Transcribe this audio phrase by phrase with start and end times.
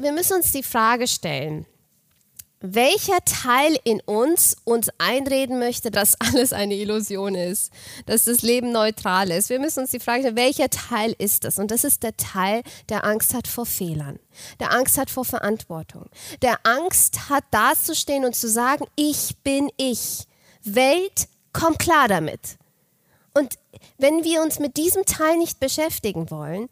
[0.00, 1.66] Wir müssen uns die Frage stellen,
[2.60, 7.72] welcher Teil in uns uns einreden möchte, dass alles eine Illusion ist,
[8.06, 9.50] dass das Leben neutral ist.
[9.50, 11.58] Wir müssen uns die Frage stellen, welcher Teil ist das?
[11.58, 14.18] Und das ist der Teil, der Angst hat vor Fehlern,
[14.60, 16.08] der Angst hat vor Verantwortung,
[16.40, 20.26] der Angst hat dazustehen und zu sagen, ich bin ich.
[20.64, 22.56] Welt, komm klar damit.
[23.34, 23.54] Und
[23.96, 26.68] wenn wir uns mit diesem Teil nicht beschäftigen wollen,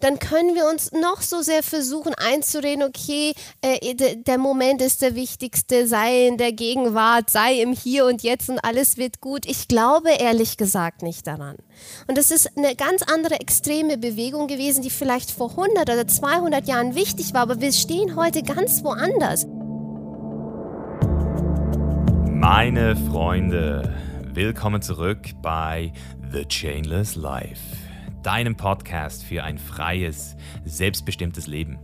[0.00, 5.14] dann können wir uns noch so sehr versuchen einzureden, okay, äh, der Moment ist der
[5.14, 9.46] wichtigste, sei in der Gegenwart, sei im Hier und Jetzt und alles wird gut.
[9.46, 11.56] Ich glaube ehrlich gesagt nicht daran.
[12.08, 16.68] Und das ist eine ganz andere extreme Bewegung gewesen, die vielleicht vor 100 oder 200
[16.68, 19.46] Jahren wichtig war, aber wir stehen heute ganz woanders.
[22.28, 23.94] Meine Freunde,
[24.34, 25.92] willkommen zurück bei
[26.30, 27.60] The Chainless Life,
[28.22, 31.78] deinem Podcast für ein freies, selbstbestimmtes Leben.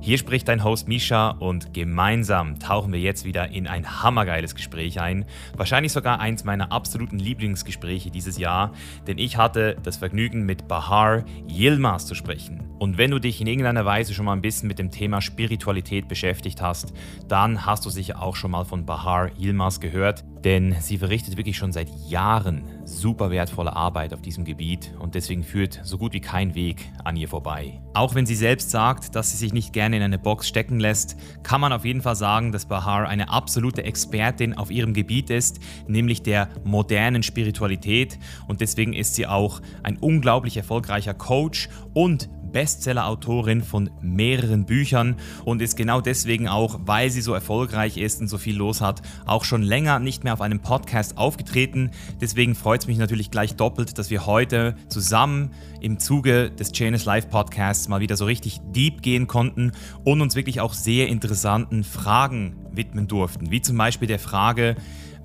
[0.00, 5.00] Hier spricht dein Host Misha und gemeinsam tauchen wir jetzt wieder in ein hammergeiles Gespräch
[5.00, 5.24] ein.
[5.56, 8.72] Wahrscheinlich sogar eins meiner absoluten Lieblingsgespräche dieses Jahr,
[9.08, 12.69] denn ich hatte das Vergnügen mit Bahar Yilmaz zu sprechen.
[12.80, 16.08] Und wenn du dich in irgendeiner Weise schon mal ein bisschen mit dem Thema Spiritualität
[16.08, 16.94] beschäftigt hast,
[17.28, 21.58] dann hast du sicher auch schon mal von Bahar Yilmaz gehört, denn sie verrichtet wirklich
[21.58, 26.22] schon seit Jahren super wertvolle Arbeit auf diesem Gebiet und deswegen führt so gut wie
[26.22, 27.82] kein Weg an ihr vorbei.
[27.92, 31.18] Auch wenn sie selbst sagt, dass sie sich nicht gerne in eine Box stecken lässt,
[31.42, 35.60] kann man auf jeden Fall sagen, dass Bahar eine absolute Expertin auf ihrem Gebiet ist,
[35.86, 43.62] nämlich der modernen Spiritualität und deswegen ist sie auch ein unglaublich erfolgreicher Coach und Bestseller-Autorin
[43.62, 48.38] von mehreren Büchern und ist genau deswegen auch, weil sie so erfolgreich ist und so
[48.38, 51.90] viel los hat, auch schon länger nicht mehr auf einem Podcast aufgetreten.
[52.20, 57.04] Deswegen freut es mich natürlich gleich doppelt, dass wir heute zusammen im Zuge des Janus
[57.04, 59.72] Live Podcasts mal wieder so richtig deep gehen konnten
[60.04, 63.50] und uns wirklich auch sehr interessanten Fragen widmen durften.
[63.50, 64.76] Wie zum Beispiel der Frage,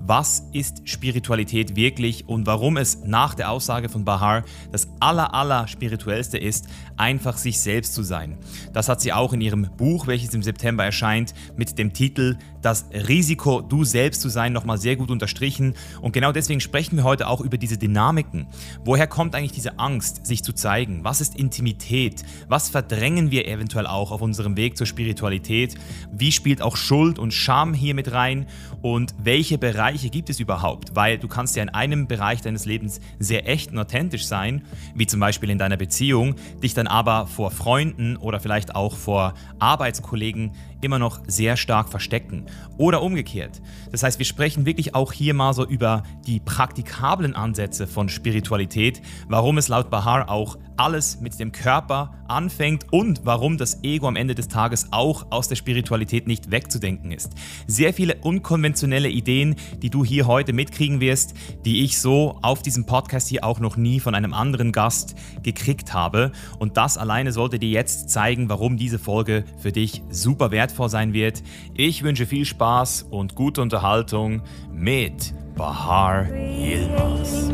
[0.07, 5.67] was ist Spiritualität wirklich und warum es nach der Aussage von Bahar das aller, aller
[5.67, 6.67] spirituellste ist,
[6.97, 8.37] einfach sich selbst zu sein.
[8.73, 12.85] Das hat sie auch in ihrem Buch, welches im September erscheint, mit dem Titel Das
[12.91, 15.75] Risiko, du selbst zu sein, nochmal sehr gut unterstrichen.
[16.01, 18.47] Und genau deswegen sprechen wir heute auch über diese Dynamiken.
[18.83, 21.03] Woher kommt eigentlich diese Angst, sich zu zeigen?
[21.03, 22.23] Was ist Intimität?
[22.47, 25.75] Was verdrängen wir eventuell auch auf unserem Weg zur Spiritualität?
[26.11, 28.47] Wie spielt auch Schuld und Scham hier mit rein?
[28.81, 30.95] Und welche Bereiche gibt es überhaupt?
[30.95, 34.63] Weil du kannst ja in einem Bereich deines Lebens sehr echt und authentisch sein,
[34.93, 38.95] wie zum Beispiel in deiner Beziehung, dich dann dann aber vor Freunden oder vielleicht auch
[38.95, 40.53] vor Arbeitskollegen
[40.85, 42.45] immer noch sehr stark verstecken.
[42.77, 43.61] Oder umgekehrt.
[43.91, 49.01] Das heißt, wir sprechen wirklich auch hier mal so über die praktikablen Ansätze von Spiritualität,
[49.27, 54.15] warum es laut Bahar auch alles mit dem Körper anfängt und warum das Ego am
[54.15, 57.33] Ende des Tages auch aus der Spiritualität nicht wegzudenken ist.
[57.67, 61.33] Sehr viele unkonventionelle Ideen, die du hier heute mitkriegen wirst,
[61.65, 65.93] die ich so auf diesem Podcast hier auch noch nie von einem anderen Gast gekriegt
[65.93, 66.31] habe.
[66.59, 71.13] Und das alleine sollte dir jetzt zeigen, warum diese Folge für dich super wertvoll sein
[71.13, 71.41] wird.
[71.73, 74.41] Ich wünsche viel Spaß und gute Unterhaltung
[74.71, 77.51] mit Bahar Yilmaz.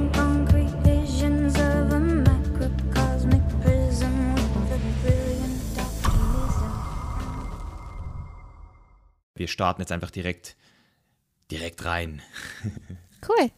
[9.42, 10.56] wir starten jetzt einfach direkt,
[11.50, 12.22] direkt rein.
[13.28, 13.52] Cool.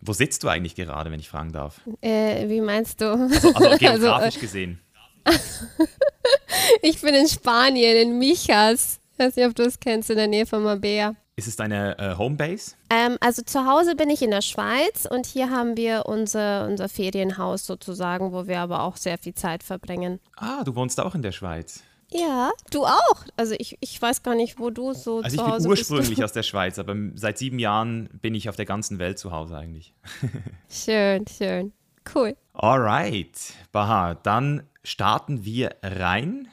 [0.00, 1.80] Wo sitzt du eigentlich gerade, wenn ich fragen darf?
[2.00, 3.12] Äh, wie meinst du?
[3.12, 4.80] Also, also geografisch also, äh, gesehen.
[6.82, 9.00] ich bin in Spanien, in Michas.
[9.12, 11.14] Ich weiß nicht, ob du es kennst, in der Nähe von Mabea.
[11.36, 12.74] Ist es deine äh, Homebase?
[12.90, 16.88] Ähm, also zu Hause bin ich in der Schweiz und hier haben wir unser, unser
[16.88, 20.20] Ferienhaus sozusagen, wo wir aber auch sehr viel Zeit verbringen.
[20.36, 21.82] Ah, du wohnst auch in der Schweiz.
[22.12, 23.24] Ja, du auch.
[23.36, 25.82] Also ich, ich weiß gar nicht, wo du so also zu Hause bist.
[25.82, 28.98] ich bin ursprünglich aus der Schweiz, aber seit sieben Jahren bin ich auf der ganzen
[28.98, 29.94] Welt zu Hause eigentlich.
[30.68, 31.72] schön, schön.
[32.14, 32.36] Cool.
[32.52, 36.48] Alright, Baha, dann starten wir rein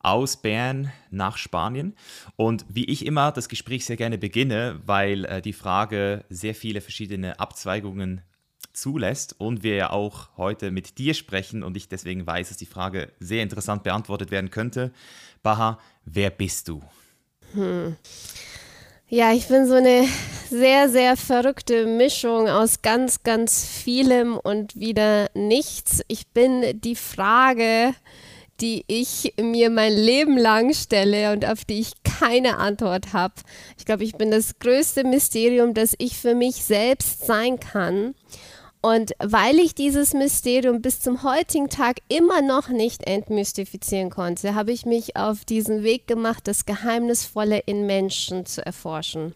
[0.00, 1.96] aus Bern nach Spanien.
[2.36, 6.80] Und wie ich immer das Gespräch sehr gerne beginne, weil äh, die Frage sehr viele
[6.80, 8.20] verschiedene Abzweigungen
[8.74, 12.66] zulässt und wir ja auch heute mit dir sprechen und ich deswegen weiß, dass die
[12.66, 14.92] Frage sehr interessant beantwortet werden könnte.
[15.42, 16.82] Baha, wer bist du?
[17.52, 17.96] Hm.
[19.08, 20.08] Ja, ich bin so eine
[20.48, 26.00] sehr, sehr verrückte Mischung aus ganz, ganz vielem und wieder nichts.
[26.08, 27.94] Ich bin die Frage,
[28.62, 33.34] die ich mir mein Leben lang stelle und auf die ich keine Antwort habe.
[33.76, 38.14] Ich glaube, ich bin das größte Mysterium, das ich für mich selbst sein kann.
[38.84, 44.72] Und weil ich dieses Mysterium bis zum heutigen Tag immer noch nicht entmystifizieren konnte, habe
[44.72, 49.34] ich mich auf diesen Weg gemacht, das Geheimnisvolle in Menschen zu erforschen.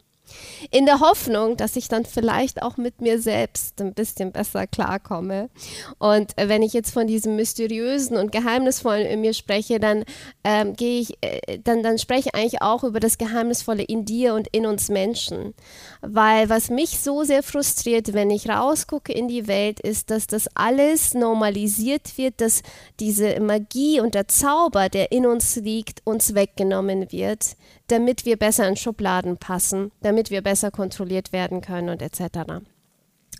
[0.70, 5.50] In der Hoffnung, dass ich dann vielleicht auch mit mir selbst ein bisschen besser klarkomme.
[5.98, 10.04] Und wenn ich jetzt von diesem mysteriösen und geheimnisvollen in mir spreche, dann
[10.44, 14.34] ähm, gehe ich, äh, dann, dann spreche ich eigentlich auch über das Geheimnisvolle in dir
[14.34, 15.54] und in uns Menschen.
[16.00, 20.48] Weil was mich so sehr frustriert, wenn ich rausgucke in die Welt, ist, dass das
[20.54, 22.62] alles normalisiert wird, dass
[23.00, 27.56] diese Magie und der Zauber, der in uns liegt, uns weggenommen wird,
[27.88, 32.62] damit wir besser in Schubladen passen, damit wir besser kontrolliert werden können und etc.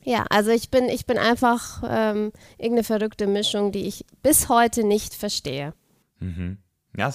[0.03, 4.85] Ja, also ich bin, ich bin einfach ähm, irgendeine verrückte Mischung, die ich bis heute
[4.85, 5.75] nicht verstehe.
[6.19, 6.59] Mhm.
[6.97, 7.13] Ja,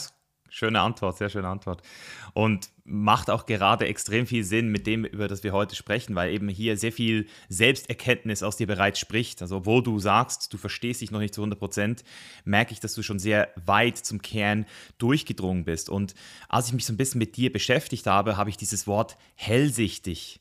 [0.53, 1.81] schöne Antwort, sehr schöne Antwort.
[2.33, 6.31] Und macht auch gerade extrem viel Sinn mit dem, über das wir heute sprechen, weil
[6.31, 9.41] eben hier sehr viel Selbsterkenntnis aus dir bereits spricht.
[9.41, 12.03] Also obwohl du sagst, du verstehst dich noch nicht zu 100 Prozent,
[12.45, 14.65] merke ich, dass du schon sehr weit zum Kern
[14.99, 15.89] durchgedrungen bist.
[15.89, 16.13] Und
[16.49, 20.39] als ich mich so ein bisschen mit dir beschäftigt habe, habe ich dieses Wort hellsichtig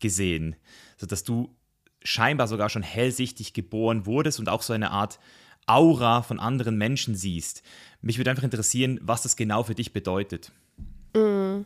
[0.00, 0.56] gesehen,
[0.96, 1.54] sodass du
[2.02, 5.18] scheinbar sogar schon hellsichtig geboren wurdest und auch so eine Art
[5.70, 7.62] Aura von anderen Menschen siehst.
[8.02, 10.52] Mich würde einfach interessieren, was das genau für dich bedeutet.
[11.14, 11.64] Mm.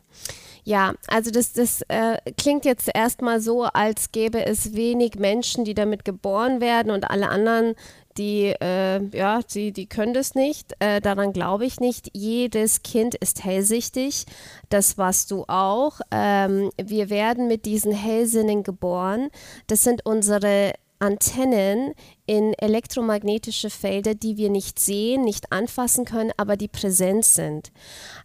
[0.67, 5.75] Ja, also das, das äh, klingt jetzt erstmal so, als gäbe es wenig Menschen, die
[5.75, 7.75] damit geboren werden und alle anderen,
[8.17, 10.73] die, äh, ja, die, die können das nicht.
[10.79, 12.11] Äh, daran glaube ich nicht.
[12.15, 14.25] Jedes Kind ist hellsichtig.
[14.71, 16.01] Das warst du auch.
[16.11, 19.29] Ähm, wir werden mit diesen Hellsinnen geboren.
[19.67, 20.73] Das sind unsere
[21.05, 21.93] Antennen
[22.25, 27.73] in elektromagnetische Felder, die wir nicht sehen, nicht anfassen können, aber die präsent sind.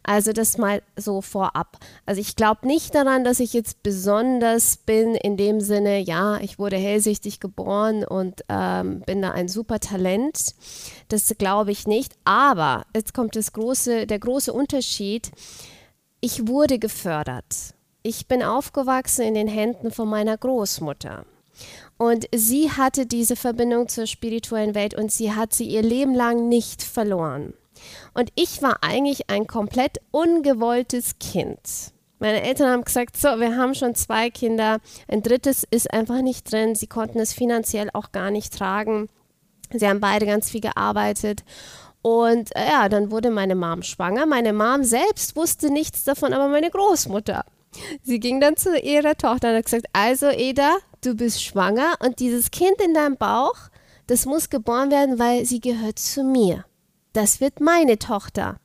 [0.04, 1.78] Also das mal so vorab.
[2.06, 6.58] Also ich glaube nicht daran, dass ich jetzt besonders bin in dem Sinne, ja, ich
[6.58, 10.56] wurde hellsichtig geboren und ähm, bin da ein super Talent.
[11.10, 12.14] Das glaube ich nicht.
[12.24, 15.32] Aber jetzt kommt das große, der große Unterschied.
[16.22, 17.74] Ich wurde gefördert.
[18.02, 21.26] Ich bin aufgewachsen in den Händen von meiner Großmutter.
[22.00, 26.48] Und sie hatte diese Verbindung zur spirituellen Welt und sie hat sie ihr Leben lang
[26.48, 27.54] nicht verloren.
[28.14, 31.60] Und ich war eigentlich ein komplett ungewolltes Kind.
[32.20, 34.80] Meine Eltern haben gesagt, so, wir haben schon zwei Kinder,
[35.10, 36.74] ein drittes ist einfach nicht drin.
[36.74, 39.10] Sie konnten es finanziell auch gar nicht tragen.
[39.74, 41.44] Sie haben beide ganz viel gearbeitet.
[42.02, 44.26] Und äh, ja, dann wurde meine Mom schwanger.
[44.26, 47.44] Meine Mom selbst wusste nichts davon, aber meine Großmutter.
[48.04, 52.20] Sie ging dann zu ihrer Tochter und hat gesagt, also Eda, du bist schwanger und
[52.20, 53.56] dieses Kind in deinem Bauch,
[54.08, 56.66] das muss geboren werden, weil sie gehört zu mir.
[57.14, 58.58] Das wird meine Tochter.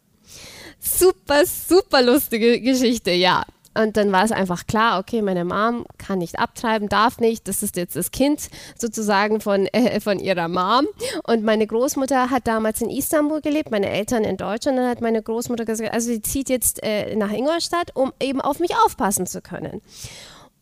[0.79, 3.45] Super, super lustige Geschichte, ja.
[3.77, 7.49] Und dann war es einfach klar, okay, meine Mom kann nicht abtreiben, darf nicht.
[7.49, 8.49] Das ist jetzt das Kind
[8.79, 10.87] sozusagen von, äh, von ihrer Mom.
[11.25, 14.79] Und meine Großmutter hat damals in Istanbul gelebt, meine Eltern in Deutschland.
[14.79, 18.61] Dann hat meine Großmutter gesagt, also sie zieht jetzt äh, nach Ingolstadt, um eben auf
[18.61, 19.83] mich aufpassen zu können.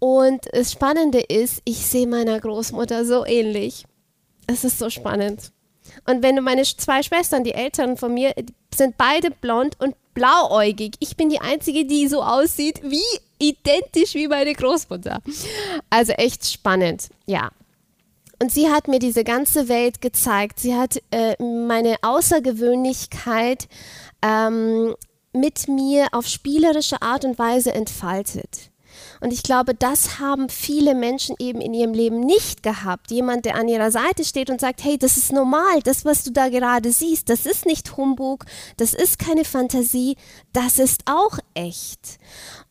[0.02, 3.84] Und das Spannende ist, ich sehe meiner Großmutter so ähnlich.
[4.49, 5.52] Es ist so spannend.
[6.08, 8.34] Und wenn du meine zwei Schwestern, die Eltern von mir,
[8.75, 10.96] sind beide blond und blauäugig.
[10.99, 13.00] Ich bin die Einzige, die so aussieht, wie
[13.38, 15.20] identisch wie meine Großmutter.
[15.88, 17.50] Also echt spannend, ja.
[18.40, 20.58] Und sie hat mir diese ganze Welt gezeigt.
[20.58, 23.69] Sie hat äh, meine Außergewöhnlichkeit
[24.20, 24.96] ähm,
[25.32, 28.71] mit mir auf spielerische Art und Weise entfaltet.
[29.22, 33.12] Und ich glaube, das haben viele Menschen eben in ihrem Leben nicht gehabt.
[33.12, 36.32] Jemand, der an ihrer Seite steht und sagt, hey, das ist normal, das, was du
[36.32, 38.46] da gerade siehst, das ist nicht Humbug,
[38.79, 40.17] das ist keine Fantasie,
[40.52, 42.19] das ist auch echt.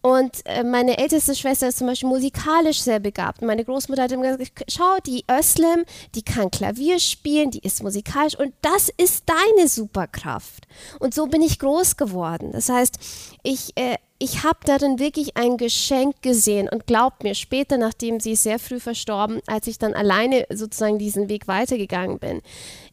[0.02, 3.42] Und äh, meine älteste Schwester ist zum Beispiel musikalisch sehr begabt.
[3.42, 8.38] Meine Großmutter hat immer gesagt, schau, die Özlem, die kann Klavier spielen, die ist musikalisch
[8.38, 10.68] und das ist deine Superkraft.
[11.00, 12.52] Und so bin ich groß geworden.
[12.52, 12.98] Das heißt,
[13.44, 18.36] ich äh, ich habe darin wirklich ein Geschenk gesehen und glaubt mir, später, nachdem sie
[18.36, 22.44] sehr früh verstorben, als ich dann alleine sozusagen diesen Weg weitergegangen bin,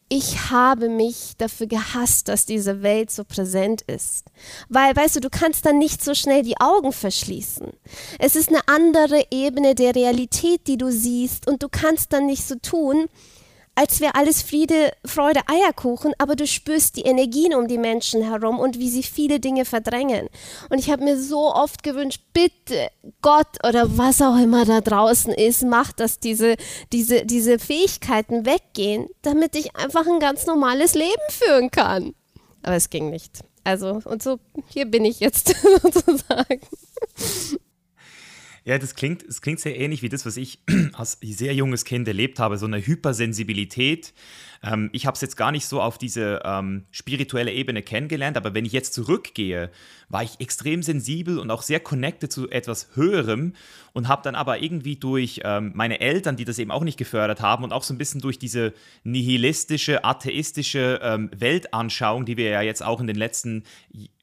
[0.09, 4.25] ich habe mich dafür gehasst, dass diese Welt so präsent ist.
[4.69, 7.73] Weil, weißt du, du kannst dann nicht so schnell die Augen verschließen.
[8.17, 12.47] Es ist eine andere Ebene der Realität, die du siehst und du kannst dann nicht
[12.47, 13.07] so tun,
[13.79, 18.59] als wäre alles Friede, Freude, Eierkuchen, aber du spürst die Energien um die Menschen herum
[18.59, 20.27] und wie sie viele Dinge verdrängen.
[20.69, 22.89] Und ich habe mir so oft gewünscht, bitte
[23.21, 26.57] Gott oder was auch immer da draußen ist, macht, dass diese,
[26.91, 32.13] diese, diese Fähigkeiten weggehen, damit ich einfach ein ganz normales Leben führen kann.
[32.63, 33.39] Aber es ging nicht.
[33.63, 36.59] Also, und so, hier bin ich jetzt sozusagen.
[38.69, 40.59] Ja, das klingt, das klingt sehr ähnlich wie das, was ich
[40.93, 44.13] als sehr junges Kind erlebt habe, so eine Hypersensibilität.
[44.61, 48.53] Ähm, ich habe es jetzt gar nicht so auf diese ähm, spirituelle Ebene kennengelernt, aber
[48.53, 49.71] wenn ich jetzt zurückgehe,
[50.09, 53.53] war ich extrem sensibel und auch sehr connected zu etwas Höherem
[53.93, 57.41] und habe dann aber irgendwie durch ähm, meine Eltern, die das eben auch nicht gefördert
[57.41, 58.73] haben und auch so ein bisschen durch diese
[59.03, 63.63] nihilistische, atheistische ähm, Weltanschauung, die wir ja jetzt auch in den letzten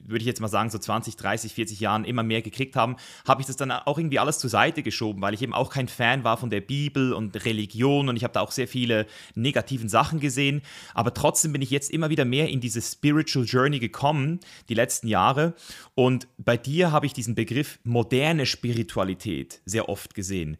[0.09, 3.40] würde ich jetzt mal sagen, so 20, 30, 40 Jahren immer mehr gekriegt haben, habe
[3.40, 6.25] ich das dann auch irgendwie alles zur Seite geschoben, weil ich eben auch kein Fan
[6.25, 10.21] war von der Bibel und Religion und ich habe da auch sehr viele negativen Sachen
[10.21, 10.62] gesehen.
[10.95, 15.09] Aber trotzdem bin ich jetzt immer wieder mehr in diese Spiritual Journey gekommen, die letzten
[15.09, 15.55] Jahre.
[15.95, 20.56] Und bei dir habe ich diesen Begriff moderne Spiritualität sehr oft gesehen.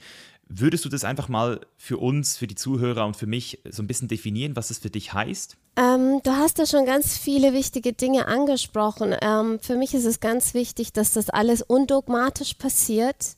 [0.49, 3.89] Würdest du das einfach mal für uns, für die Zuhörer und für mich so ein
[3.89, 5.57] bisschen definieren, was das für dich heißt?
[5.77, 9.15] Ähm, du hast da schon ganz viele wichtige Dinge angesprochen.
[9.21, 13.37] Ähm, für mich ist es ganz wichtig, dass das alles undogmatisch passiert,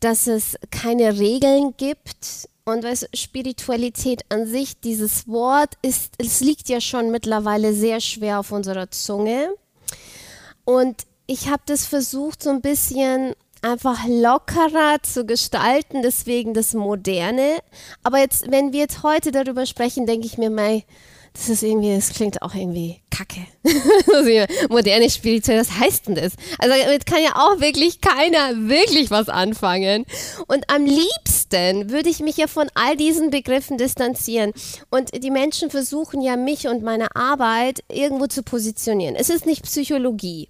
[0.00, 2.48] dass es keine Regeln gibt.
[2.64, 8.40] Und weißt, Spiritualität an sich, dieses Wort, ist, es liegt ja schon mittlerweile sehr schwer
[8.40, 9.48] auf unserer Zunge.
[10.64, 17.58] Und ich habe das versucht, so ein bisschen einfach lockerer zu gestalten, deswegen das Moderne.
[18.02, 20.82] Aber jetzt, wenn wir jetzt heute darüber sprechen, denke ich mir mal,
[21.34, 23.40] das ist irgendwie, das klingt auch irgendwie kacke.
[24.68, 26.32] Moderne Spirituell, was heißt denn das?
[26.58, 30.04] Also damit kann ja auch wirklich keiner wirklich was anfangen.
[30.46, 34.52] Und am liebsten würde ich mich ja von all diesen Begriffen distanzieren.
[34.90, 39.16] Und die Menschen versuchen ja mich und meine Arbeit irgendwo zu positionieren.
[39.16, 40.48] Es ist nicht Psychologie.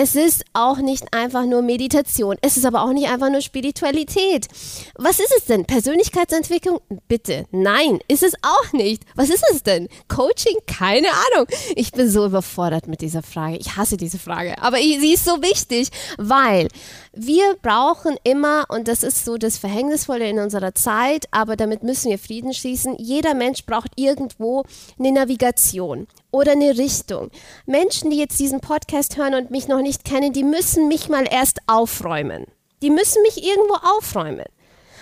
[0.00, 2.36] Es ist auch nicht einfach nur Meditation.
[2.40, 4.46] Es ist aber auch nicht einfach nur Spiritualität.
[4.94, 5.64] Was ist es denn?
[5.64, 6.78] Persönlichkeitsentwicklung?
[7.08, 7.46] Bitte.
[7.50, 9.02] Nein, ist es auch nicht.
[9.16, 9.88] Was ist es denn?
[10.06, 10.54] Coaching?
[10.68, 11.48] Keine Ahnung.
[11.74, 13.56] Ich bin so überfordert mit dieser Frage.
[13.56, 14.62] Ich hasse diese Frage.
[14.62, 16.68] Aber sie ist so wichtig, weil
[17.12, 22.10] wir brauchen immer, und das ist so das Verhängnisvolle in unserer Zeit, aber damit müssen
[22.10, 24.64] wir Frieden schließen, jeder Mensch braucht irgendwo
[24.98, 27.30] eine Navigation oder eine Richtung.
[27.66, 31.26] Menschen, die jetzt diesen Podcast hören und mich noch nicht kennen, die müssen mich mal
[31.30, 32.46] erst aufräumen.
[32.82, 34.46] Die müssen mich irgendwo aufräumen.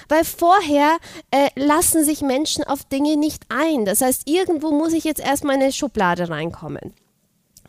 [0.09, 0.99] Weil vorher
[1.33, 3.85] äh, lassen sich Menschen auf Dinge nicht ein.
[3.85, 6.95] Das heißt, irgendwo muss ich jetzt erst mal in eine Schublade reinkommen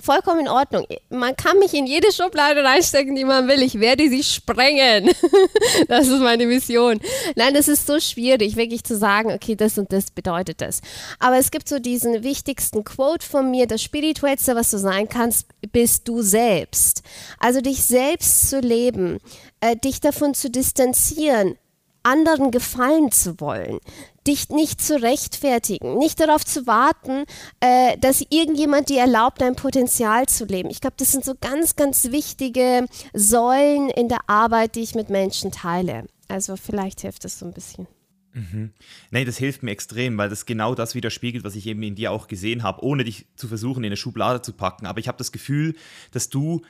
[0.08, 0.86] vollkommen in Ordnung.
[1.10, 3.62] Man kann mich in jede Schublade reinstecken, die man will.
[3.62, 5.10] Ich werde sie sprengen.
[5.90, 7.02] das ist meine Mission.
[7.36, 10.80] Nein, das ist so schwierig, wirklich zu sagen, okay, das und das bedeutet das.
[11.20, 15.48] Aber es gibt so diesen wichtigsten Quote von mir, das Spirituellste, was du sein kannst,
[15.74, 17.02] bist du selbst.
[17.38, 19.18] Also dich selbst zu leben,
[19.60, 21.58] äh, dich davon zu distanzieren,
[22.04, 23.80] anderen gefallen zu wollen,
[24.28, 27.24] dich nicht zu rechtfertigen, nicht darauf zu warten,
[27.60, 30.70] äh, dass irgendjemand dir erlaubt, dein Potenzial zu leben.
[30.70, 35.10] Ich glaube, das sind so ganz, ganz wichtige Säulen in der Arbeit, die ich mit
[35.10, 36.06] Menschen teile.
[36.28, 37.88] Also vielleicht hilft das so ein bisschen.
[38.34, 38.72] Mhm.
[39.10, 42.12] Nee, das hilft mir extrem, weil das genau das widerspiegelt, was ich eben in dir
[42.12, 44.86] auch gesehen habe, ohne dich zu versuchen, in eine Schublade zu packen.
[44.86, 45.76] Aber ich habe das Gefühl,
[46.12, 46.62] dass du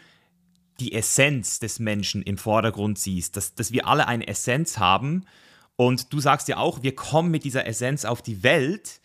[0.80, 5.26] die Essenz des Menschen im Vordergrund siehst, dass, dass wir alle eine Essenz haben
[5.78, 9.00] und du sagst ja auch, wir kommen mit dieser Essenz auf die Welt,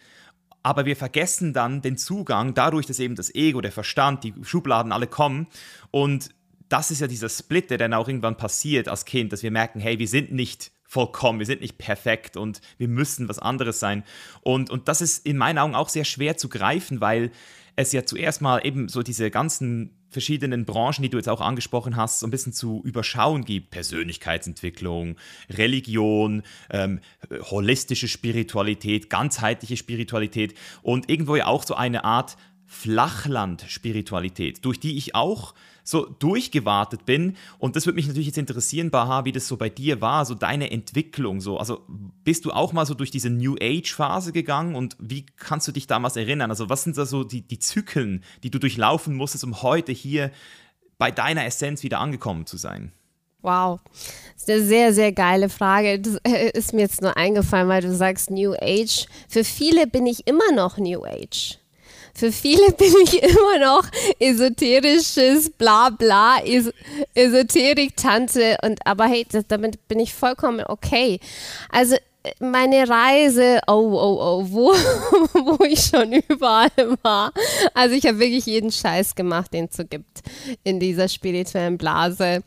[0.62, 4.90] aber wir vergessen dann den Zugang, dadurch, dass eben das Ego, der Verstand, die Schubladen
[4.90, 5.48] alle kommen.
[5.90, 6.30] Und
[6.68, 9.80] das ist ja dieser Split, der dann auch irgendwann passiert als Kind, dass wir merken,
[9.80, 14.04] hey, wir sind nicht vollkommen, wir sind nicht perfekt und wir müssen was anderes sein.
[14.42, 17.32] Und, und das ist in meinen Augen auch sehr schwer zu greifen, weil
[17.76, 21.96] es ja zuerst mal eben so diese ganzen verschiedenen Branchen, die du jetzt auch angesprochen
[21.96, 23.70] hast, so ein bisschen zu überschauen gibt.
[23.70, 25.16] Persönlichkeitsentwicklung,
[25.50, 27.00] Religion, ähm,
[27.50, 35.14] holistische Spiritualität, ganzheitliche Spiritualität und irgendwo ja auch so eine Art Flachland-Spiritualität, durch die ich
[35.14, 35.54] auch
[35.84, 37.36] so durchgewartet bin.
[37.58, 40.34] Und das würde mich natürlich jetzt interessieren, Baha, wie das so bei dir war, so
[40.34, 41.40] deine Entwicklung.
[41.40, 41.58] So.
[41.58, 41.82] Also
[42.24, 45.86] bist du auch mal so durch diese New Age-Phase gegangen und wie kannst du dich
[45.86, 46.50] damals erinnern?
[46.50, 50.30] Also was sind da so die, die Zyklen, die du durchlaufen musstest, um heute hier
[50.98, 52.92] bei deiner Essenz wieder angekommen zu sein?
[53.42, 53.80] Wow,
[54.34, 55.98] das ist eine sehr, sehr geile Frage.
[55.98, 59.06] Das äh, ist mir jetzt nur eingefallen, weil du sagst New Age.
[59.28, 61.58] Für viele bin ich immer noch New Age.
[62.14, 63.84] Für viele bin ich immer noch
[64.18, 66.70] esoterisches Blabla, Es
[67.14, 71.20] Esoterik-Tante und aber hey, das, damit bin ich vollkommen okay.
[71.70, 71.96] Also
[72.38, 74.72] meine Reise, oh, oh, oh, wo,
[75.58, 76.70] wo ich schon überall
[77.02, 77.32] war.
[77.74, 80.22] Also ich habe wirklich jeden Scheiß gemacht, den es so gibt
[80.62, 82.42] in dieser spirituellen Blase.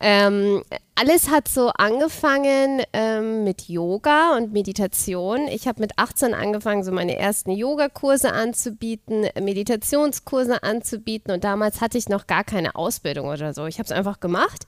[0.00, 0.62] Ähm,
[0.94, 5.46] alles hat so angefangen ähm, mit Yoga und Meditation.
[5.46, 11.98] Ich habe mit 18 angefangen, so meine ersten Yogakurse anzubieten, Meditationskurse anzubieten und damals hatte
[11.98, 13.66] ich noch gar keine Ausbildung oder so.
[13.66, 14.66] Ich habe es einfach gemacht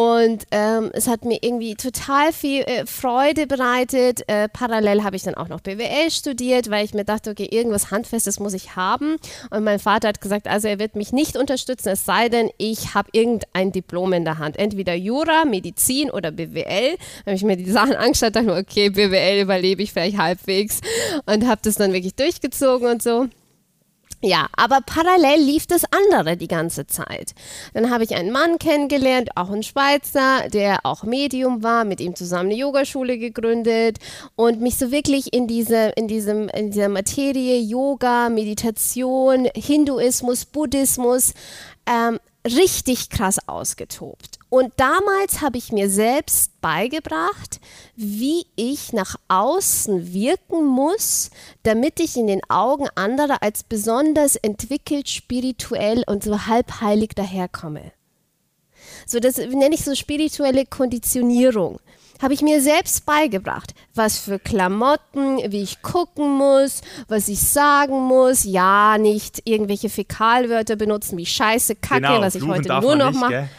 [0.00, 4.26] Und ähm, es hat mir irgendwie total viel äh, Freude bereitet.
[4.28, 7.90] Äh, parallel habe ich dann auch noch BWL studiert, weil ich mir dachte, okay, irgendwas
[7.90, 9.16] Handfestes muss ich haben.
[9.50, 12.94] Und mein Vater hat gesagt, also er wird mich nicht unterstützen, es sei denn, ich
[12.94, 14.58] habe irgendein Diplom in der Hand.
[14.58, 16.96] Entweder Jura, Medizin oder BWL.
[17.26, 20.80] Habe ich mir die Sachen angeschaut, dachte, okay, BWL überlebe ich vielleicht halbwegs.
[21.26, 23.28] Und habe das dann wirklich durchgezogen und so.
[24.22, 27.34] Ja, aber parallel lief das andere die ganze Zeit.
[27.72, 32.14] Dann habe ich einen Mann kennengelernt, auch ein Schweizer, der auch Medium war, mit ihm
[32.14, 33.98] zusammen eine Yogaschule gegründet
[34.36, 41.32] und mich so wirklich in diese, in diesem, in dieser Materie Yoga, Meditation, Hinduismus, Buddhismus
[41.86, 44.39] ähm, richtig krass ausgetobt.
[44.50, 47.60] Und damals habe ich mir selbst beigebracht,
[47.94, 51.30] wie ich nach außen wirken muss,
[51.62, 57.92] damit ich in den Augen anderer als besonders entwickelt, spirituell und so halbheilig daherkomme.
[59.06, 61.78] So, das nenne ich so spirituelle Konditionierung
[62.20, 68.00] habe ich mir selbst beigebracht, was für Klamotten, wie ich gucken muss, was ich sagen
[68.00, 68.44] muss.
[68.44, 73.48] Ja, nicht irgendwelche Fäkalwörter benutzen wie Scheiße, Kacke, genau, was ich heute nur noch mache.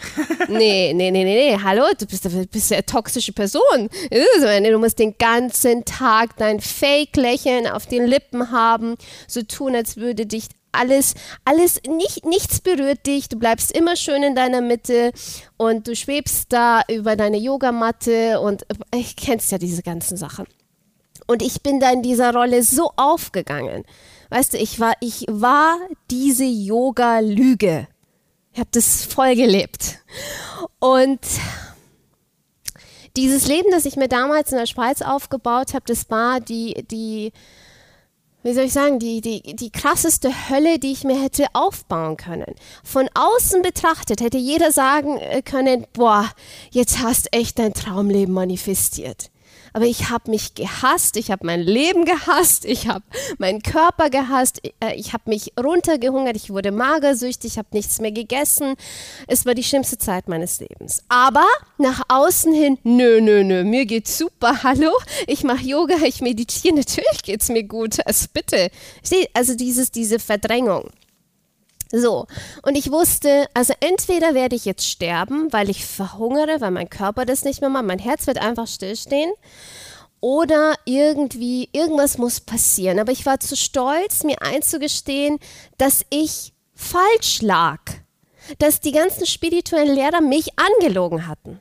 [0.50, 3.90] Nee, nee, nee, nee, nee, hallo, du bist, du bist eine toxische Person.
[4.10, 8.96] Du musst den ganzen Tag dein Fake-Lächeln auf den Lippen haben,
[9.28, 14.24] so tun, als würde dich alles, alles, nicht, nichts berührt dich, du bleibst immer schön
[14.24, 15.12] in deiner Mitte
[15.58, 20.46] und du schwebst da über deine Yogamatte und äh, ich kennst ja diese ganzen Sachen.
[21.28, 23.86] Und ich bin da in dieser Rolle so aufgegangen.
[24.30, 25.78] Weißt du, ich war, ich war
[26.10, 27.88] diese Yoga-Lüge.
[28.54, 30.00] Ich habe das voll gelebt.
[30.80, 31.20] Und
[33.16, 37.32] dieses Leben, das ich mir damals in der Schweiz aufgebaut habe, das war die, die,
[38.44, 42.56] wie soll ich sagen, die, die, die krasseste Hölle, die ich mir hätte aufbauen können.
[42.84, 46.30] Von außen betrachtet hätte jeder sagen äh, können, boah,
[46.72, 49.32] jetzt hast echt dein Traumleben manifestiert
[49.74, 53.04] aber ich habe mich gehasst, ich habe mein Leben gehasst, ich habe
[53.38, 58.12] meinen Körper gehasst, äh, ich habe mich runtergehungert, ich wurde magersüchtig, ich habe nichts mehr
[58.12, 58.76] gegessen.
[59.28, 61.04] Es war die schlimmste Zeit meines Lebens.
[61.10, 61.46] Aber
[61.78, 64.92] nach außen hin, nö, nö, nö, mir geht's super, hallo,
[65.28, 68.70] ich mache Yoga, ich meditiere, natürlich geht's mir gut, also bitte.
[69.34, 70.90] Also dieses, diese Verdrängung.
[71.92, 72.26] So,
[72.64, 77.26] und ich wusste, also entweder werde ich jetzt sterben, weil ich verhungere, weil mein Körper
[77.26, 79.32] das nicht mehr macht, mein Herz wird einfach stillstehen.
[80.22, 83.00] Oder irgendwie, irgendwas muss passieren.
[83.00, 85.40] Aber ich war zu stolz, mir einzugestehen,
[85.78, 87.80] dass ich falsch lag.
[88.60, 91.60] Dass die ganzen spirituellen Lehrer mich angelogen hatten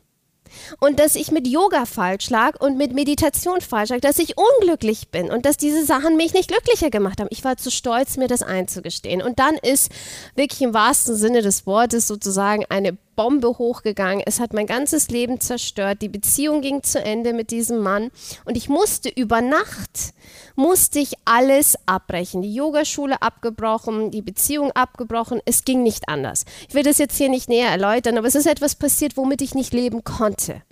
[0.78, 5.08] und dass ich mit Yoga falsch lag und mit Meditation falsch lag, dass ich unglücklich
[5.08, 7.28] bin und dass diese Sachen mich nicht glücklicher gemacht haben.
[7.30, 9.22] Ich war zu stolz, mir das einzugestehen.
[9.22, 9.90] Und dann ist
[10.34, 14.22] wirklich im wahrsten Sinne des Wortes sozusagen eine Bombe hochgegangen.
[14.24, 16.00] Es hat mein ganzes Leben zerstört.
[16.00, 18.10] Die Beziehung ging zu Ende mit diesem Mann
[18.46, 20.14] und ich musste über Nacht
[20.56, 22.40] musste ich alles abbrechen.
[22.40, 25.42] Die Yogaschule abgebrochen, die Beziehung abgebrochen.
[25.44, 26.46] Es ging nicht anders.
[26.66, 29.54] Ich will das jetzt hier nicht näher erläutern, aber es ist etwas passiert, womit ich
[29.54, 30.62] nicht leben konnte.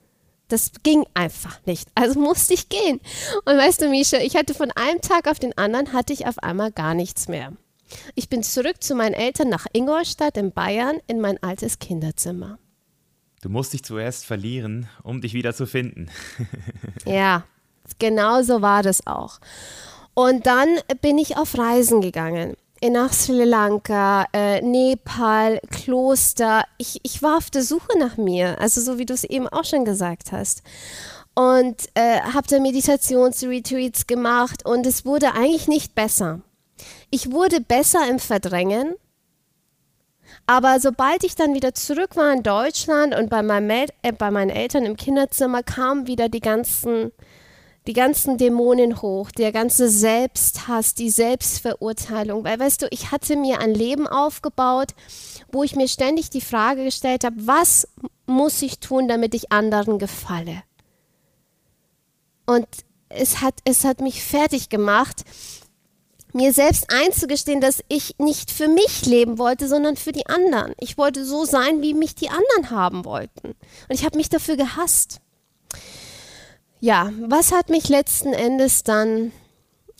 [0.48, 1.90] Das ging einfach nicht.
[1.94, 2.98] Also musste ich gehen.
[3.44, 6.38] Und weißt du, Misha, ich hatte von einem Tag auf den anderen hatte ich auf
[6.38, 7.52] einmal gar nichts mehr.
[8.14, 12.58] Ich bin zurück zu meinen Eltern nach Ingolstadt in Bayern in mein altes Kinderzimmer.
[13.40, 16.08] Du musst dich zuerst verlieren, um dich wieder zu finden.
[17.04, 17.44] ja,
[17.98, 19.38] genau so war das auch.
[20.14, 20.68] Und dann
[21.00, 22.56] bin ich auf Reisen gegangen.
[22.82, 26.64] Nach Sri Lanka, äh, Nepal, Kloster.
[26.78, 29.64] Ich, ich war auf der Suche nach mir, also so wie du es eben auch
[29.64, 30.62] schon gesagt hast.
[31.34, 36.40] Und äh, habe da Meditationsretreats gemacht und es wurde eigentlich nicht besser.
[37.10, 38.94] Ich wurde besser im Verdrängen,
[40.46, 43.70] aber sobald ich dann wieder zurück war in Deutschland und bei, meinem
[44.02, 47.12] äh, bei meinen Eltern im Kinderzimmer kamen wieder die ganzen,
[47.86, 52.44] die ganzen Dämonen hoch, der ganze Selbsthass, die Selbstverurteilung.
[52.44, 54.94] Weil, weißt du, ich hatte mir ein Leben aufgebaut,
[55.50, 57.88] wo ich mir ständig die Frage gestellt habe, was
[58.26, 60.62] muss ich tun, damit ich anderen gefalle?
[62.46, 62.66] Und
[63.10, 65.24] es hat, es hat mich fertig gemacht,
[66.38, 70.72] mir selbst einzugestehen, dass ich nicht für mich leben wollte, sondern für die anderen.
[70.78, 73.48] Ich wollte so sein, wie mich die anderen haben wollten.
[73.48, 75.20] Und ich habe mich dafür gehasst.
[76.80, 79.32] Ja, was hat mich letzten Endes dann,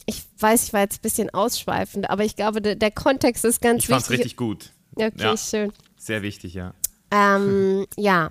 [0.07, 3.61] ich weiß, ich war jetzt ein bisschen ausschweifend, aber ich glaube, der, der Kontext ist
[3.61, 3.99] ganz ich wichtig.
[3.99, 4.71] Ich fand richtig gut.
[4.95, 5.37] Okay, ja.
[5.37, 5.73] schön.
[5.97, 6.73] Sehr wichtig, ja.
[7.11, 8.31] Ähm, ja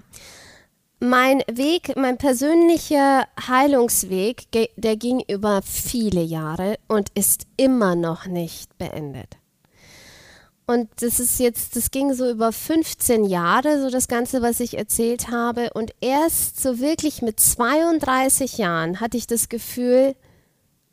[1.00, 8.78] mein Weg, mein persönlicher Heilungsweg, der ging über viele Jahre und ist immer noch nicht
[8.78, 9.38] beendet.
[10.70, 14.78] Und das ist jetzt, das ging so über 15 Jahre, so das Ganze, was ich
[14.78, 15.70] erzählt habe.
[15.74, 20.14] Und erst so wirklich mit 32 Jahren hatte ich das Gefühl,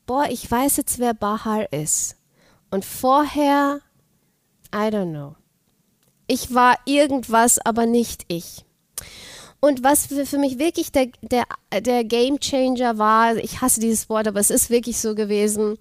[0.06, 2.16] boah, ich weiß jetzt, wer Bahar ist.
[2.70, 3.80] Und vorher,
[4.72, 5.34] I don't know.
[6.28, 8.64] Ich war irgendwas, aber nicht ich.
[9.64, 11.44] Und was für, für mich wirklich der, der,
[11.80, 15.78] der Game Changer war, ich hasse dieses Wort, aber es ist wirklich so gewesen,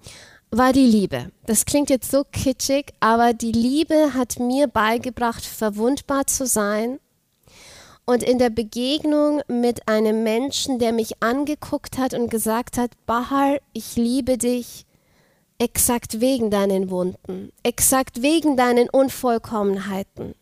[0.50, 1.30] war die Liebe.
[1.44, 6.98] Das klingt jetzt so kitschig, aber die Liebe hat mir beigebracht, verwundbar zu sein.
[8.06, 13.58] Und in der Begegnung mit einem Menschen, der mich angeguckt hat und gesagt hat, Bahar,
[13.74, 14.86] ich liebe dich,
[15.58, 20.34] exakt wegen deinen Wunden, exakt wegen deinen Unvollkommenheiten.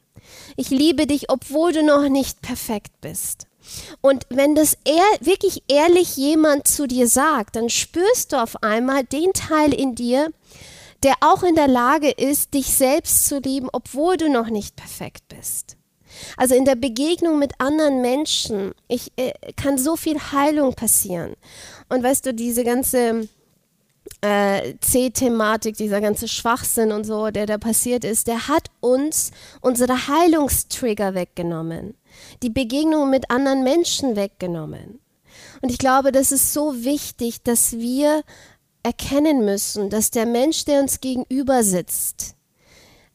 [0.56, 3.46] Ich liebe dich, obwohl du noch nicht perfekt bist.
[4.00, 9.04] Und wenn das ehr, wirklich ehrlich jemand zu dir sagt, dann spürst du auf einmal
[9.04, 10.32] den Teil in dir,
[11.02, 15.24] der auch in der Lage ist, dich selbst zu lieben, obwohl du noch nicht perfekt
[15.28, 15.76] bist.
[16.36, 21.34] Also in der Begegnung mit anderen Menschen ich, äh, kann so viel Heilung passieren.
[21.88, 23.28] Und weißt du, diese ganze
[24.20, 30.08] äh, C-Thematik, dieser ganze Schwachsinn und so, der da passiert ist, der hat uns unsere
[30.08, 31.94] Heilungstrigger weggenommen
[32.42, 35.00] die Begegnung mit anderen Menschen weggenommen.
[35.60, 38.22] Und ich glaube, das ist so wichtig, dass wir
[38.82, 42.34] erkennen müssen, dass der Mensch, der uns gegenüber sitzt,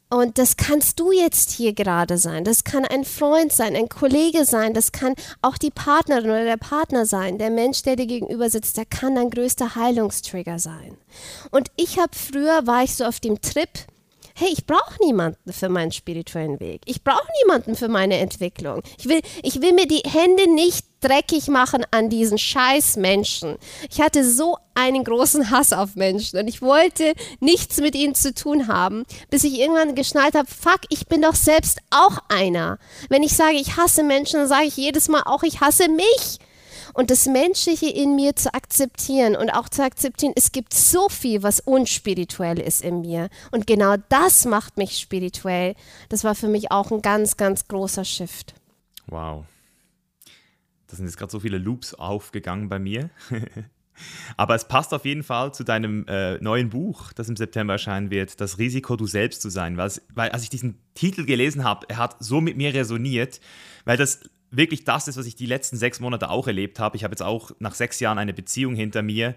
[0.10, 2.46] und das kannst du jetzt hier gerade sein.
[2.46, 4.74] Das kann ein Freund sein, ein Kollege sein.
[4.74, 7.38] Das kann auch die Partnerin oder der Partner sein.
[7.38, 10.98] Der Mensch, der dir gegenüber sitzt, der kann dein größter Heilungstrigger sein.
[11.52, 13.70] Und ich habe früher, war ich so auf dem Trip,
[14.39, 16.82] hey, ich brauche niemanden für meinen spirituellen Weg.
[16.86, 18.84] Ich brauche niemanden für meine Entwicklung.
[19.00, 23.58] Ich will, ich will mir die Hände nicht dreckig machen an diesen scheiß Menschen.
[23.89, 28.32] Ich hatte so einen großen Hass auf Menschen und ich wollte nichts mit ihnen zu
[28.32, 32.78] tun haben, bis ich irgendwann geschnallt habe, fuck, ich bin doch selbst auch einer.
[33.10, 36.39] Wenn ich sage, ich hasse Menschen, dann sage ich jedes Mal auch, ich hasse mich
[36.97, 41.43] und das Menschliche in mir zu akzeptieren und auch zu akzeptieren, es gibt so viel,
[41.43, 43.29] was unspirituell ist in mir.
[43.51, 45.75] Und genau das macht mich spirituell.
[46.10, 48.55] Das war für mich auch ein ganz, ganz großer Shift.
[49.05, 49.45] Wow.
[50.88, 53.12] Da sind jetzt gerade so viele Loops aufgegangen bei mir.
[54.36, 58.10] Aber es passt auf jeden Fall zu deinem äh, neuen Buch, das im September erscheinen
[58.10, 59.77] wird, Das Risiko, du selbst zu sein.
[59.77, 63.39] Weil, weil als ich diesen Titel gelesen habe, er hat so mit mir resoniert,
[63.86, 66.95] weil das wirklich das ist, was ich die letzten sechs Monate auch erlebt habe.
[66.95, 69.36] Ich habe jetzt auch nach sechs Jahren eine Beziehung hinter mir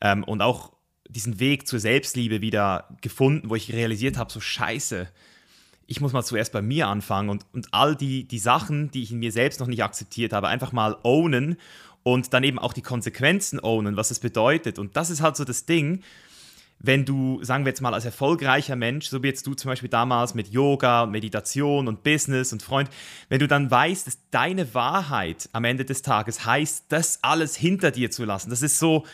[0.00, 0.72] ähm, und auch
[1.08, 5.08] diesen Weg zur Selbstliebe wieder gefunden, wo ich realisiert habe, so scheiße,
[5.86, 9.10] ich muss mal zuerst bei mir anfangen und, und all die, die Sachen, die ich
[9.10, 11.56] in mir selbst noch nicht akzeptiert habe, einfach mal ownen
[12.04, 14.78] und dann eben auch die Konsequenzen ownen, was es bedeutet.
[14.78, 16.02] Und das ist halt so das Ding,
[16.80, 19.90] wenn du, sagen wir jetzt mal, als erfolgreicher Mensch, so wie jetzt du zum Beispiel
[19.90, 22.88] damals mit Yoga, Meditation und Business und Freund,
[23.28, 27.90] wenn du dann weißt, dass deine Wahrheit am Ende des Tages heißt, das alles hinter
[27.90, 29.04] dir zu lassen, das ist so,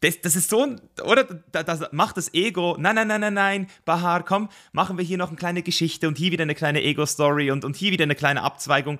[0.00, 1.24] das, das ist so, oder?
[1.52, 5.18] Das, das macht das Ego, nein, nein, nein, nein, nein, Bahar, komm, machen wir hier
[5.18, 8.14] noch eine kleine Geschichte und hier wieder eine kleine Ego-Story und, und hier wieder eine
[8.14, 8.98] kleine Abzweigung.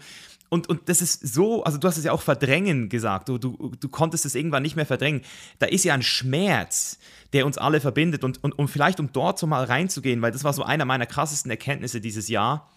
[0.48, 3.72] Und, und das ist so, also du hast es ja auch verdrängen gesagt, du, du,
[3.78, 5.22] du konntest es irgendwann nicht mehr verdrängen.
[5.58, 6.98] Da ist ja ein Schmerz,
[7.32, 8.22] der uns alle verbindet.
[8.22, 11.06] Und, und, und vielleicht, um dort so mal reinzugehen, weil das war so einer meiner
[11.06, 12.70] krassesten Erkenntnisse dieses Jahr,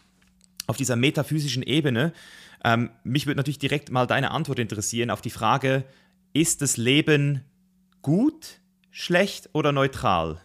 [0.67, 2.13] auf dieser metaphysischen Ebene.
[2.63, 5.83] Ähm, mich würde natürlich direkt mal deine Antwort interessieren auf die Frage,
[6.33, 7.43] ist das Leben
[8.01, 8.59] gut,
[8.91, 10.39] schlecht oder neutral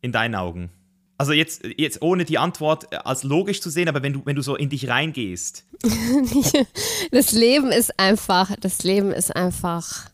[0.00, 0.70] in deinen Augen?
[1.18, 4.42] Also jetzt, jetzt ohne die Antwort als logisch zu sehen, aber wenn du, wenn du
[4.42, 5.64] so in dich reingehst.
[7.10, 10.10] das Leben ist einfach, das Leben ist einfach.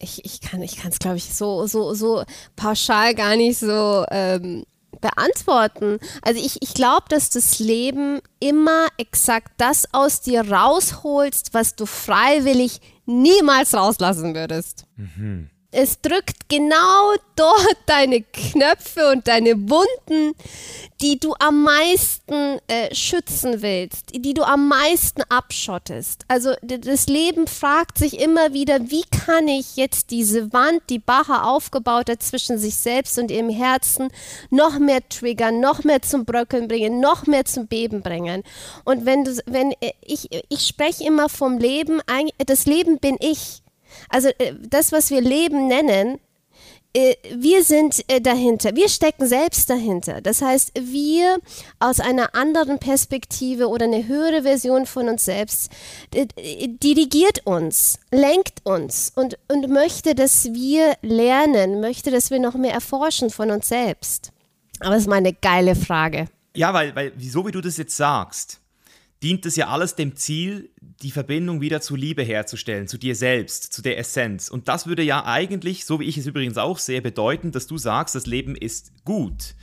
[0.00, 2.24] Ich, ich kann es, glaube ich, so, so, so
[2.56, 4.64] pauschal gar nicht so ähm,
[5.00, 6.00] beantworten.
[6.22, 11.86] Also ich, ich glaube, dass das Leben immer exakt das aus dir rausholst, was du
[11.86, 14.86] freiwillig niemals rauslassen würdest.
[14.96, 20.34] Mhm es drückt genau dort deine Knöpfe und deine Wunden,
[21.02, 26.24] die du am meisten äh, schützen willst, die du am meisten abschottest.
[26.28, 31.42] Also das Leben fragt sich immer wieder, wie kann ich jetzt diese Wand, die Baha
[31.44, 34.08] aufgebaut hat zwischen sich selbst und ihrem Herzen,
[34.48, 38.42] noch mehr triggern, noch mehr zum Bröckeln bringen, noch mehr zum Beben bringen.
[38.84, 42.00] Und wenn du, wenn äh, ich, ich spreche immer vom Leben,
[42.46, 43.62] das Leben bin ich.
[44.08, 46.18] Also äh, das, was wir Leben nennen,
[46.96, 50.22] äh, wir sind äh, dahinter, wir stecken selbst dahinter.
[50.22, 51.38] Das heißt, wir
[51.78, 55.70] aus einer anderen Perspektive oder eine höhere Version von uns selbst
[56.14, 62.72] dirigiert uns, lenkt uns und, und möchte, dass wir lernen, möchte, dass wir noch mehr
[62.72, 64.32] erforschen von uns selbst.
[64.80, 66.28] Aber es ist mal eine geile Frage.
[66.54, 68.60] Ja, weil, weil, so wie du das jetzt sagst,
[69.26, 70.70] dient es ja alles dem Ziel,
[71.02, 74.48] die Verbindung wieder zu Liebe herzustellen, zu dir selbst, zu der Essenz.
[74.48, 77.76] Und das würde ja eigentlich, so wie ich es übrigens auch sehe, bedeuten, dass du
[77.76, 79.56] sagst, das Leben ist gut.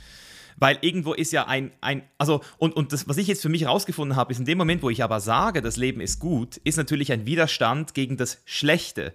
[0.58, 3.62] Weil irgendwo ist ja ein, ein also, und, und das, was ich jetzt für mich
[3.62, 6.76] herausgefunden habe, ist in dem Moment, wo ich aber sage, das Leben ist gut, ist
[6.76, 9.14] natürlich ein Widerstand gegen das Schlechte.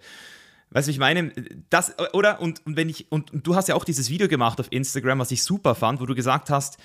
[0.71, 1.31] Weißt du, ich meine,
[1.69, 2.41] das, oder?
[2.41, 5.19] Und, und wenn ich, und, und du hast ja auch dieses Video gemacht auf Instagram,
[5.19, 6.79] was ich super fand, wo du gesagt hast,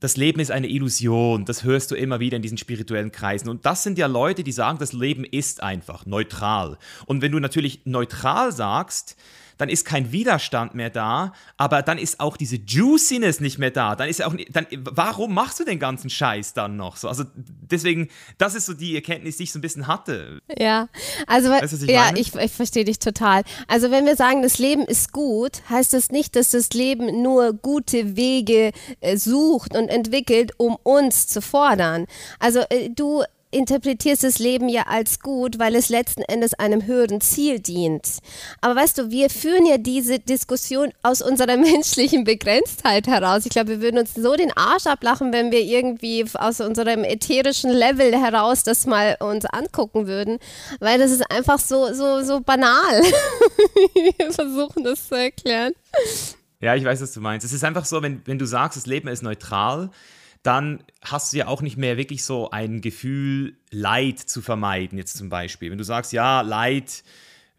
[0.00, 1.44] das Leben ist eine Illusion.
[1.44, 3.48] Das hörst du immer wieder in diesen spirituellen Kreisen.
[3.48, 6.78] Und das sind ja Leute, die sagen, das Leben ist einfach neutral.
[7.06, 9.16] Und wenn du natürlich neutral sagst,
[9.58, 13.96] dann ist kein Widerstand mehr da, aber dann ist auch diese Juiciness nicht mehr da.
[13.96, 17.08] Dann ist auch, dann, warum machst du den ganzen Scheiß dann noch so?
[17.08, 20.40] Also deswegen, das ist so die Erkenntnis, die ich so ein bisschen hatte.
[20.58, 20.88] Ja,
[21.26, 23.42] also weißt ich ja, ich, ich verstehe dich total.
[23.66, 27.52] Also wenn wir sagen, das Leben ist gut, heißt das nicht, dass das Leben nur
[27.52, 32.06] gute Wege äh, sucht und entwickelt, um uns zu fordern.
[32.38, 37.20] Also äh, du interpretierst das Leben ja als gut, weil es letzten Endes einem höheren
[37.20, 38.18] Ziel dient.
[38.60, 43.46] Aber weißt du, wir führen ja diese Diskussion aus unserer menschlichen Begrenztheit heraus.
[43.46, 47.70] Ich glaube, wir würden uns so den Arsch ablachen, wenn wir irgendwie aus unserem ätherischen
[47.70, 50.38] Level heraus das mal uns angucken würden,
[50.80, 53.02] weil das ist einfach so, so, so banal.
[53.94, 55.72] wir versuchen das zu erklären.
[56.60, 57.46] Ja, ich weiß, was du meinst.
[57.46, 59.90] Es ist einfach so, wenn, wenn du sagst, das Leben ist neutral,
[60.42, 65.16] dann hast du ja auch nicht mehr wirklich so ein Gefühl, Leid zu vermeiden, jetzt
[65.16, 65.70] zum Beispiel.
[65.70, 67.02] Wenn du sagst, ja, Leid,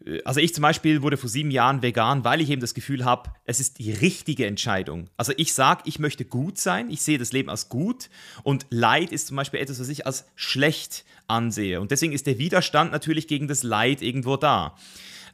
[0.04, 3.04] äh, also ich zum Beispiel wurde vor sieben Jahren vegan, weil ich eben das Gefühl
[3.04, 5.08] habe, es ist die richtige Entscheidung.
[5.16, 8.10] Also ich sage, ich möchte gut sein, ich sehe das Leben als gut
[8.42, 11.80] und Leid ist zum Beispiel etwas, was ich als schlecht ansehe.
[11.80, 14.76] Und deswegen ist der Widerstand natürlich gegen das Leid irgendwo da.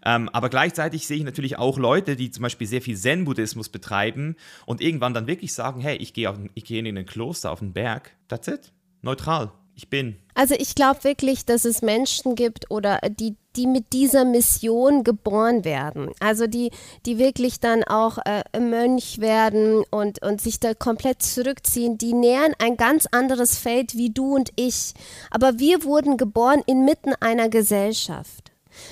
[0.06, 4.36] Ähm, aber gleichzeitig sehe ich natürlich auch Leute, die zum Beispiel sehr viel Zen-Buddhismus betreiben
[4.64, 7.72] und irgendwann dann wirklich sagen, hey, ich gehe, ich gehe in ein Kloster auf den
[7.72, 8.12] Berg.
[8.28, 8.72] That's it.
[9.02, 9.50] Neutral.
[9.74, 10.16] Ich bin.
[10.34, 15.64] Also ich glaube wirklich, dass es Menschen gibt oder die, die mit dieser Mission geboren
[15.64, 16.12] werden.
[16.20, 16.70] Also die,
[17.04, 21.98] die wirklich dann auch äh, Mönch werden und, und sich da komplett zurückziehen.
[21.98, 24.94] Die nähern ein ganz anderes Feld wie du und ich.
[25.32, 28.45] Aber wir wurden geboren inmitten einer Gesellschaft.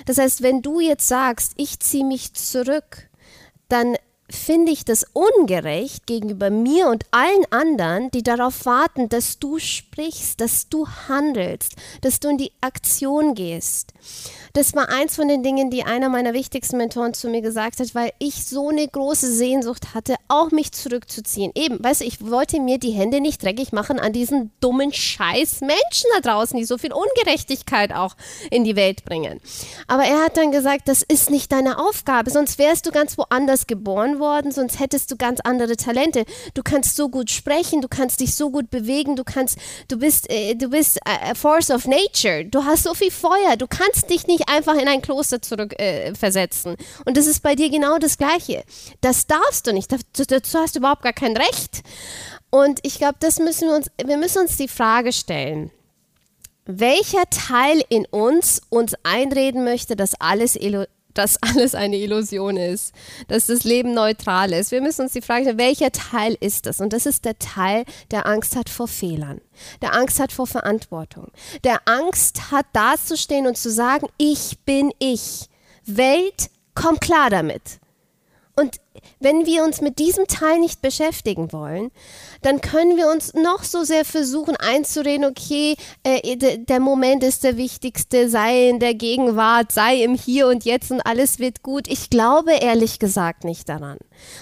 [0.06, 3.08] Das heißt, wenn du jetzt sagst, ich ziehe mich zurück,
[3.68, 3.96] dann
[4.34, 10.40] finde ich das ungerecht gegenüber mir und allen anderen, die darauf warten, dass du sprichst,
[10.40, 13.92] dass du handelst, dass du in die Aktion gehst.
[14.52, 17.92] Das war eins von den Dingen, die einer meiner wichtigsten Mentoren zu mir gesagt hat,
[17.94, 21.50] weil ich so eine große Sehnsucht hatte, auch mich zurückzuziehen.
[21.56, 25.60] Eben, weißt du, ich wollte mir die Hände nicht dreckig machen an diesen dummen Scheiß
[25.60, 28.14] Menschen da draußen, die so viel Ungerechtigkeit auch
[28.50, 29.40] in die Welt bringen.
[29.88, 33.66] Aber er hat dann gesagt, das ist nicht deine Aufgabe, sonst wärst du ganz woanders
[33.66, 34.20] geboren worden,
[34.50, 36.24] sonst hättest du ganz andere Talente.
[36.54, 39.58] Du kannst so gut sprechen, du kannst dich so gut bewegen, du kannst,
[39.88, 42.44] du bist, äh, du bist a force of nature.
[42.44, 46.74] Du hast so viel Feuer, du kannst dich nicht einfach in ein Kloster zurückversetzen.
[46.74, 48.64] Äh, und das ist bei dir genau das Gleiche.
[49.00, 49.90] Das darfst du nicht.
[49.92, 51.82] Dazu hast du überhaupt gar kein Recht.
[52.50, 55.70] Und ich glaube, das müssen wir uns, wir müssen uns die Frage stellen.
[56.66, 60.56] Welcher Teil in uns uns einreden möchte, dass alles
[61.14, 62.92] dass alles eine Illusion ist,
[63.28, 64.70] dass das Leben neutral ist.
[64.70, 66.80] Wir müssen uns die Frage stellen, welcher Teil ist das?
[66.80, 69.40] Und das ist der Teil, der Angst hat vor Fehlern,
[69.82, 71.30] der Angst hat vor Verantwortung,
[71.64, 75.48] der Angst hat dazustehen und zu sagen, ich bin ich.
[75.86, 77.78] Welt, komm klar damit.
[78.56, 78.80] Und
[79.20, 81.90] wenn wir uns mit diesem Teil nicht beschäftigen wollen,
[82.42, 87.56] dann können wir uns noch so sehr versuchen einzureden, okay, äh, der Moment ist der
[87.56, 91.88] wichtigste, sei in der Gegenwart, sei im Hier und Jetzt und alles wird gut.
[91.88, 93.98] Ich glaube ehrlich gesagt nicht daran.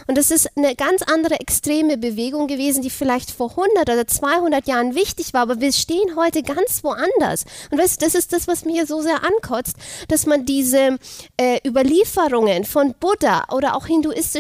[0.07, 4.67] Und das ist eine ganz andere extreme Bewegung gewesen, die vielleicht vor 100 oder 200
[4.67, 7.45] Jahren wichtig war, aber wir stehen heute ganz woanders.
[7.71, 9.77] Und weißt das ist das, was mir so sehr ankotzt,
[10.09, 10.99] dass man diese
[11.37, 13.87] äh, Überlieferungen von Buddha oder auch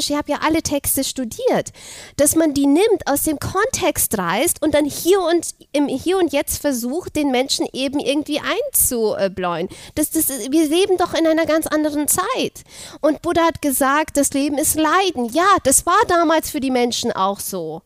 [0.02, 1.72] hinduistisch, ich habe ja alle Texte studiert,
[2.16, 6.32] dass man die nimmt, aus dem Kontext reißt und dann hier und im Hier und
[6.32, 9.68] Jetzt versucht, den Menschen eben irgendwie einzubläuen.
[9.94, 12.64] Das, das, wir leben doch in einer ganz anderen Zeit.
[13.00, 15.26] Und Buddha hat gesagt, das Leben ist Leiden.
[15.32, 17.82] Ja, das war damals für die Menschen auch so.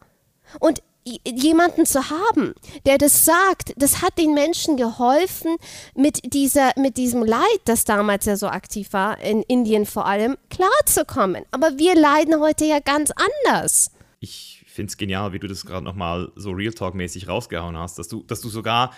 [0.61, 0.83] Und
[1.25, 5.57] jemanden zu haben, der das sagt, das hat den Menschen geholfen,
[5.95, 10.37] mit, dieser, mit diesem Leid, das damals ja so aktiv war, in Indien vor allem,
[10.51, 11.45] klarzukommen.
[11.51, 13.91] Aber wir leiden heute ja ganz anders.
[14.21, 18.09] Ich finde es genial, wie du das gerade nochmal so Real Talk-mäßig rausgehauen hast, dass
[18.09, 18.93] du, dass du sogar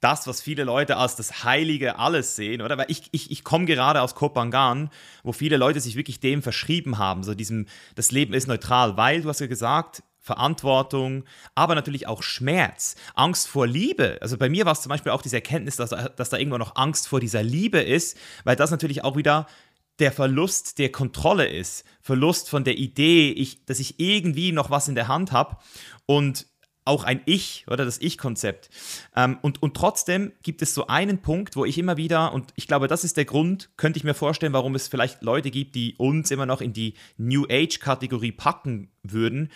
[0.00, 2.76] das, was viele Leute als das Heilige alles sehen, oder?
[2.76, 4.90] Weil ich, ich, ich komme gerade aus Kopangan,
[5.22, 9.22] wo viele Leute sich wirklich dem verschrieben haben, so diesem, das Leben ist neutral, weil
[9.22, 14.16] du hast ja gesagt, Verantwortung, aber natürlich auch Schmerz, Angst vor Liebe.
[14.22, 16.76] Also bei mir war es zum Beispiel auch diese Erkenntnis, dass, dass da irgendwo noch
[16.76, 19.46] Angst vor dieser Liebe ist, weil das natürlich auch wieder
[19.98, 24.88] der Verlust der Kontrolle ist, Verlust von der Idee, ich, dass ich irgendwie noch was
[24.88, 25.58] in der Hand habe
[26.06, 26.46] und
[26.86, 28.70] auch ein Ich oder das Ich-Konzept.
[29.14, 32.66] Ähm, und, und trotzdem gibt es so einen Punkt, wo ich immer wieder, und ich
[32.66, 35.94] glaube, das ist der Grund, könnte ich mir vorstellen, warum es vielleicht Leute gibt, die
[35.96, 39.50] uns immer noch in die New Age-Kategorie packen würden,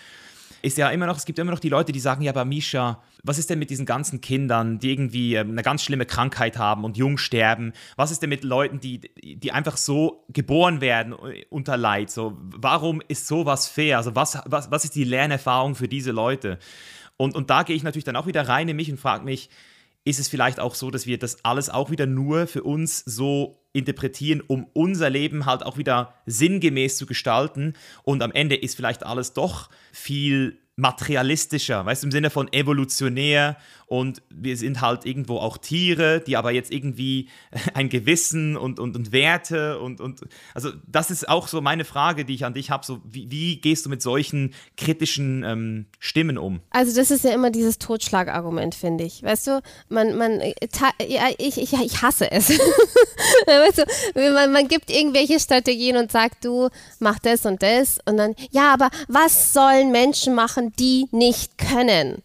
[0.62, 3.03] ist ja immer noch, es gibt immer noch die Leute, die sagen, ja, aber Misha,
[3.23, 6.85] was ist denn mit diesen ganzen Kindern, die irgendwie ähm, eine ganz schlimme Krankheit haben
[6.85, 7.73] und jung sterben?
[7.97, 12.11] Was ist denn mit Leuten, die, die einfach so geboren werden äh, unter Leid?
[12.11, 13.99] So, warum ist sowas fair?
[13.99, 16.59] Also was, was, was ist die Lernerfahrung für diese Leute?
[17.16, 19.51] Und, und da gehe ich natürlich dann auch wieder rein in mich und frage mich,
[20.05, 23.58] ist es vielleicht auch so, dass wir das alles auch wieder nur für uns so
[23.72, 27.74] interpretieren, um unser Leben halt auch wieder sinngemäß zu gestalten.
[28.02, 33.56] Und am Ende ist vielleicht alles doch viel materialistischer, weißt du, im Sinne von evolutionär
[33.86, 37.28] und wir sind halt irgendwo auch Tiere, die aber jetzt irgendwie
[37.74, 40.20] ein Gewissen und, und, und Werte und, und
[40.54, 43.60] also das ist auch so meine Frage, die ich an dich habe, so wie, wie,
[43.60, 46.60] gehst du mit solchen kritischen ähm, Stimmen um?
[46.70, 51.58] Also das ist ja immer dieses Totschlagargument, finde ich, weißt du, man, man, ja, ich,
[51.58, 52.50] ich, ich hasse es,
[53.46, 53.78] weißt
[54.14, 56.68] du, man, man gibt irgendwelche Strategien und sagt, du
[57.00, 62.22] mach das und das und dann, ja, aber was sollen Menschen machen, die nicht können.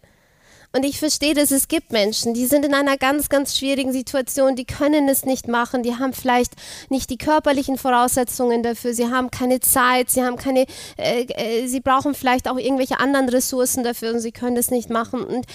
[0.74, 4.56] Und ich verstehe, dass es gibt Menschen, die sind in einer ganz, ganz schwierigen Situation,
[4.56, 6.54] die können es nicht machen, die haben vielleicht
[6.88, 11.78] nicht die körperlichen Voraussetzungen dafür, sie haben keine Zeit, sie haben keine, äh, äh, sie
[11.78, 15.22] brauchen vielleicht auch irgendwelche anderen Ressourcen dafür und sie können das nicht machen.
[15.22, 15.46] Und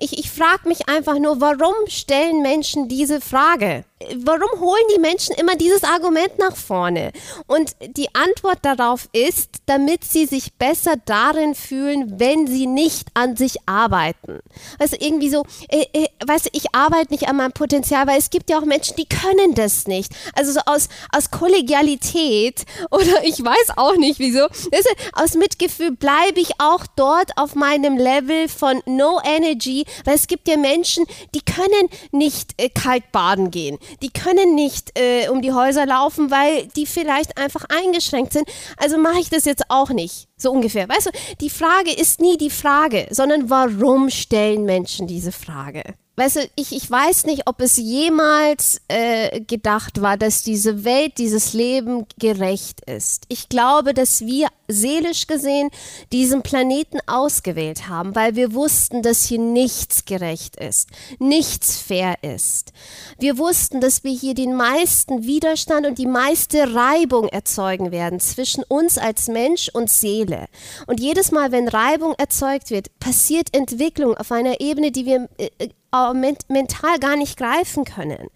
[0.00, 3.84] ich, ich frage mich einfach nur, warum stellen Menschen diese Frage?
[4.16, 7.12] warum holen die Menschen immer dieses Argument nach vorne?
[7.46, 13.36] Und die Antwort darauf ist, damit sie sich besser darin fühlen, wenn sie nicht an
[13.36, 14.40] sich arbeiten.
[14.78, 18.30] Also irgendwie so, äh, äh, weißt du, ich arbeite nicht an meinem Potenzial, weil es
[18.30, 20.12] gibt ja auch Menschen, die können das nicht.
[20.34, 25.92] Also so aus, aus Kollegialität oder ich weiß auch nicht wieso, weißt du, aus Mitgefühl
[25.92, 31.04] bleibe ich auch dort auf meinem Level von No Energy, weil es gibt ja Menschen,
[31.34, 36.30] die können nicht äh, kalt baden gehen die können nicht äh, um die Häuser laufen,
[36.30, 38.48] weil die vielleicht einfach eingeschränkt sind.
[38.76, 40.28] Also mache ich das jetzt auch nicht.
[40.44, 40.86] So ungefähr.
[40.86, 45.94] Weißt du, die Frage ist nie die Frage, sondern warum stellen Menschen diese Frage?
[46.16, 51.18] Weißt du, ich, ich weiß nicht, ob es jemals äh, gedacht war, dass diese Welt,
[51.18, 53.24] dieses Leben gerecht ist.
[53.28, 55.70] Ich glaube, dass wir seelisch gesehen
[56.12, 62.72] diesen Planeten ausgewählt haben, weil wir wussten, dass hier nichts gerecht ist, nichts fair ist.
[63.18, 68.64] Wir wussten, dass wir hier den meisten Widerstand und die meiste Reibung erzeugen werden zwischen
[68.64, 70.46] uns als Mensch und Seele.
[70.86, 75.50] Und jedes Mal, wenn Reibung erzeugt wird, passiert Entwicklung auf einer Ebene, die wir äh,
[75.58, 75.68] äh
[76.14, 78.28] mental gar nicht greifen können.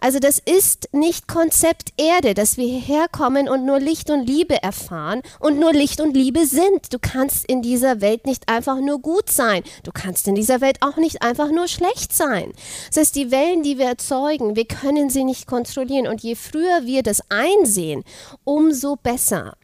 [0.00, 4.62] Also das ist nicht Konzept Erde, dass wir hierher kommen und nur Licht und Liebe
[4.62, 6.92] erfahren und nur Licht und Liebe sind.
[6.92, 9.62] Du kannst in dieser Welt nicht einfach nur gut sein.
[9.82, 12.52] Du kannst in dieser Welt auch nicht einfach nur schlecht sein.
[12.88, 16.06] Das heißt, die Wellen, die wir erzeugen, wir können sie nicht kontrollieren.
[16.06, 18.04] Und je früher wir das einsehen,
[18.44, 19.56] umso besser.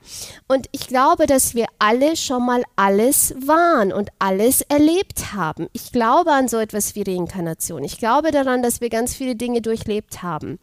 [0.46, 5.68] Und ich glaube, dass wir alle schon mal alles waren und alles erlebt haben.
[5.72, 7.84] Ich glaube an so etwas wie Reinkarnation.
[7.84, 10.58] Ich glaube daran, dass wir ganz viele Dinge durchlebt haben.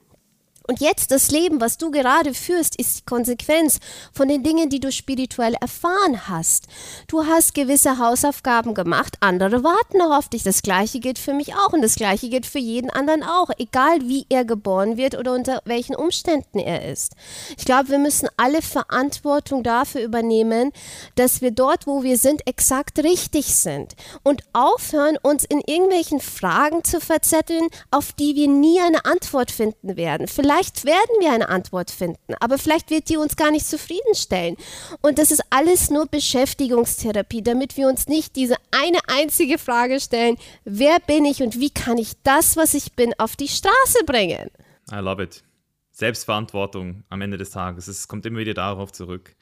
[0.67, 3.79] Und jetzt das Leben, was du gerade führst, ist die Konsequenz
[4.11, 6.65] von den Dingen, die du spirituell erfahren hast.
[7.07, 10.43] Du hast gewisse Hausaufgaben gemacht, andere warten noch auf dich.
[10.43, 14.01] Das gleiche gilt für mich auch und das gleiche gilt für jeden anderen auch, egal
[14.01, 17.13] wie er geboren wird oder unter welchen Umständen er ist.
[17.57, 20.71] Ich glaube, wir müssen alle Verantwortung dafür übernehmen,
[21.15, 26.83] dass wir dort, wo wir sind, exakt richtig sind und aufhören, uns in irgendwelchen Fragen
[26.83, 30.27] zu verzetteln, auf die wir nie eine Antwort finden werden.
[30.27, 34.55] Vielleicht Vielleicht werden wir eine Antwort finden, aber vielleicht wird die uns gar nicht zufriedenstellen.
[35.01, 40.37] Und das ist alles nur Beschäftigungstherapie, damit wir uns nicht diese eine einzige Frage stellen,
[40.63, 44.49] wer bin ich und wie kann ich das, was ich bin, auf die Straße bringen?
[44.89, 45.43] I love it.
[45.91, 47.89] Selbstverantwortung am Ende des Tages.
[47.89, 49.35] Es kommt immer wieder darauf zurück.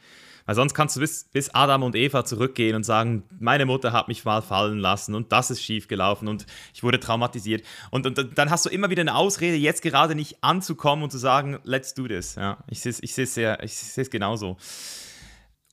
[0.46, 4.08] Weil sonst kannst du bis, bis Adam und Eva zurückgehen und sagen, meine Mutter hat
[4.08, 7.64] mich mal fallen lassen und das ist schief gelaufen und ich wurde traumatisiert.
[7.92, 11.18] Und, und dann hast du immer wieder eine Ausrede, jetzt gerade nicht anzukommen und zu
[11.18, 12.36] sagen, let's do this.
[12.36, 14.58] Ja, ich sehe es ich sehr, ich sehe es genauso.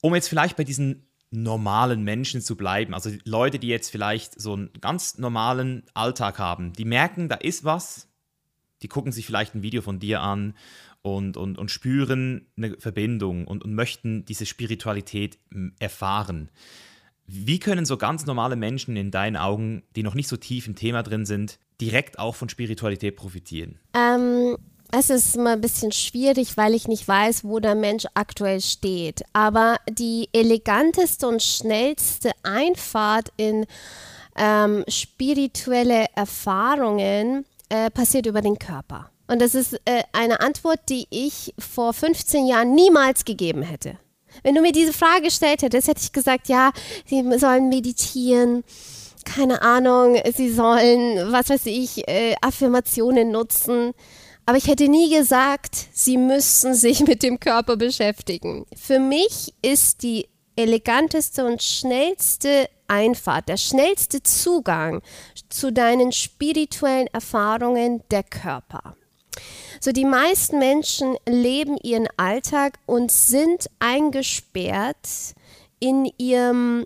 [0.01, 4.55] Um jetzt vielleicht bei diesen normalen Menschen zu bleiben, also Leute, die jetzt vielleicht so
[4.55, 8.09] einen ganz normalen Alltag haben, die merken, da ist was,
[8.83, 10.55] die gucken sich vielleicht ein Video von dir an
[11.03, 16.51] und, und, und spüren eine Verbindung und, und möchten diese Spiritualität hm, erfahren.
[17.27, 20.75] Wie können so ganz normale Menschen in deinen Augen, die noch nicht so tief im
[20.75, 23.79] Thema drin sind, direkt auch von Spiritualität profitieren?
[23.95, 24.57] Ähm,
[24.93, 29.23] es ist immer ein bisschen schwierig, weil ich nicht weiß, wo der Mensch aktuell steht.
[29.33, 33.67] Aber die eleganteste und schnellste Einfahrt in
[34.37, 39.11] ähm, spirituelle Erfahrungen äh, passiert über den Körper.
[39.31, 43.97] Und das ist äh, eine Antwort, die ich vor 15 Jahren niemals gegeben hätte.
[44.43, 46.73] Wenn du mir diese Frage gestellt hättest, hätte ich gesagt, ja,
[47.07, 48.65] sie sollen meditieren,
[49.25, 53.93] keine Ahnung, sie sollen, was weiß ich, äh, Affirmationen nutzen.
[54.47, 58.67] Aber ich hätte nie gesagt, sie müssen sich mit dem Körper beschäftigen.
[58.75, 65.03] Für mich ist die eleganteste und schnellste Einfahrt, der schnellste Zugang
[65.49, 68.97] zu deinen spirituellen Erfahrungen der Körper.
[69.83, 75.09] So die meisten Menschen leben ihren Alltag und sind eingesperrt
[75.79, 76.85] in ihrem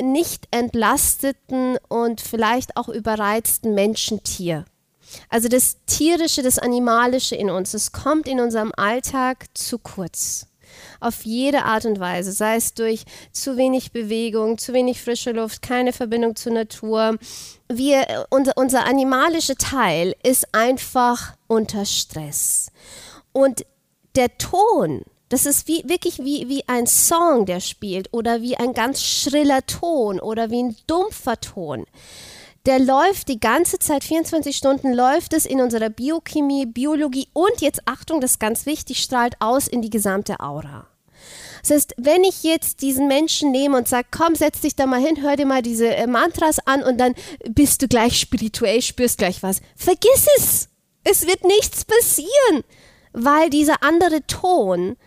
[0.00, 4.64] nicht entlasteten und vielleicht auch überreizten Menschentier.
[5.28, 10.47] Also das Tierische, das Animalische in uns, es kommt in unserem Alltag zu kurz
[11.00, 15.62] auf jede Art und Weise, sei es durch zu wenig Bewegung, zu wenig frische Luft,
[15.62, 17.18] keine Verbindung zur Natur.
[17.68, 22.70] Wir, unser, unser animalischer Teil ist einfach unter Stress.
[23.32, 23.64] Und
[24.16, 28.72] der Ton, das ist wie, wirklich wie, wie ein Song, der spielt oder wie ein
[28.72, 31.86] ganz schriller Ton oder wie ein dumpfer Ton
[32.68, 37.80] der läuft die ganze Zeit, 24 Stunden läuft es in unserer Biochemie, Biologie und jetzt
[37.86, 40.86] Achtung, das ist ganz wichtig, strahlt aus in die gesamte Aura.
[41.62, 45.00] Das heißt, wenn ich jetzt diesen Menschen nehme und sage, komm, setz dich da mal
[45.00, 47.14] hin, hör dir mal diese äh, Mantras an und dann
[47.48, 49.62] bist du gleich spirituell, spürst gleich was.
[49.74, 50.68] Vergiss es!
[51.04, 52.64] Es wird nichts passieren,
[53.14, 54.98] weil dieser andere Ton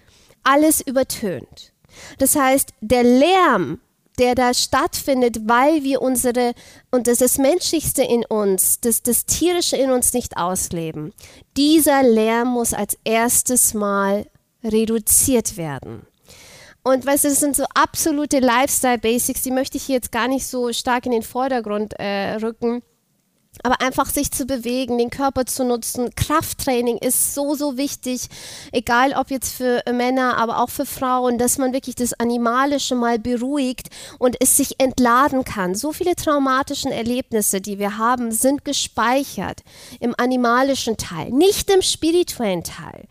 [0.41, 1.73] alles übertönt.
[2.17, 3.79] Das heißt, der Lärm
[4.19, 6.53] der da stattfindet, weil wir unsere,
[6.91, 11.13] und das ist das Menschlichste in uns, das, das Tierische in uns nicht ausleben.
[11.57, 14.25] Dieser Lärm muss als erstes Mal
[14.63, 16.05] reduziert werden.
[16.83, 20.73] Und weißt du, das sind so absolute Lifestyle-Basics, die möchte ich jetzt gar nicht so
[20.73, 22.81] stark in den Vordergrund äh, rücken.
[23.63, 26.09] Aber einfach sich zu bewegen, den Körper zu nutzen.
[26.15, 28.27] Krafttraining ist so, so wichtig,
[28.71, 33.19] egal ob jetzt für Männer, aber auch für Frauen, dass man wirklich das Animalische mal
[33.19, 33.89] beruhigt
[34.19, 35.75] und es sich entladen kann.
[35.75, 39.61] So viele traumatischen Erlebnisse, die wir haben, sind gespeichert
[39.99, 43.05] im animalischen Teil, nicht im spirituellen Teil.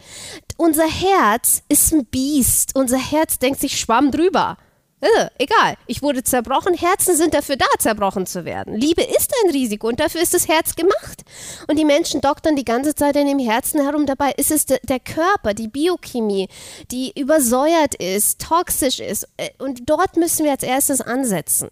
[0.57, 2.77] Unser Herz ist ein Biest.
[2.77, 4.57] Unser Herz denkt sich schwamm drüber.
[5.01, 6.75] Äh, egal, ich wurde zerbrochen.
[6.75, 8.75] Herzen sind dafür da, zerbrochen zu werden.
[8.75, 11.25] Liebe ist ein Risiko und dafür ist das Herz gemacht.
[11.69, 14.05] Und die Menschen doktern die ganze Zeit in dem Herzen herum.
[14.05, 16.49] Dabei ist es der Körper, die Biochemie,
[16.91, 19.27] die übersäuert ist, toxisch ist.
[19.39, 21.71] Äh, und dort müssen wir als erstes ansetzen.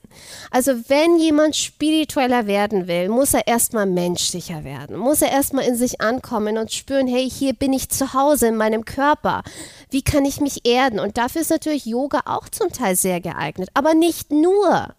[0.51, 4.97] Also wenn jemand spiritueller werden will, muss er erstmal menschlicher werden.
[4.97, 8.57] Muss er erstmal in sich ankommen und spüren, hey, hier bin ich zu Hause in
[8.57, 9.43] meinem Körper.
[9.91, 10.99] Wie kann ich mich erden?
[10.99, 13.69] Und dafür ist natürlich Yoga auch zum Teil sehr sehr geeignet.
[13.75, 14.95] Aber nicht nur.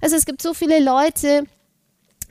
[0.00, 1.44] Also es gibt so viele Leute,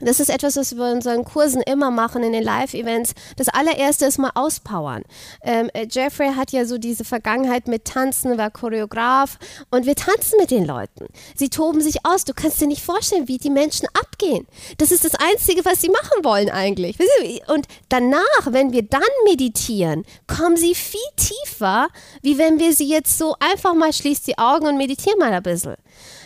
[0.00, 3.14] das ist etwas, was wir in unseren Kursen immer machen, in den Live-Events.
[3.36, 5.02] Das allererste ist mal auspowern.
[5.42, 9.38] Ähm, äh, Jeffrey hat ja so diese Vergangenheit mit Tanzen, war Choreograf
[9.70, 11.06] und wir tanzen mit den Leuten.
[11.36, 12.24] Sie toben sich aus.
[12.24, 14.46] Du kannst dir nicht vorstellen, wie die Menschen abgehen.
[14.78, 16.96] Das ist das Einzige, was sie machen wollen eigentlich.
[17.48, 21.88] Und danach, wenn wir dann meditieren, kommen sie viel tiefer,
[22.22, 25.42] wie wenn wir sie jetzt so einfach mal schließt die Augen und meditieren mal ein
[25.42, 25.76] bisschen.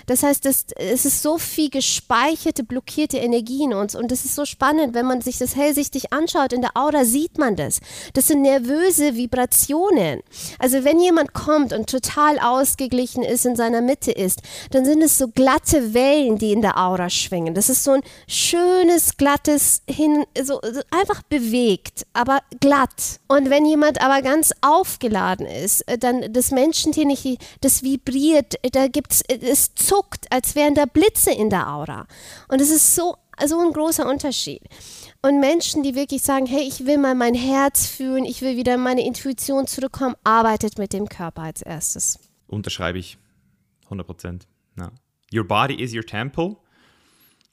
[0.06, 3.94] Das heißt, es, es ist so viel gespeicherte, blockierte Energie in uns.
[3.94, 6.52] Und es ist so spannend, wenn man sich das hellsichtig anschaut.
[6.52, 7.80] In der Aura sieht man das.
[8.12, 10.20] Das sind nervöse Vibrationen.
[10.58, 15.18] Also wenn jemand kommt und total ausgeglichen ist, in seiner Mitte ist, dann sind es
[15.18, 17.54] so glatte Wellen, die in der Aura schwingen.
[17.54, 23.20] Das ist so ein schönes, glattes, hin, so, einfach bewegt, aber glatt.
[23.28, 27.24] Und wenn jemand aber ganz aufgeladen ist, äh, dann das Menschentier nicht,
[27.60, 29.93] das vibriert, da gibt es, es zuckt,
[30.30, 32.06] als wären da Blitze in der Aura.
[32.48, 33.16] Und es ist so,
[33.46, 34.62] so ein großer Unterschied.
[35.22, 38.74] Und Menschen, die wirklich sagen, hey, ich will mal mein Herz fühlen, ich will wieder
[38.74, 42.18] in meine Intuition zurückkommen, arbeitet mit dem Körper als erstes.
[42.46, 43.16] Unterschreibe ich
[43.84, 44.46] 100 Prozent.
[44.76, 44.90] Ja.
[45.32, 46.56] Your body is your temple.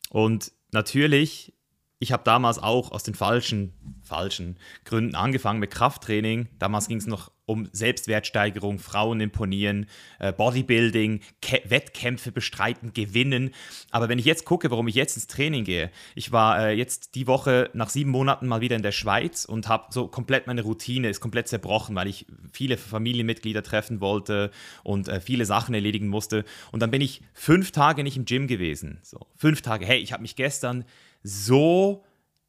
[0.09, 1.53] Und natürlich,
[1.99, 6.49] ich habe damals auch aus den falschen, falschen Gründen angefangen mit Krafttraining.
[6.59, 9.87] Damals ging es noch um Selbstwertsteigerung, Frauen imponieren,
[10.19, 13.51] äh, Bodybuilding, Ke Wettkämpfe bestreiten, gewinnen.
[13.91, 17.15] Aber wenn ich jetzt gucke, warum ich jetzt ins Training gehe, ich war äh, jetzt
[17.15, 20.61] die Woche nach sieben Monaten mal wieder in der Schweiz und habe so komplett meine
[20.61, 24.51] Routine ist komplett zerbrochen, weil ich viele Familienmitglieder treffen wollte
[24.83, 26.45] und äh, viele Sachen erledigen musste.
[26.71, 28.99] Und dann bin ich fünf Tage nicht im Gym gewesen.
[29.03, 29.85] So, fünf Tage.
[29.85, 30.85] Hey, ich habe mich gestern
[31.23, 32.03] so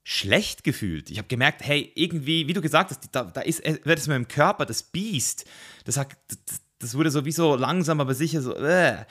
[0.04, 1.10] schlecht gefühlt.
[1.10, 4.08] Ich habe gemerkt, hey, irgendwie, wie du gesagt hast, da, da ist, äh, wird es
[4.08, 5.48] mir im Körper, das Biest,
[5.84, 8.54] das, hat, das, das wurde sowieso langsam, aber sicher so.
[8.56, 9.04] Äh.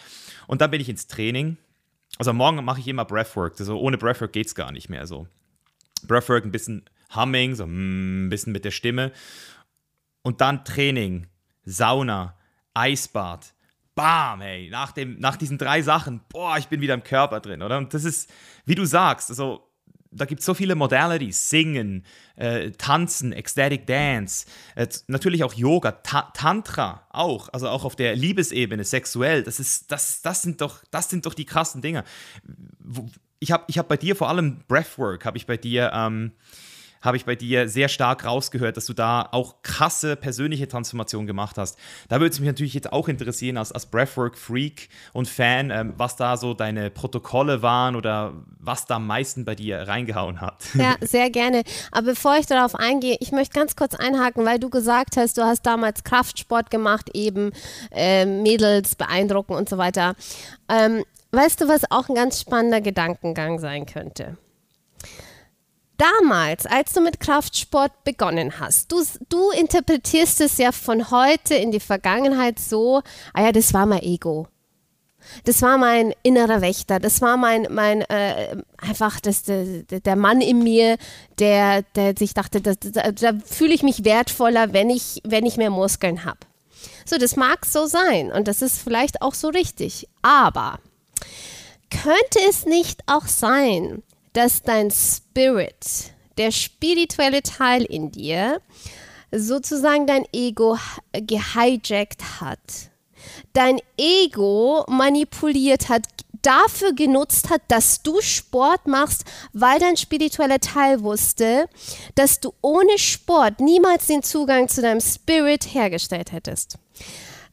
[0.48, 1.58] Und dann bin ich ins Training.
[2.18, 3.58] Also morgen mache ich immer Breathwork.
[3.60, 5.08] Also ohne Breathwork geht es gar nicht mehr.
[5.08, 5.28] So
[6.04, 6.84] Breathwork, ein bisschen
[7.16, 9.14] Humming, so mm, ein bisschen mit der Stimme.
[10.24, 11.28] Und dann Training,
[11.64, 12.36] Sauna,
[12.74, 13.54] Eisbad.
[13.96, 17.62] Bam, hey, nach, dem, nach diesen drei Sachen, boah, ich bin wieder im Körper drin,
[17.62, 17.78] oder?
[17.78, 18.30] Und das ist,
[18.66, 19.71] wie du sagst, also
[20.12, 22.06] da gibt es so viele Modalities, Singen,
[22.36, 24.46] äh, Tanzen, Ecstatic Dance,
[24.76, 29.92] äh, natürlich auch Yoga, Ta Tantra auch, also auch auf der Liebesebene, sexuell, das, ist,
[29.92, 32.04] das, das, sind, doch, das sind doch die krassen Dinge.
[33.40, 36.34] Ich habe ich hab bei dir vor allem Breathwork, habe ich bei dir ähm,
[37.02, 41.58] habe ich bei dir sehr stark rausgehört, dass du da auch krasse persönliche Transformation gemacht
[41.58, 41.78] hast.
[42.10, 46.16] Da würde es mich natürlich jetzt auch interessieren, als, als Breathwork-Freak und Fan, ähm, was
[46.16, 50.64] da so deine Protokolle waren oder was da am meisten bei dir reingehauen hat.
[50.76, 51.64] Ja, sehr gerne.
[51.92, 55.44] Aber bevor ich darauf eingehe, ich möchte ganz kurz einhaken, weil du gesagt hast, du
[55.44, 57.52] hast damals Kraftsport gemacht, eben
[57.92, 60.16] äh, Mädels beeindrucken und so weiter.
[60.70, 64.38] Ähm, weißt du, was auch ein ganz spannender Gedankengang sein könnte?
[66.02, 71.72] Damals, als du mit Kraftsport begonnen hast, du, du interpretierst es ja von heute in
[71.72, 73.02] die Vergangenheit so,
[73.34, 74.48] ah ja, das war mein Ego.
[75.44, 80.42] Das war mein innerer Wächter, das war mein, mein äh, einfach das, der, der Mann
[80.42, 80.98] in mir,
[81.38, 85.58] der, der sich dachte, da, da, da fühle ich mich wertvoller, wenn ich, wenn ich
[85.58, 86.40] mehr Muskeln habe.
[87.06, 90.08] So, das mag so sein und das ist vielleicht auch so richtig.
[90.24, 90.80] Aber
[91.92, 94.02] könnte es nicht auch sein,
[94.34, 98.62] dass dein Spirit, der spirituelle Teil in dir,
[99.32, 100.78] sozusagen dein Ego
[101.14, 102.60] gehijackt hat.
[103.54, 106.04] Dein Ego manipuliert hat,
[106.42, 111.68] dafür genutzt hat, dass du Sport machst, weil dein spiritueller Teil wusste,
[112.16, 116.78] dass du ohne Sport niemals den Zugang zu deinem Spirit hergestellt hättest.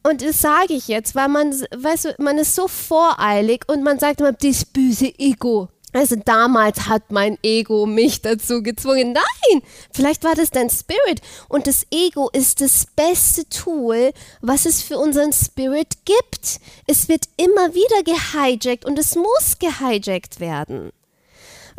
[0.01, 3.99] Und das sage ich jetzt, weil man, weißt du, man ist so voreilig und man
[3.99, 5.67] sagt immer, das böse Ego.
[5.93, 9.13] Also damals hat mein Ego mich dazu gezwungen.
[9.13, 9.61] Nein,
[9.91, 11.21] vielleicht war das dein Spirit.
[11.47, 14.11] Und das Ego ist das beste Tool,
[14.41, 16.59] was es für unseren Spirit gibt.
[16.85, 20.91] Es wird immer wieder gehijackt und es muss gehijackt werden.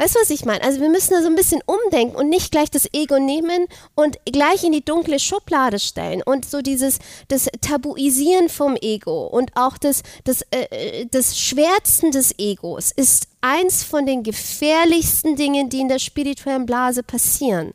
[0.01, 0.63] Weißt du, was ich meine?
[0.63, 4.17] Also wir müssen da so ein bisschen umdenken und nicht gleich das Ego nehmen und
[4.25, 6.23] gleich in die dunkle Schublade stellen.
[6.23, 12.13] Und so dieses das Tabuisieren vom Ego und auch das, das, äh, äh, das Schwärzen
[12.13, 17.75] des Egos ist eins von den gefährlichsten Dingen, die in der spirituellen Blase passieren.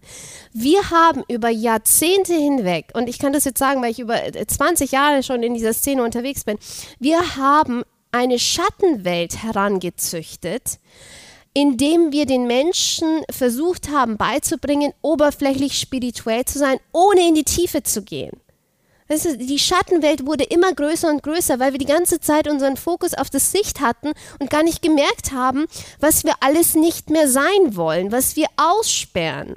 [0.51, 4.91] Wir haben über Jahrzehnte hinweg, und ich kann das jetzt sagen, weil ich über 20
[4.91, 6.57] Jahre schon in dieser Szene unterwegs bin,
[6.99, 10.79] wir haben eine Schattenwelt herangezüchtet,
[11.55, 17.81] indem wir den Menschen versucht haben beizubringen, oberflächlich spirituell zu sein, ohne in die Tiefe
[17.81, 18.41] zu gehen.
[19.09, 23.29] Die Schattenwelt wurde immer größer und größer, weil wir die ganze Zeit unseren Fokus auf
[23.29, 25.65] das Sicht hatten und gar nicht gemerkt haben,
[25.99, 29.55] was wir alles nicht mehr sein wollen, was wir aussperren.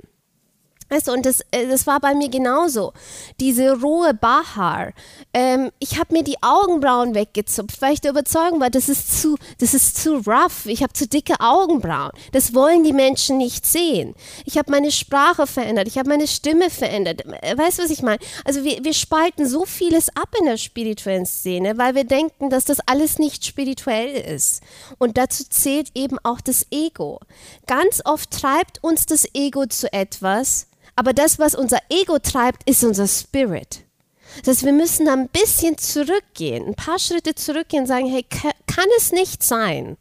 [0.91, 2.93] Weißt du, und das, äh, das war bei mir genauso.
[3.41, 4.93] Diese rohe Bahaar.
[5.35, 9.37] Ähm, ich habe mir die Augenbrauen weggezupft, weil ich der Überzeugung war, das ist zu,
[9.59, 10.67] das ist zu rough.
[10.67, 12.13] Ich habe zu dicke Augenbrauen.
[12.33, 14.15] Das wollen die Menschen nicht sehen.
[14.47, 15.89] Ich habe meine Sprache verändert.
[15.89, 17.25] Ich habe meine Stimme verändert.
[17.43, 18.19] Äh, weißt du, was ich meine?
[18.45, 22.65] Also wir, wir spalten so vieles ab in der spirituellen Szene, weil wir denken, dass
[22.65, 24.63] das alles nicht spirituell ist.
[24.99, 27.21] Und dazu zählt eben auch das Ego.
[27.67, 30.67] Ganz oft treibt uns das Ego zu etwas,
[30.99, 33.85] aber das, was unser Ego treibt, ist unser Spirit.
[34.41, 38.25] Das heißt, wir müssen da ein bisschen zurückgehen, ein paar Schritte zurückgehen und sagen, hey,
[38.67, 39.97] kann es nicht sein,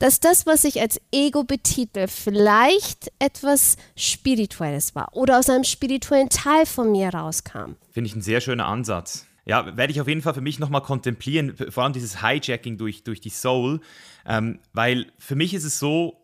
[0.00, 6.28] dass das, was ich als Ego betitel, vielleicht etwas Spirituelles war oder aus einem spirituellen
[6.28, 7.76] Teil von mir rauskam.
[7.90, 9.24] Finde ich ein sehr schöner Ansatz.
[9.46, 13.02] Ja, werde ich auf jeden Fall für mich nochmal kontemplieren, vor allem dieses Hijacking durch,
[13.02, 13.80] durch die Soul,
[14.26, 16.23] ähm, weil für mich ist es so,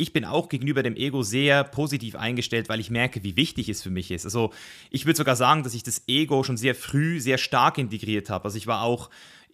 [0.00, 3.82] ich bin auch gegenüber dem Ego sehr positiv eingestellt, weil ich merke, wie wichtig es
[3.82, 4.24] für mich ist.
[4.24, 4.52] Also
[4.90, 8.44] ich würde sogar sagen, dass ich das Ego schon sehr früh sehr stark integriert habe.
[8.44, 9.10] Also ich war auch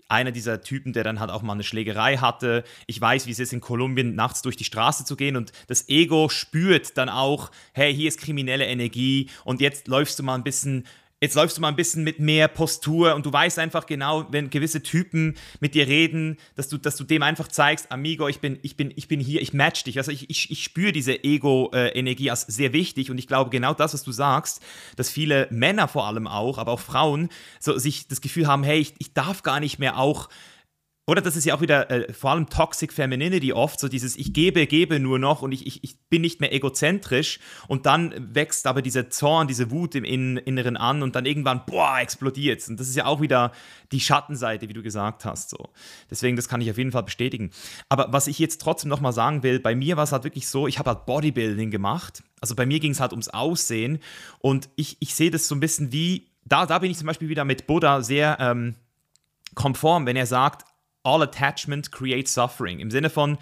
[0.08, 2.62] einer dieser Typen, der dann halt auch mal eine Schlägerei hatte.
[2.86, 5.88] Ich weiß, wie es ist, in Kolumbien nachts durch die Straße zu gehen und das
[5.88, 10.44] Ego spürt dann auch, hey, hier ist kriminelle Energie und jetzt läufst du mal ein
[10.44, 10.86] bisschen
[11.20, 14.50] jetzt läufst du mal ein bisschen mit mehr Postur und du weißt einfach genau, wenn
[14.50, 18.58] gewisse Typen mit dir reden, dass du, dass du dem einfach zeigst, Amigo, ich bin,
[18.62, 19.96] ich bin, ich bin hier, ich match dich.
[19.98, 23.94] Also ich, ich, ich spüre diese Ego-Energie als sehr wichtig und ich glaube genau das,
[23.94, 24.60] was du sagst,
[24.96, 28.78] dass viele Männer vor allem auch, aber auch Frauen, so sich das Gefühl haben, hey,
[28.78, 30.28] ich, ich darf gar nicht mehr auch
[31.08, 34.32] oder das ist ja auch wieder äh, vor allem Toxic Femininity oft, so dieses Ich
[34.32, 37.38] gebe, gebe nur noch und ich, ich, ich bin nicht mehr egozentrisch
[37.68, 42.00] und dann wächst aber dieser Zorn, diese Wut im Inneren an und dann irgendwann, boah,
[42.00, 43.52] explodiert Und das ist ja auch wieder
[43.92, 45.50] die Schattenseite, wie du gesagt hast.
[45.50, 45.68] So.
[46.10, 47.52] Deswegen, das kann ich auf jeden Fall bestätigen.
[47.88, 50.66] Aber was ich jetzt trotzdem nochmal sagen will, bei mir war es halt wirklich so,
[50.66, 52.24] ich habe halt Bodybuilding gemacht.
[52.40, 54.00] Also bei mir ging es halt ums Aussehen
[54.40, 57.28] und ich, ich sehe das so ein bisschen wie, da, da bin ich zum Beispiel
[57.28, 58.74] wieder mit Buddha sehr ähm,
[59.54, 60.64] konform, wenn er sagt,
[61.06, 62.80] all attachment creates suffering.
[62.80, 63.38] Im Sinne von,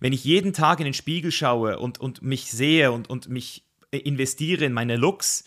[0.00, 3.64] wenn ich jeden Tag in den Spiegel schaue und, und mich sehe und, und mich
[3.90, 5.44] investiere in meine Looks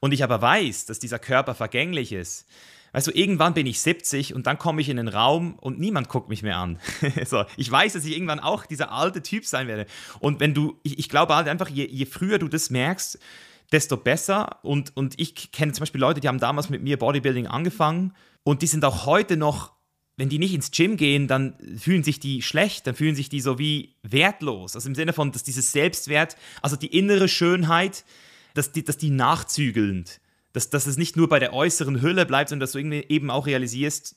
[0.00, 2.46] und ich aber weiß, dass dieser Körper vergänglich ist,
[2.92, 6.08] Weißt du, irgendwann bin ich 70 und dann komme ich in den Raum und niemand
[6.08, 6.78] guckt mich mehr an.
[7.26, 9.86] so, ich weiß, dass ich irgendwann auch dieser alte Typ sein werde.
[10.20, 13.18] Und wenn du, ich, ich glaube halt einfach, je, je früher du das merkst,
[13.72, 14.58] desto besser.
[14.62, 18.62] Und, und ich kenne zum Beispiel Leute, die haben damals mit mir Bodybuilding angefangen und
[18.62, 19.72] die sind auch heute noch
[20.18, 23.40] wenn die nicht ins Gym gehen, dann fühlen sich die schlecht, dann fühlen sich die
[23.40, 24.74] so wie wertlos.
[24.74, 28.04] Also im Sinne von, dass dieses Selbstwert, also die innere Schönheit,
[28.52, 30.20] dass die, dass die nachzügelnd,
[30.52, 33.30] dass, dass es nicht nur bei der äußeren Hülle bleibt, sondern dass du irgendwie eben
[33.30, 34.16] auch realisierst,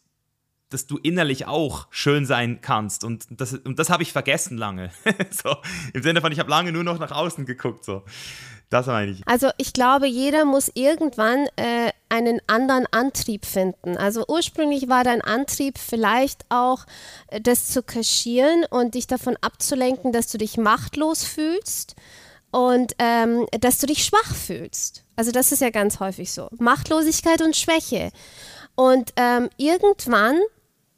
[0.71, 3.03] dass du innerlich auch schön sein kannst.
[3.03, 4.89] Und das, und das habe ich vergessen lange.
[5.29, 5.55] so,
[5.93, 7.85] Im Sinne von, ich habe lange nur noch nach außen geguckt.
[7.85, 8.03] So.
[8.71, 9.21] Das meine ich.
[9.27, 13.95] Also ich glaube, jeder muss irgendwann äh, einen anderen Antrieb finden.
[13.97, 16.85] Also ursprünglich war dein Antrieb vielleicht auch,
[17.27, 21.95] äh, das zu kaschieren und dich davon abzulenken, dass du dich machtlos fühlst
[22.51, 25.05] und ähm, dass du dich schwach fühlst.
[25.15, 26.49] Also das ist ja ganz häufig so.
[26.59, 28.11] Machtlosigkeit und Schwäche.
[28.75, 30.39] Und ähm, irgendwann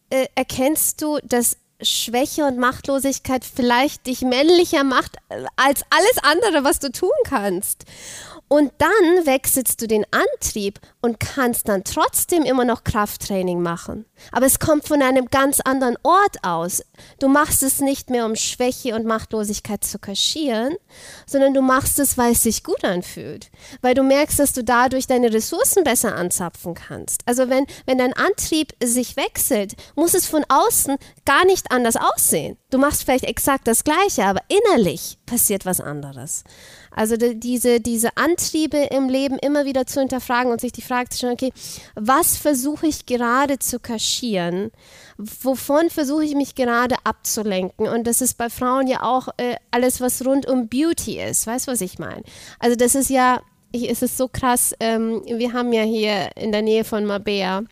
[0.10, 6.64] äh, erkennst du, dass Schwäche und Machtlosigkeit vielleicht dich männlicher macht äh, als alles andere,
[6.64, 7.86] was du tun kannst.
[8.54, 14.06] Und dann wechselst du den Antrieb und kannst dann trotzdem immer noch Krafttraining machen.
[14.32, 16.84] Aber es kommt von einem ganz anderen Ort aus.
[17.18, 20.76] Du machst es nicht mehr, um Schwäche und Machtlosigkeit zu kaschieren,
[21.26, 23.50] sondern du machst es, weil es sich gut anfühlt.
[23.82, 27.24] Weil du merkst, dass du dadurch deine Ressourcen besser anzapfen kannst.
[27.26, 32.58] Also wenn, wenn dein Antrieb sich wechselt, muss es von außen gar nicht anders aussehen.
[32.70, 36.44] Du machst vielleicht exakt das Gleiche, aber innerlich passiert was anderes.
[36.96, 41.10] Also die, diese, diese Antriebe im Leben immer wieder zu hinterfragen und sich die Frage
[41.10, 41.54] zu stellen, okay,
[41.96, 44.72] was versuche ich gerade zu kaschieren?
[45.18, 47.88] Wovon versuche ich mich gerade abzulenken?
[47.88, 51.48] Und das ist bei Frauen ja auch äh, alles, was rund um Beauty ist.
[51.48, 52.24] Weißt du, was ich meine?
[52.60, 53.42] Also das ist ja,
[53.72, 57.64] ich, es ist so krass, ähm, wir haben ja hier in der Nähe von Mabea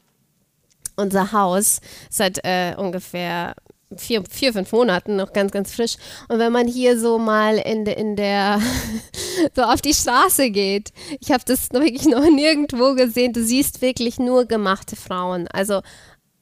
[0.96, 3.56] unser Haus seit äh, ungefähr
[3.98, 5.96] vier, vier, fünf Monaten noch ganz, ganz frisch.
[6.28, 8.62] Und wenn man hier so mal in, de, in der,
[9.56, 14.20] so auf die Straße geht, ich habe das wirklich noch nirgendwo gesehen, du siehst wirklich
[14.20, 15.48] nur gemachte Frauen.
[15.48, 15.82] Also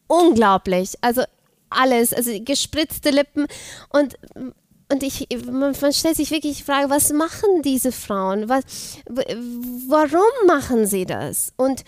[0.07, 0.95] unglaublich.
[1.01, 1.23] Also
[1.69, 3.47] alles, also gespritzte Lippen
[3.89, 4.17] und
[4.91, 8.49] und ich, man, man, stellt sich wirklich die Frage, was machen diese Frauen?
[8.49, 8.63] Was,
[9.07, 11.53] warum machen sie das?
[11.57, 11.83] Und,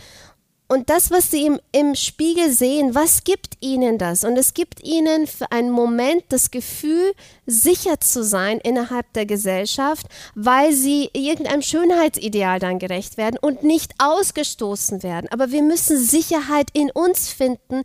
[0.72, 4.24] und das, was sie im, im Spiegel sehen, was gibt ihnen das?
[4.24, 7.12] Und es gibt ihnen für einen Moment das Gefühl,
[7.46, 13.96] sicher zu sein innerhalb der Gesellschaft, weil sie irgendeinem Schönheitsideal dann gerecht werden und nicht
[13.98, 15.28] ausgestoßen werden.
[15.30, 17.82] Aber wir müssen Sicherheit in uns finden,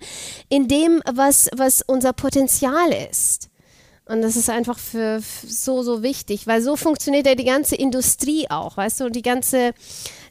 [0.49, 3.51] in dem, was, was unser Potenzial ist.
[4.09, 8.49] Und das ist einfach für, so, so wichtig, weil so funktioniert ja die ganze Industrie
[8.49, 9.74] auch, weißt du, die ganze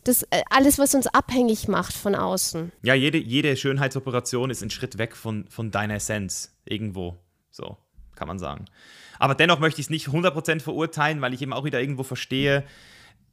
[0.06, 2.72] das äh, alles, was uns abhängig macht von außen.
[2.84, 7.18] Ja, jede, jede Schönheitsoperation ist ein Schritt weg von, von deiner Essenz irgendwo.
[7.52, 7.78] So,
[8.16, 8.66] kann man sagen.
[9.20, 12.64] Aber dennoch möchte ich es nicht 100% verurteilen, weil ich eben auch wieder irgendwo verstehe,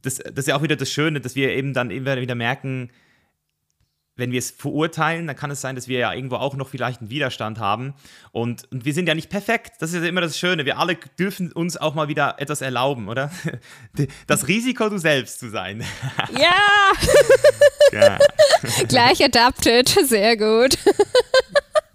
[0.01, 2.91] das, das ist ja auch wieder das Schöne, dass wir eben dann immer wieder merken,
[4.15, 7.01] wenn wir es verurteilen, dann kann es sein, dass wir ja irgendwo auch noch vielleicht
[7.01, 7.95] einen Widerstand haben.
[8.31, 9.73] Und, und wir sind ja nicht perfekt.
[9.79, 10.65] Das ist ja immer das Schöne.
[10.65, 13.31] Wir alle dürfen uns auch mal wieder etwas erlauben, oder?
[14.27, 15.83] Das Risiko, du selbst zu sein.
[16.37, 16.91] Ja!
[17.91, 18.17] ja.
[18.87, 19.87] Gleich adapted.
[19.89, 20.77] Sehr gut.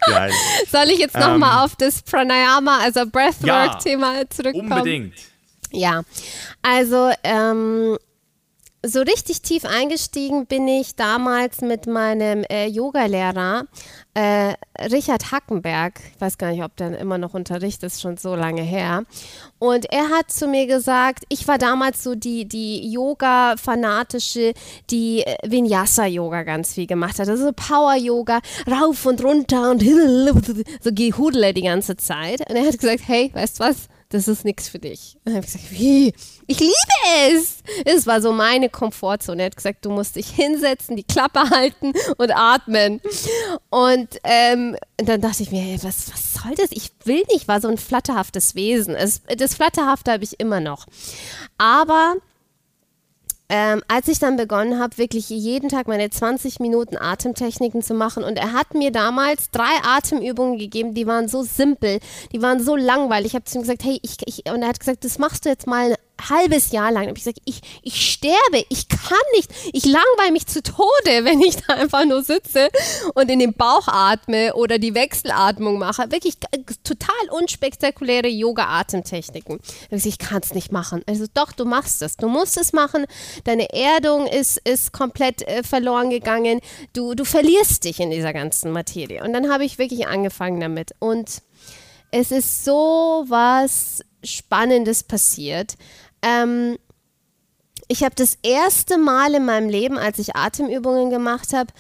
[0.07, 0.33] Geil.
[0.71, 4.73] Soll ich jetzt nochmal ähm, auf das Pranayama, also Breathwork-Thema ja, zurückkommen?
[4.73, 5.15] Unbedingt.
[5.71, 6.03] Ja,
[6.63, 7.99] also ähm,
[8.87, 13.65] so richtig tief eingestiegen bin ich damals mit meinem äh, Yogalehrer
[14.15, 14.55] äh,
[14.93, 16.01] Richard Hackenberg.
[16.15, 19.05] Ich weiß gar nicht, ob der immer noch unterrichtet, ist schon so lange her.
[19.59, 24.55] Und er hat zu mir gesagt, ich war damals so die, die Yoga-Fanatische,
[24.91, 27.29] die äh, Vinyasa-Yoga ganz viel gemacht hat.
[27.29, 29.83] Also Power-Yoga, rauf und runter und
[30.81, 32.49] so gehudle die ganze Zeit.
[32.49, 33.89] Und er hat gesagt, hey, weißt du was?
[34.11, 35.17] das ist nichts für dich.
[35.17, 36.15] Und dann habe ich gesagt, wie?
[36.51, 36.73] Ich liebe
[37.31, 37.59] es.
[37.85, 39.43] Es war so meine Komfortzone.
[39.43, 43.03] Er hat gesagt, du musst dich hinsetzen, die Klappe halten und atmen.
[43.69, 46.71] Und ähm, dann dachte ich mir, hey, was, was soll das?
[46.73, 48.95] Ich will nicht, war so ein flatterhaftes Wesen.
[48.95, 50.87] Es, das Flatterhafte habe ich immer noch.
[51.59, 52.15] Aber
[53.51, 58.25] ähm, als ich dann begonnen habe, wirklich jeden Tag meine 20 Minuten Atemtechniken zu machen
[58.25, 62.01] und er hat mir damals drei Atemübungen gegeben, die waren so simpel,
[62.33, 63.29] die waren so langweilig.
[63.29, 65.51] Ich habe zu ihm gesagt, hey, ich, ich, und er hat gesagt, das machst du
[65.51, 65.95] jetzt mal
[66.29, 67.09] halbes Jahr lang.
[67.09, 70.89] Habe ich gesagt, ich, ich sterbe, ich kann nicht, ich langweile mich zu Tode,
[71.25, 72.69] wenn ich da einfach nur sitze
[73.15, 76.11] und in den Bauch atme oder die Wechselatmung mache.
[76.11, 76.39] Wirklich
[76.85, 79.61] total unspektakuläre Yoga-Atemtechniken.
[79.91, 81.03] Ich kann es nicht machen.
[81.07, 82.17] Also doch, du machst es.
[82.17, 83.07] Du musst es machen.
[83.45, 86.61] Deine Erdung ist, ist komplett äh, verloren gegangen.
[86.93, 89.23] Du, du verlierst dich in dieser ganzen Materie.
[89.23, 90.93] Und dann habe ich wirklich angefangen damit.
[90.99, 91.43] Und
[92.11, 95.77] es ist so was Spannendes passiert.
[96.23, 96.79] Ähm,
[97.89, 101.73] ich habe das erste Mal in meinem Leben, als ich Atemübungen gemacht habe,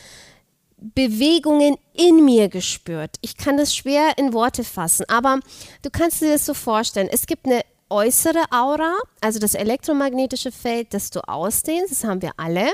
[0.78, 3.16] Bewegungen in mir gespürt.
[3.20, 5.40] Ich kann das schwer in Worte fassen, aber
[5.82, 7.08] du kannst dir das so vorstellen.
[7.10, 12.32] Es gibt eine äußere Aura, also das elektromagnetische Feld, das du ausdehnst, das haben wir
[12.36, 12.72] alle.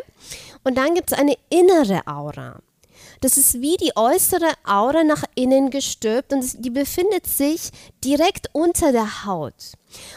[0.64, 2.60] Und dann gibt es eine innere Aura.
[3.24, 7.70] Das ist wie die äußere Aura nach innen gestülpt und die befindet sich
[8.04, 9.72] direkt unter der Haut.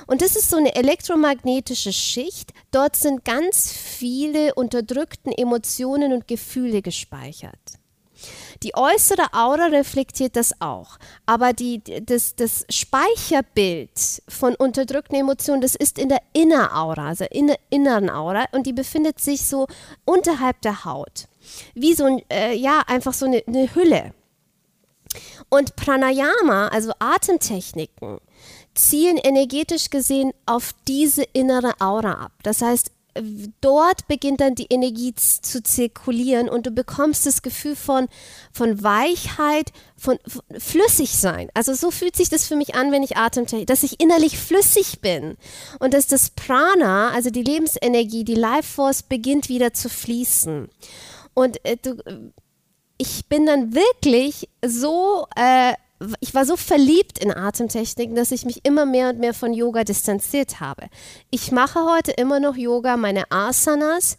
[0.08, 2.51] Und das ist so eine elektromagnetische Schicht.
[2.72, 7.58] Dort sind ganz viele unterdrückten Emotionen und Gefühle gespeichert.
[8.62, 13.91] Die äußere Aura reflektiert das auch, aber die, das, das Speicherbild
[14.28, 18.74] von unterdrückten Emotionen, das ist in der Inneraura, also in der inneren Aura und die
[18.74, 19.68] befindet sich so
[20.03, 21.30] unterhalb der Haut
[21.73, 24.13] wie so ein, äh, ja, einfach so eine, eine Hülle.
[25.49, 28.19] Und Pranayama, also Atemtechniken,
[28.75, 32.31] zielen energetisch gesehen auf diese innere Aura ab.
[32.43, 32.91] Das heißt,
[33.61, 38.07] dort beginnt dann die Energie zu zirkulieren und du bekommst das Gefühl von,
[38.51, 41.49] von Weichheit, von, von Flüssigsein.
[41.53, 45.01] Also so fühlt sich das für mich an, wenn ich Atemtechnik, dass ich innerlich flüssig
[45.01, 45.37] bin
[45.79, 50.69] und dass das Prana, also die Lebensenergie, die Life Force beginnt wieder zu fließen.
[51.38, 51.97] Und äh, du,
[52.97, 55.73] ich bin dann wirklich so, äh,
[56.19, 59.83] ich war so verliebt in Atemtechniken, dass ich mich immer mehr und mehr von Yoga
[59.83, 60.88] distanziert habe.
[61.29, 64.17] Ich mache heute immer noch Yoga, meine Asanas,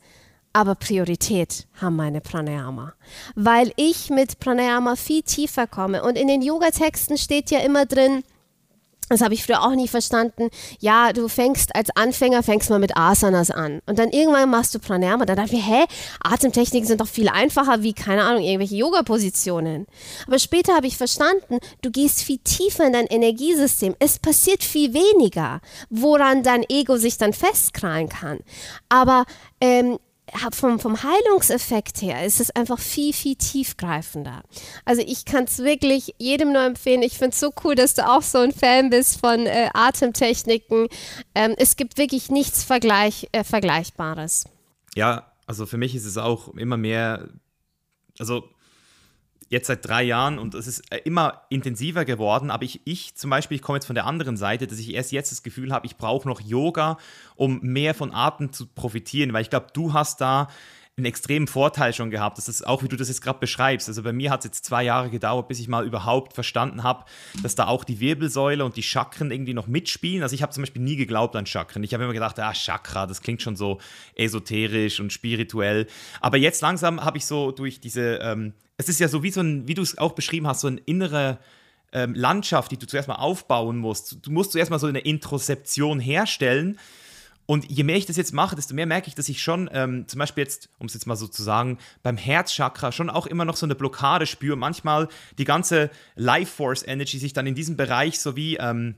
[0.52, 2.94] aber Priorität haben meine Pranayama,
[3.34, 6.04] weil ich mit Pranayama viel tiefer komme.
[6.04, 8.22] Und in den Yoga-Texten steht ja immer drin,
[9.08, 10.48] das habe ich früher auch nie verstanden.
[10.80, 13.80] Ja, du fängst als Anfänger, fängst mal mit Asanas an.
[13.86, 15.24] Und dann irgendwann machst du Pranayama.
[15.24, 15.84] Dann dachte ich hä,
[16.22, 19.86] Atemtechniken sind doch viel einfacher wie, keine Ahnung, irgendwelche Yoga-Positionen.
[20.26, 23.94] Aber später habe ich verstanden, du gehst viel tiefer in dein Energiesystem.
[23.98, 28.40] Es passiert viel weniger, woran dein Ego sich dann festkrallen kann.
[28.88, 29.24] Aber
[29.60, 29.98] ähm,
[30.52, 34.42] vom, vom Heilungseffekt her ist es einfach viel, viel tiefgreifender.
[34.84, 37.02] Also ich kann es wirklich jedem nur empfehlen.
[37.02, 40.88] Ich finde es so cool, dass du auch so ein Fan bist von äh, Atemtechniken.
[41.34, 44.44] Ähm, es gibt wirklich nichts Vergleich, äh, Vergleichbares.
[44.94, 47.28] Ja, also für mich ist es auch immer mehr,
[48.18, 48.44] also
[49.48, 52.50] jetzt seit drei Jahren und es ist äh, immer intensiver geworden.
[52.50, 55.12] Aber ich, ich zum Beispiel, ich komme jetzt von der anderen Seite, dass ich erst
[55.12, 56.98] jetzt das Gefühl habe, ich brauche noch Yoga,
[57.36, 60.48] um mehr von Atem zu profitieren, weil ich glaube, du hast da
[60.98, 62.38] einen extremen Vorteil schon gehabt.
[62.38, 63.88] Das ist auch, wie du das jetzt gerade beschreibst.
[63.88, 67.04] Also bei mir hat es jetzt zwei Jahre gedauert, bis ich mal überhaupt verstanden habe,
[67.42, 70.22] dass da auch die Wirbelsäule und die Chakren irgendwie noch mitspielen.
[70.22, 71.84] Also ich habe zum Beispiel nie geglaubt an Chakren.
[71.84, 73.78] Ich habe immer gedacht, ah, Chakra, das klingt schon so
[74.16, 75.86] esoterisch und spirituell.
[76.20, 79.40] Aber jetzt langsam habe ich so durch diese ähm, es ist ja so wie so
[79.40, 81.38] ein, wie du es auch beschrieben hast, so eine innere
[81.92, 84.18] ähm, Landschaft, die du zuerst mal aufbauen musst.
[84.22, 86.78] Du musst zuerst mal so eine Introzeption herstellen.
[87.44, 90.06] Und je mehr ich das jetzt mache, desto mehr merke ich, dass ich schon, ähm,
[90.06, 93.46] zum Beispiel jetzt, um es jetzt mal so zu sagen, beim Herzchakra schon auch immer
[93.46, 94.54] noch so eine Blockade spüre.
[94.54, 95.08] Manchmal
[95.38, 98.96] die ganze Life Force Energy sich dann in diesem Bereich so wie ähm,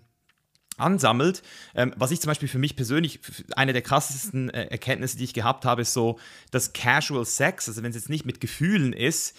[0.77, 1.43] ansammelt.
[1.77, 3.21] Ähm, was ich zum Beispiel für mich persönlich,
[3.55, 6.19] eine der krassesten äh, Erkenntnisse, die ich gehabt habe, ist so,
[6.51, 9.37] dass Casual Sex, also wenn es jetzt nicht mit Gefühlen ist,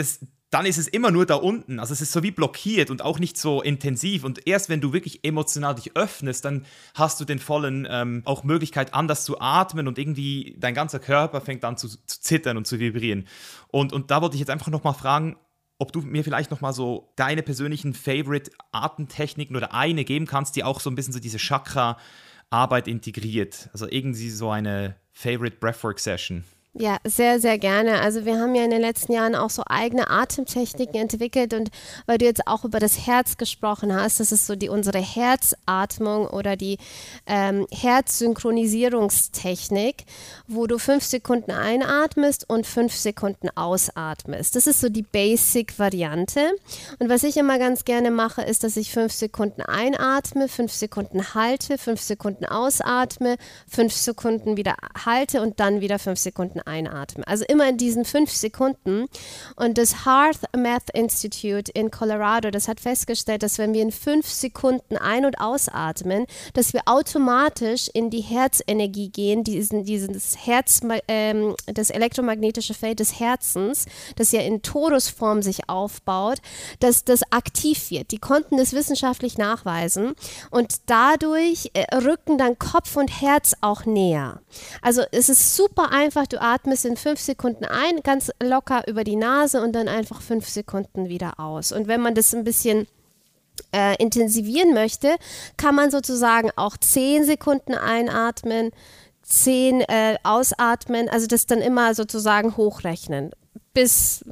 [0.00, 0.20] das,
[0.50, 1.78] dann ist es immer nur da unten.
[1.78, 4.24] Also es ist so wie blockiert und auch nicht so intensiv.
[4.24, 8.42] Und erst wenn du wirklich emotional dich öffnest, dann hast du den vollen ähm, auch
[8.42, 12.66] Möglichkeit, anders zu atmen und irgendwie dein ganzer Körper fängt an zu, zu zittern und
[12.66, 13.28] zu vibrieren.
[13.68, 15.36] Und, und da wollte ich jetzt einfach nochmal fragen,
[15.78, 20.80] ob du mir vielleicht nochmal so deine persönlichen Favorite-Atemtechniken oder eine geben kannst, die auch
[20.80, 23.70] so ein bisschen so diese Chakra-Arbeit integriert.
[23.72, 26.44] Also irgendwie so eine Favorite Breathwork-Session.
[26.72, 28.00] Ja, sehr, sehr gerne.
[28.00, 31.68] Also wir haben ja in den letzten Jahren auch so eigene Atemtechniken entwickelt und
[32.06, 36.28] weil du jetzt auch über das Herz gesprochen hast, das ist so die unsere Herzatmung
[36.28, 36.78] oder die
[37.26, 40.04] ähm, Herzsynchronisierungstechnik,
[40.46, 44.54] wo du fünf Sekunden einatmest und fünf Sekunden ausatmest.
[44.54, 46.52] Das ist so die Basic-Variante.
[47.00, 51.34] Und was ich immer ganz gerne mache, ist, dass ich fünf Sekunden einatme, fünf Sekunden
[51.34, 57.24] halte, fünf Sekunden ausatme, fünf Sekunden wieder halte und dann wieder fünf Sekunden Sekunden einatmen.
[57.24, 59.06] Also immer in diesen fünf Sekunden.
[59.56, 64.28] Und das Hearth Math Institute in Colorado, das hat festgestellt, dass wenn wir in fünf
[64.28, 71.54] Sekunden ein- und ausatmen, dass wir automatisch in die Herzenergie gehen, diesen, dieses Herz, ähm,
[71.66, 73.86] das elektromagnetische Feld des Herzens,
[74.16, 76.38] das ja in Torusform sich aufbaut,
[76.80, 78.10] dass das aktiv wird.
[78.10, 80.14] Die konnten das wissenschaftlich nachweisen
[80.50, 84.40] und dadurch äh, rücken dann Kopf und Herz auch näher.
[84.82, 86.49] Also es ist super einfach, du atmest
[86.84, 91.38] in fünf Sekunden ein, ganz locker über die Nase und dann einfach fünf Sekunden wieder
[91.38, 91.72] aus.
[91.72, 92.86] Und wenn man das ein bisschen
[93.72, 95.16] äh, intensivieren möchte,
[95.56, 98.70] kann man sozusagen auch zehn Sekunden einatmen,
[99.22, 103.32] zehn äh, ausatmen, also das dann immer sozusagen hochrechnen
[103.72, 104.24] bis,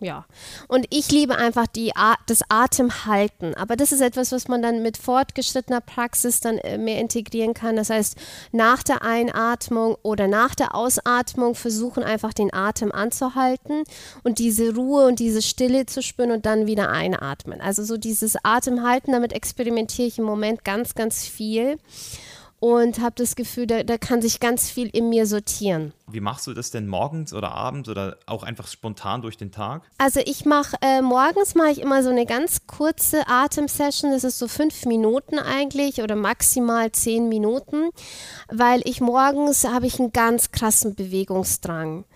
[0.00, 0.24] ja.
[0.68, 1.92] Und ich liebe einfach die,
[2.26, 3.54] das Atemhalten.
[3.54, 7.76] Aber das ist etwas, was man dann mit fortgeschrittener Praxis dann äh, mehr integrieren kann.
[7.76, 8.16] Das heißt,
[8.52, 13.82] nach der Einatmung oder nach der Ausatmung versuchen einfach den Atem anzuhalten
[14.22, 17.60] und diese Ruhe und diese Stille zu spüren und dann wieder einatmen.
[17.60, 21.78] Also so dieses Atemhalten, damit experimentiere ich im Moment ganz, ganz viel
[22.64, 25.92] und habe das Gefühl, da, da kann sich ganz viel in mir sortieren.
[26.06, 29.82] Wie machst du das denn morgens oder abends oder auch einfach spontan durch den Tag?
[29.98, 34.12] Also ich mache äh, morgens mache ich immer so eine ganz kurze Atemsession.
[34.12, 37.90] Das ist so fünf Minuten eigentlich oder maximal zehn Minuten,
[38.50, 42.06] weil ich morgens habe ich einen ganz krassen Bewegungsdrang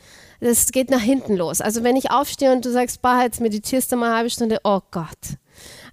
[0.40, 1.61] das geht nach hinten los.
[1.61, 4.61] Also wenn ich aufstehe und du sagst, bah, jetzt meditierst du mal eine halbe Stunde,
[4.62, 5.36] oh Gott,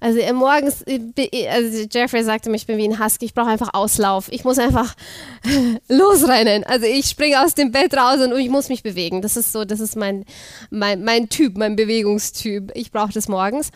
[0.06, 3.34] also äh, morgens, äh, äh, also Jeffrey sagte mir, ich bin wie ein Husky, ich
[3.34, 4.28] brauche einfach Auslauf.
[4.30, 4.94] Ich muss einfach
[5.90, 6.64] losrennen.
[6.64, 9.24] Also ich springe aus dem Bett raus und ich muss mich bewegen.
[9.24, 10.24] Das ist so, das ist mein,
[10.70, 12.72] mein, mein Typ, mein Bewegungstyp.
[12.76, 13.72] Ich brauche das morgens.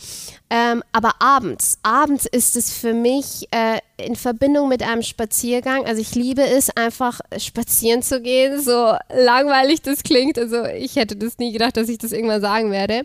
[0.51, 5.88] Ähm, aber abends, abends ist es für mich äh, in Verbindung mit einem Spaziergang.
[5.88, 10.38] Also ich liebe es, einfach spazieren zu gehen, so langweilig das klingt.
[10.38, 13.01] Also ich hätte das nie gedacht, dass ich das irgendwann sagen werde.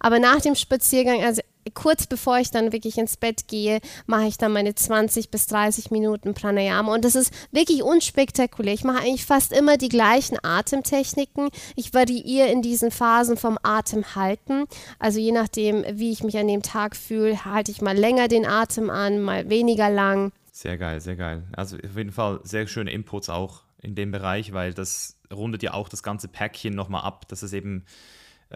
[0.00, 1.40] Aber nach dem Spaziergang, also
[1.74, 5.90] kurz bevor ich dann wirklich ins Bett gehe, mache ich dann meine 20 bis 30
[5.90, 8.74] Minuten Pranayama und das ist wirklich unspektakulär.
[8.74, 11.48] Ich mache eigentlich fast immer die gleichen Atemtechniken.
[11.76, 14.64] Ich variiere in diesen Phasen vom Atem halten.
[14.98, 18.46] Also je nachdem, wie ich mich an dem Tag fühle, halte ich mal länger den
[18.46, 20.32] Atem an, mal weniger lang.
[20.52, 21.42] Sehr geil, sehr geil.
[21.56, 25.74] Also auf jeden Fall sehr schöne Inputs auch in dem Bereich, weil das rundet ja
[25.74, 27.84] auch das ganze Päckchen nochmal ab, dass es eben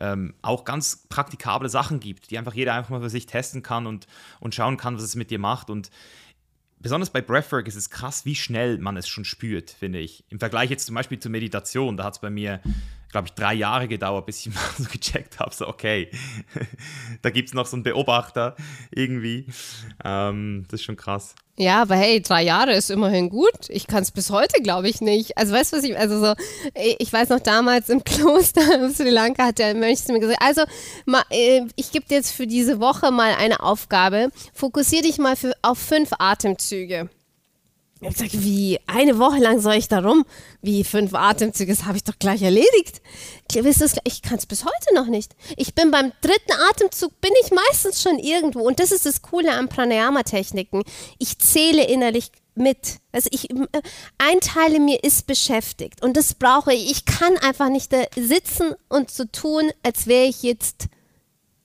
[0.00, 3.86] ähm, auch ganz praktikable Sachen gibt, die einfach jeder einfach mal für sich testen kann
[3.86, 4.06] und,
[4.40, 5.70] und schauen kann, was es mit dir macht.
[5.70, 5.90] Und
[6.78, 10.24] besonders bei Breathwork ist es krass, wie schnell man es schon spürt, finde ich.
[10.28, 12.60] Im Vergleich jetzt zum Beispiel zur Meditation, da hat es bei mir,
[13.10, 16.10] glaube ich, drei Jahre gedauert, bis ich mal so gecheckt habe, so okay,
[17.22, 18.56] da gibt es noch so einen Beobachter
[18.90, 19.46] irgendwie.
[20.04, 21.34] Ähm, das ist schon krass.
[21.60, 23.68] Ja, aber hey, drei Jahre ist immerhin gut.
[23.68, 25.36] Ich kann es bis heute, glaube ich, nicht.
[25.36, 26.34] Also weißt du, was ich, also so,
[27.00, 30.40] ich weiß noch damals im Kloster in Sri Lanka hat der Mönch zu mir gesagt,
[30.40, 30.62] also
[31.30, 34.30] äh, ich gebe dir jetzt für diese Woche mal eine Aufgabe.
[34.54, 37.10] Fokussiere dich mal für, auf fünf Atemzüge.
[38.00, 40.24] Ich habe gesagt, wie, eine Woche lang soll ich da rum?
[40.62, 43.02] Wie, fünf Atemzüge, das habe ich doch gleich erledigt.
[44.04, 45.34] Ich kann es bis heute noch nicht.
[45.56, 48.60] Ich bin beim dritten Atemzug, bin ich meistens schon irgendwo.
[48.60, 50.84] Und das ist das Coole an Pranayama-Techniken.
[51.18, 52.98] Ich zähle innerlich mit.
[53.12, 53.66] Also ich, äh,
[54.18, 56.90] ein Teil in mir ist beschäftigt und das brauche ich.
[56.90, 60.86] Ich kann einfach nicht da sitzen und so tun, als wäre ich jetzt,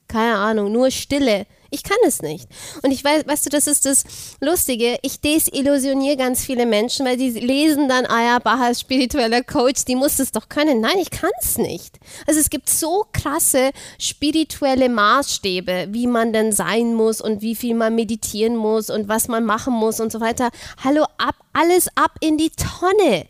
[0.07, 1.45] keine Ahnung, nur Stille.
[1.73, 2.47] Ich kann es nicht.
[2.83, 4.03] Und ich weiß, weißt du, das ist das
[4.39, 4.99] Lustige.
[5.01, 9.83] Ich desillusioniere ganz viele Menschen, weil die lesen dann, ah ja, Baha ist spiritueller Coach,
[9.85, 10.81] die muss es doch können.
[10.81, 11.99] Nein, ich kann es nicht.
[12.27, 17.73] Also es gibt so krasse spirituelle Maßstäbe, wie man denn sein muss und wie viel
[17.73, 20.51] man meditieren muss und was man machen muss und so weiter.
[20.83, 23.25] Hallo, ab, alles ab in die Tonne.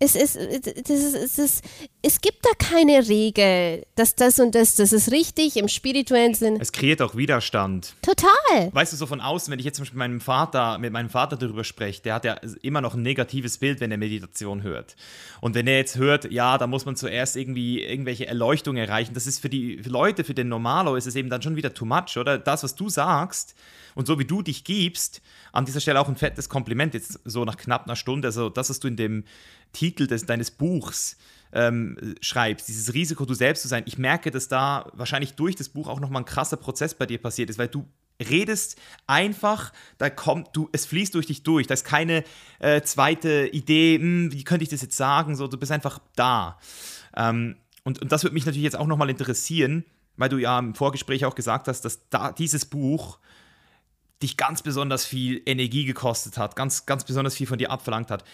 [0.00, 1.64] Es ist, das ist, es ist,
[2.02, 6.56] es gibt da keine Regel, dass das und das, das ist richtig im spirituellen Sinn.
[6.60, 7.94] Es kreiert auch Widerstand.
[8.02, 8.72] Total.
[8.72, 11.64] Weißt du, so von außen, wenn ich jetzt mit meinem Vater, mit meinem Vater darüber
[11.64, 14.94] spreche, der hat ja immer noch ein negatives Bild, wenn er Meditation hört.
[15.40, 19.26] Und wenn er jetzt hört, ja, da muss man zuerst irgendwie irgendwelche Erleuchtungen erreichen, das
[19.26, 22.16] ist für die Leute, für den Normalo ist es eben dann schon wieder too much,
[22.16, 22.38] oder?
[22.38, 23.56] Das, was du sagst
[23.96, 25.22] und so wie du dich gibst,
[25.52, 28.70] an dieser Stelle auch ein fettes Kompliment, jetzt so nach knapp einer Stunde, also das,
[28.70, 29.24] was du in dem
[29.72, 31.16] Titel des, deines Buchs
[31.52, 35.68] ähm, schreibst, dieses Risiko, du selbst zu sein, ich merke, dass da wahrscheinlich durch das
[35.68, 37.86] Buch auch nochmal ein krasser Prozess bei dir passiert ist, weil du
[38.20, 41.66] redest einfach, da kommt du, es fließt durch dich durch.
[41.66, 42.24] Da ist keine
[42.58, 45.36] äh, zweite Idee, hm, wie könnte ich das jetzt sagen?
[45.36, 46.58] So, du bist einfach da.
[47.16, 49.84] Ähm, und, und das würde mich natürlich jetzt auch nochmal interessieren,
[50.16, 53.18] weil du ja im Vorgespräch auch gesagt hast, dass da dieses Buch
[54.22, 58.24] dich ganz besonders viel Energie gekostet hat, ganz, ganz besonders viel von dir abverlangt hat.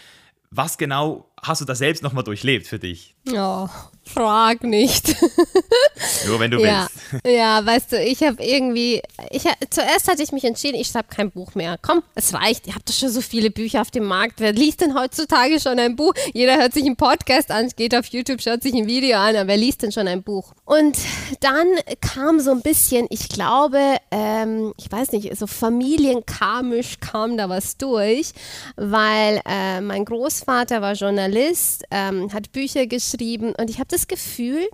[0.56, 3.16] Was genau hast du da selbst nochmal durchlebt für dich?
[3.32, 3.68] Oh,
[4.06, 5.16] frag nicht.
[6.26, 6.88] Nur wenn du ja.
[6.88, 7.24] willst.
[7.26, 9.00] Ja, weißt du, ich habe irgendwie,
[9.30, 11.78] ich, zuerst hatte ich mich entschieden, ich schreibe kein Buch mehr.
[11.80, 12.66] Komm, es reicht.
[12.66, 14.40] Ihr habt doch schon so viele Bücher auf dem Markt.
[14.40, 16.12] Wer liest denn heutzutage schon ein Buch?
[16.32, 19.48] Jeder hört sich einen Podcast an, geht auf YouTube, schaut sich ein Video an, aber
[19.48, 20.52] wer liest denn schon ein Buch?
[20.64, 20.96] Und
[21.40, 21.66] dann
[22.00, 23.78] kam so ein bisschen, ich glaube,
[24.10, 28.32] ähm, ich weiß nicht, so familienkarmisch kam da was durch,
[28.76, 34.68] weil äh, mein Großvater war Journalist, ähm, hat Bücher geschrieben und ich habe das Gefühl,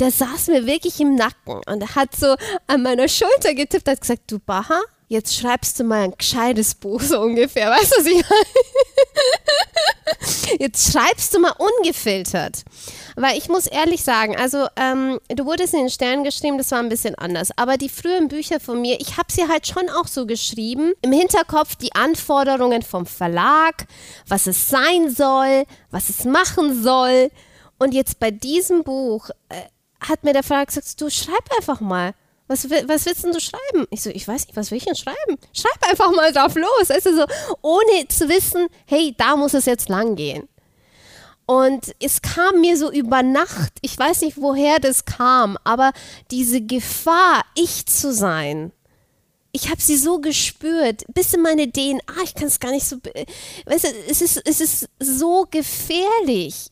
[0.00, 2.34] der saß mir wirklich im Nacken und er hat so
[2.66, 7.00] an meiner Schulter getippt, hat gesagt, du Baha, jetzt schreibst du mal ein gescheites Buch,
[7.00, 7.70] so ungefähr.
[7.70, 8.44] Weißt du, was ich meine?
[10.58, 12.62] Jetzt schreibst du mal ungefiltert.
[13.16, 16.80] Weil ich muss ehrlich sagen, also ähm, du wurdest in den Sternen geschrieben, das war
[16.80, 17.50] ein bisschen anders.
[17.56, 20.92] Aber die frühen Bücher von mir, ich habe sie halt schon auch so geschrieben.
[21.02, 23.86] Im Hinterkopf die Anforderungen vom Verlag,
[24.26, 27.30] was es sein soll, was es machen soll.
[27.78, 29.62] Und jetzt bei diesem Buch äh,
[30.00, 32.14] hat mir der Verlag gesagt, du schreib einfach mal.
[32.46, 33.86] Was, was willst denn du schreiben?
[33.90, 35.38] Ich so, ich weiß nicht, was will ich denn schreiben?
[35.54, 36.90] Schreib einfach mal drauf los.
[36.90, 37.24] Also so,
[37.62, 40.46] ohne zu wissen, hey, da muss es jetzt lang gehen.
[41.46, 45.92] Und es kam mir so über Nacht, ich weiß nicht, woher das kam, aber
[46.30, 48.72] diese Gefahr, ich zu sein,
[49.52, 52.96] ich habe sie so gespürt, bis in meine DNA, ich kann es gar nicht so,
[53.66, 56.70] weißt du, es ist, es ist so gefährlich,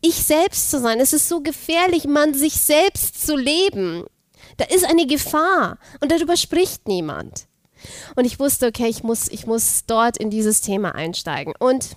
[0.00, 1.00] ich selbst zu sein.
[1.00, 4.04] Es ist so gefährlich, man sich selbst zu leben.
[4.56, 7.46] Da ist eine Gefahr und darüber spricht niemand.
[8.14, 11.54] Und ich wusste, okay, ich muss, ich muss dort in dieses Thema einsteigen.
[11.58, 11.96] Und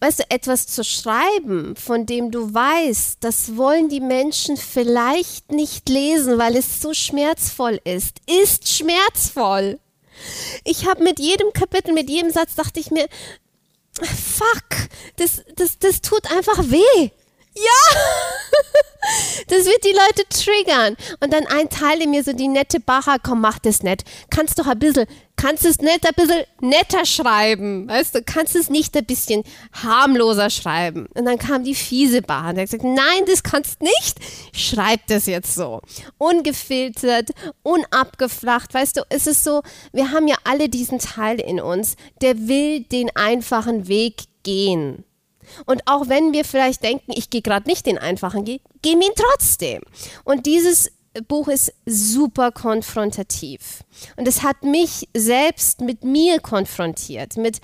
[0.00, 5.88] weißt du, etwas zu schreiben, von dem du weißt, das wollen die Menschen vielleicht nicht
[5.88, 9.78] lesen, weil es so schmerzvoll ist, ist schmerzvoll.
[10.64, 13.06] Ich habe mit jedem Kapitel, mit jedem Satz dachte ich mir,
[14.04, 17.10] fuck, das, das, das tut einfach weh.
[17.56, 18.00] Ja!
[19.48, 20.96] Das wird die Leute triggern.
[21.20, 24.02] Und dann ein Teil in mir so die nette Bacher, komm, mach das nett.
[24.30, 27.88] Kannst doch ein bisschen, kannst es nicht ein bisschen netter schreiben.
[27.88, 31.06] Weißt du, kannst es nicht ein bisschen harmloser schreiben.
[31.14, 34.18] Und dann kam die fiese Bacher und hat gesagt, nein, das kannst nicht.
[34.52, 35.80] Schreib das jetzt so.
[36.18, 37.30] Ungefiltert,
[37.62, 38.74] unabgeflacht.
[38.74, 42.80] Weißt du, es ist so, wir haben ja alle diesen Teil in uns, der will
[42.80, 45.04] den einfachen Weg gehen.
[45.66, 49.08] Und auch wenn wir vielleicht denken, ich gehe gerade nicht den einfachen Weg, gehen wir
[49.08, 49.82] ihn trotzdem.
[50.24, 50.90] Und dieses
[51.28, 53.84] Buch ist super konfrontativ.
[54.16, 57.60] Und es hat mich selbst mit mir konfrontiert, mit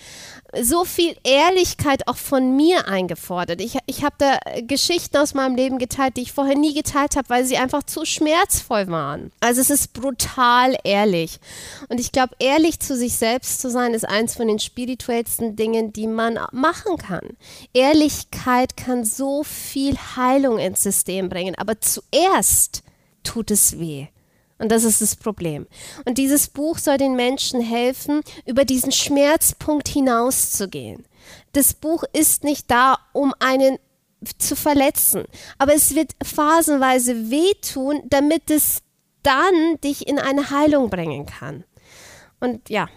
[0.61, 3.61] so viel Ehrlichkeit auch von mir eingefordert.
[3.61, 7.29] Ich, ich habe da Geschichten aus meinem Leben geteilt, die ich vorher nie geteilt habe,
[7.31, 9.33] weil sie einfach zu schmerzvoll waren.
[9.41, 11.41] Also es ist brutal ehrlich.
[11.89, 15.93] Und ich glaube, ehrlich zu sich selbst zu sein, ist eins von den spirituellsten Dingen,
[15.93, 17.37] die man machen kann.
[17.73, 21.55] Ehrlichkeit kann so viel Heilung ins System bringen.
[21.57, 22.83] Aber zuerst
[23.23, 24.09] tut es weh.
[24.59, 25.67] Und das ist das Problem.
[26.05, 31.05] Und dieses Buch soll den Menschen helfen, über diesen Schmerzpunkt hinauszugehen.
[31.53, 33.79] Das Buch ist nicht da, um einen
[34.39, 35.25] zu verletzen,
[35.59, 38.83] aber es wird phasenweise wehtun, damit es
[39.23, 41.65] dann dich in eine Heilung bringen kann.
[42.41, 42.89] Und ja,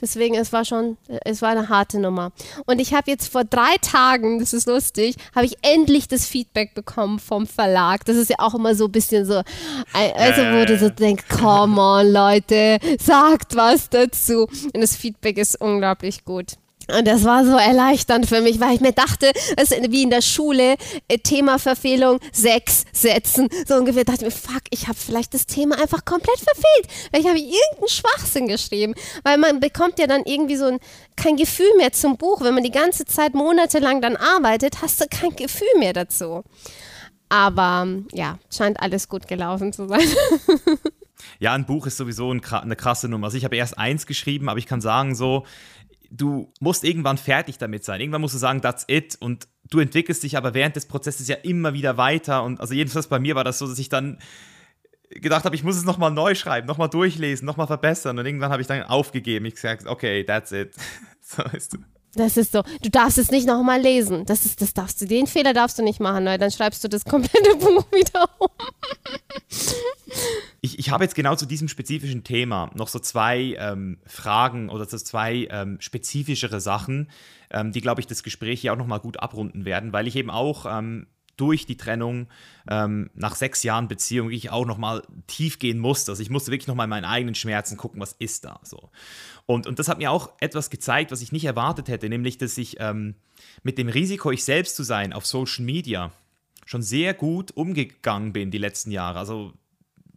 [0.00, 2.32] Deswegen, es war schon, es war eine harte Nummer.
[2.66, 6.74] Und ich habe jetzt vor drei Tagen, das ist lustig, habe ich endlich das Feedback
[6.74, 8.04] bekommen vom Verlag.
[8.04, 9.42] Das ist ja auch immer so ein bisschen so,
[9.92, 14.46] also wo du so denkst, come on Leute, sagt was dazu.
[14.74, 16.54] Und das Feedback ist unglaublich gut.
[16.88, 20.10] Und das war so erleichternd für mich, weil ich mir dachte, es ist wie in
[20.10, 20.76] der Schule,
[21.08, 24.04] äh, Themaverfehlung, sechs Sätzen, so ungefähr.
[24.04, 27.12] dachte ich mir, fuck, ich habe vielleicht das Thema einfach komplett verfehlt.
[27.12, 28.94] Weil ich habe irgendeinen Schwachsinn geschrieben.
[29.22, 30.78] Weil man bekommt ja dann irgendwie so ein,
[31.16, 32.40] kein Gefühl mehr zum Buch.
[32.40, 36.42] Wenn man die ganze Zeit monatelang dann arbeitet, hast du kein Gefühl mehr dazu.
[37.28, 40.00] Aber ja, scheint alles gut gelaufen zu sein.
[41.38, 43.26] Ja, ein Buch ist sowieso eine krasse Nummer.
[43.26, 45.44] Also ich habe erst eins geschrieben, aber ich kann sagen so,
[46.10, 48.00] du musst irgendwann fertig damit sein.
[48.00, 49.16] Irgendwann musst du sagen, that's it.
[49.20, 52.42] Und du entwickelst dich aber während des Prozesses ja immer wieder weiter.
[52.42, 54.18] Und also jedenfalls bei mir war das so, dass ich dann
[55.10, 58.18] gedacht habe, ich muss es nochmal neu schreiben, nochmal durchlesen, nochmal verbessern.
[58.18, 59.46] Und irgendwann habe ich dann aufgegeben.
[59.46, 60.74] Ich gesagt, okay, that's it.
[61.20, 61.78] so weißt du.
[62.14, 62.62] Das ist so.
[62.82, 64.26] Du darfst es nicht nochmal lesen.
[64.26, 66.88] Das ist, das darfst du, den Fehler darfst du nicht machen, weil dann schreibst du
[66.88, 68.48] das komplette Buch wieder um.
[70.60, 74.86] Ich, ich habe jetzt genau zu diesem spezifischen Thema noch so zwei ähm, Fragen oder
[74.86, 77.08] so zwei ähm, spezifischere Sachen,
[77.50, 80.30] ähm, die, glaube ich, das Gespräch hier auch nochmal gut abrunden werden, weil ich eben
[80.30, 81.06] auch ähm,
[81.40, 82.28] durch die Trennung
[82.68, 86.12] ähm, nach sechs Jahren Beziehung ich auch nochmal tief gehen musste.
[86.12, 88.90] Also ich musste wirklich nochmal in meinen eigenen Schmerzen gucken, was ist da so.
[89.50, 92.56] Und, und das hat mir auch etwas gezeigt, was ich nicht erwartet hätte, nämlich, dass
[92.56, 93.16] ich ähm,
[93.64, 96.12] mit dem Risiko, ich selbst zu sein auf Social Media,
[96.66, 99.18] schon sehr gut umgegangen bin die letzten Jahre.
[99.18, 99.52] Also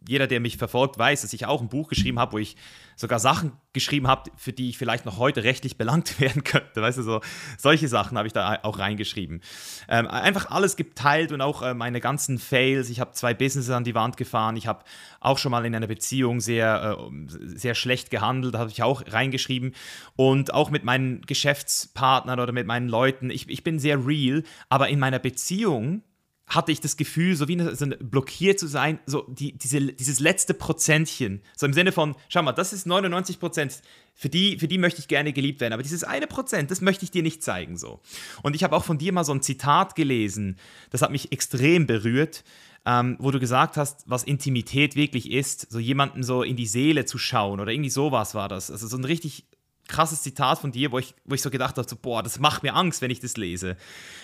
[0.08, 2.56] jeder, der mich verfolgt, weiß, dass ich auch ein Buch geschrieben habe, wo ich
[2.96, 6.82] sogar Sachen geschrieben habe, für die ich vielleicht noch heute rechtlich belangt werden könnte.
[6.82, 7.20] Weißt du, so
[7.58, 9.40] solche Sachen habe ich da auch reingeschrieben.
[9.88, 12.90] Ähm, einfach alles geteilt und auch äh, meine ganzen Fails.
[12.90, 14.56] Ich habe zwei Businesses an die Wand gefahren.
[14.56, 14.84] Ich habe
[15.20, 19.74] auch schon mal in einer Beziehung sehr, äh, sehr schlecht gehandelt, habe ich auch reingeschrieben.
[20.16, 23.30] Und auch mit meinen Geschäftspartnern oder mit meinen Leuten.
[23.30, 26.02] Ich, ich bin sehr real, aber in meiner Beziehung
[26.46, 30.52] hatte ich das Gefühl, so wie so blockiert zu sein, so die, diese, dieses letzte
[30.52, 31.40] Prozentchen.
[31.56, 33.80] So im Sinne von, schau mal, das ist 99 Prozent,
[34.14, 37.04] für die, für die möchte ich gerne geliebt werden, aber dieses eine Prozent, das möchte
[37.04, 37.76] ich dir nicht zeigen.
[37.76, 38.00] so.
[38.42, 40.56] Und ich habe auch von dir mal so ein Zitat gelesen,
[40.90, 42.44] das hat mich extrem berührt,
[42.86, 47.06] ähm, wo du gesagt hast, was Intimität wirklich ist, so jemanden so in die Seele
[47.06, 48.70] zu schauen oder irgendwie sowas war das.
[48.70, 49.46] Also so ein richtig
[49.88, 52.62] krasses Zitat von dir, wo ich, wo ich so gedacht habe, so, boah, das macht
[52.62, 53.76] mir Angst, wenn ich das lese.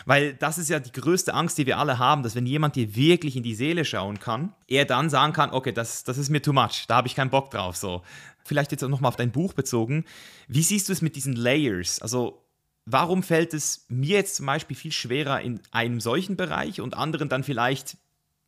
[0.06, 2.94] Weil das ist ja die größte Angst, die wir alle haben, dass wenn jemand dir
[2.96, 6.40] wirklich in die Seele schauen kann, er dann sagen kann, okay, das, das ist mir
[6.40, 7.76] too much, da habe ich keinen Bock drauf.
[7.76, 8.02] So.
[8.44, 10.04] Vielleicht jetzt auch nochmal auf dein Buch bezogen.
[10.48, 12.00] Wie siehst du es mit diesen Layers?
[12.00, 12.42] Also
[12.86, 17.28] warum fällt es mir jetzt zum Beispiel viel schwerer in einem solchen Bereich und anderen
[17.28, 17.98] dann vielleicht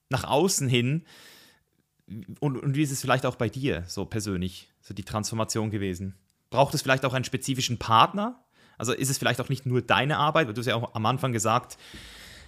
[0.09, 1.05] nach außen hin?
[2.41, 6.15] Und, und wie ist es vielleicht auch bei dir so persönlich, so die Transformation gewesen?
[6.53, 8.41] Braucht es vielleicht auch einen spezifischen Partner?
[8.79, 11.07] Also ist es vielleicht auch nicht nur deine Arbeit, weil du hast ja auch am
[11.07, 11.77] Anfang gesagt,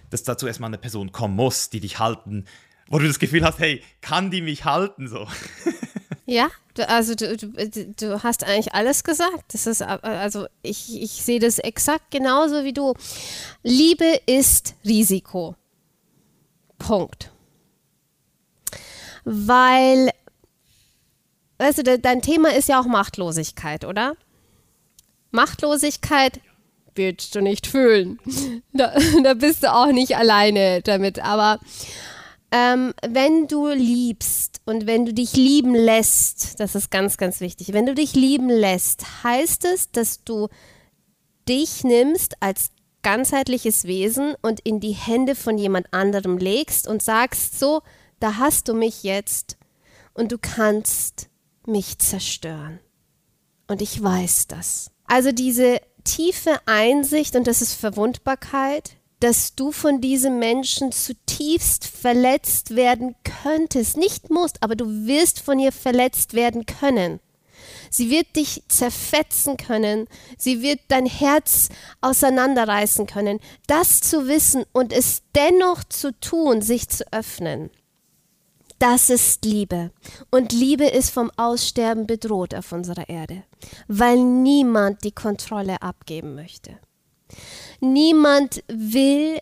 [0.09, 2.45] dass dazu erstmal eine Person kommen muss, die dich halten,
[2.87, 5.27] wo du das Gefühl hast, hey, kann die mich halten so?
[6.27, 9.53] Ja, du, also du, du, du, hast eigentlich alles gesagt.
[9.53, 12.95] Das ist also ich, ich sehe das exakt genauso wie du.
[13.61, 15.55] Liebe ist Risiko.
[16.79, 17.31] Punkt.
[19.23, 20.09] Weil
[21.57, 24.15] weißt du, dein Thema ist ja auch Machtlosigkeit, oder?
[25.31, 26.39] Machtlosigkeit
[26.95, 28.19] willst du nicht fühlen.
[28.73, 28.93] Da,
[29.23, 31.19] da bist du auch nicht alleine damit.
[31.19, 31.59] Aber
[32.51, 37.71] ähm, wenn du liebst und wenn du dich lieben lässt, das ist ganz, ganz wichtig,
[37.71, 40.49] wenn du dich lieben lässt, heißt es, dass du
[41.47, 47.59] dich nimmst als ganzheitliches Wesen und in die Hände von jemand anderem legst und sagst,
[47.59, 47.81] so,
[48.19, 49.57] da hast du mich jetzt
[50.13, 51.29] und du kannst
[51.67, 52.79] mich zerstören.
[53.67, 54.91] Und ich weiß das.
[55.05, 62.75] Also diese tiefe Einsicht, und das ist Verwundbarkeit, dass du von diesem Menschen zutiefst verletzt
[62.75, 63.97] werden könntest.
[63.97, 67.19] Nicht musst, aber du wirst von ihr verletzt werden können.
[67.89, 70.07] Sie wird dich zerfetzen können.
[70.37, 71.69] Sie wird dein Herz
[72.01, 73.39] auseinanderreißen können.
[73.67, 77.69] Das zu wissen und es dennoch zu tun, sich zu öffnen.
[78.79, 79.91] Das ist Liebe.
[80.31, 83.43] Und Liebe ist vom Aussterben bedroht auf unserer Erde,
[83.87, 86.77] weil niemand die Kontrolle abgeben möchte.
[87.79, 89.39] Niemand will,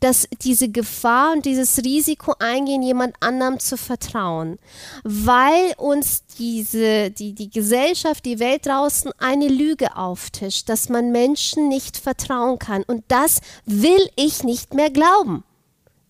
[0.00, 4.58] dass diese Gefahr und dieses Risiko eingehen, jemand anderem zu vertrauen,
[5.02, 11.68] weil uns diese, die, die Gesellschaft, die Welt draußen eine Lüge auftischt, dass man Menschen
[11.68, 12.82] nicht vertrauen kann.
[12.82, 15.44] Und das will ich nicht mehr glauben.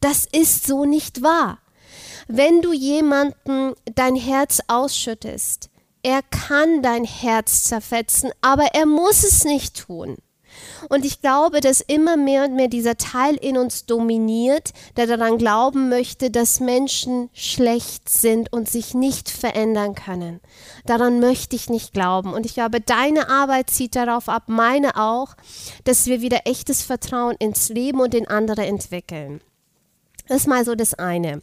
[0.01, 1.59] Das ist so nicht wahr.
[2.27, 5.71] Wenn du jemanden dein Herz ausschüttest,
[6.03, 10.17] er kann dein Herz zerfetzen, aber er muss es nicht tun.
[10.89, 15.39] Und ich glaube, dass immer mehr und mehr dieser Teil in uns dominiert, der daran
[15.39, 20.41] glauben möchte, dass Menschen schlecht sind und sich nicht verändern können.
[20.87, 22.33] Daran möchte ich nicht glauben.
[22.33, 25.35] Und ich glaube, deine Arbeit zieht darauf ab, meine auch,
[25.85, 29.41] dass wir wieder echtes Vertrauen ins Leben und in andere entwickeln.
[30.27, 31.43] Das ist mal so das eine.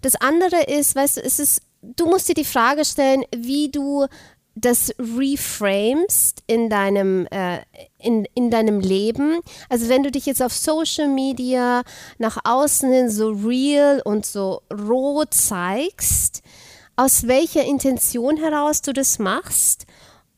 [0.00, 4.06] Das andere ist, weißt du, es ist, du musst dir die Frage stellen, wie du
[4.54, 7.60] das reframest in deinem, äh,
[7.98, 9.40] in, in deinem Leben.
[9.68, 11.82] Also wenn du dich jetzt auf Social Media
[12.18, 16.42] nach außen hin so real und so roh zeigst,
[16.96, 19.86] aus welcher Intention heraus du das machst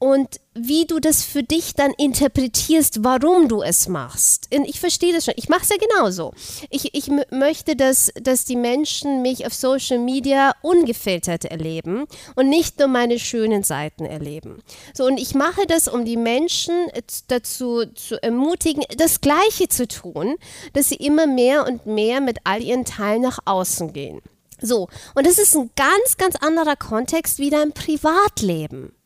[0.02, 4.48] und wie du das für dich dann interpretierst, warum du es machst.
[4.50, 5.34] Ich verstehe das schon.
[5.36, 6.32] Ich mache es ja genauso.
[6.70, 12.80] Ich, ich möchte, dass, dass die Menschen mich auf Social Media ungefiltert erleben und nicht
[12.80, 14.64] nur meine schönen Seiten erleben.
[14.92, 16.74] So, und ich mache das, um die Menschen
[17.28, 20.34] dazu zu ermutigen, das Gleiche zu tun,
[20.72, 24.20] dass sie immer mehr und mehr mit all ihren Teilen nach außen gehen.
[24.60, 28.96] So, und das ist ein ganz, ganz anderer Kontext wie dein Privatleben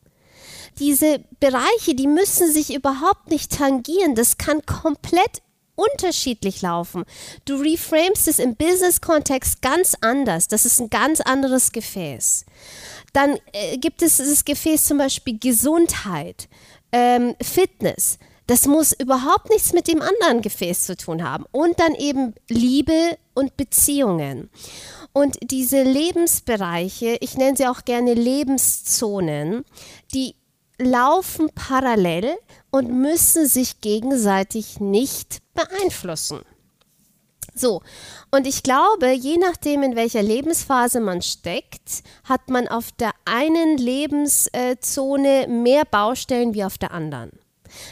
[0.79, 4.15] diese Bereiche, die müssen sich überhaupt nicht tangieren.
[4.15, 5.41] Das kann komplett
[5.75, 7.05] unterschiedlich laufen.
[7.45, 10.47] Du reframest es im Business-Kontext ganz anders.
[10.47, 12.45] Das ist ein ganz anderes Gefäß.
[13.13, 16.49] Dann äh, gibt es das Gefäß zum Beispiel Gesundheit,
[16.91, 18.17] ähm, Fitness.
[18.47, 21.45] Das muss überhaupt nichts mit dem anderen Gefäß zu tun haben.
[21.51, 24.49] Und dann eben Liebe und Beziehungen.
[25.13, 29.65] Und diese Lebensbereiche, ich nenne sie auch gerne Lebenszonen,
[30.13, 30.35] die
[30.77, 32.37] laufen parallel
[32.71, 36.41] und müssen sich gegenseitig nicht beeinflussen.
[37.55, 37.81] So,
[38.29, 43.77] und ich glaube, je nachdem, in welcher Lebensphase man steckt, hat man auf der einen
[43.77, 47.31] Lebenszone mehr Baustellen wie auf der anderen.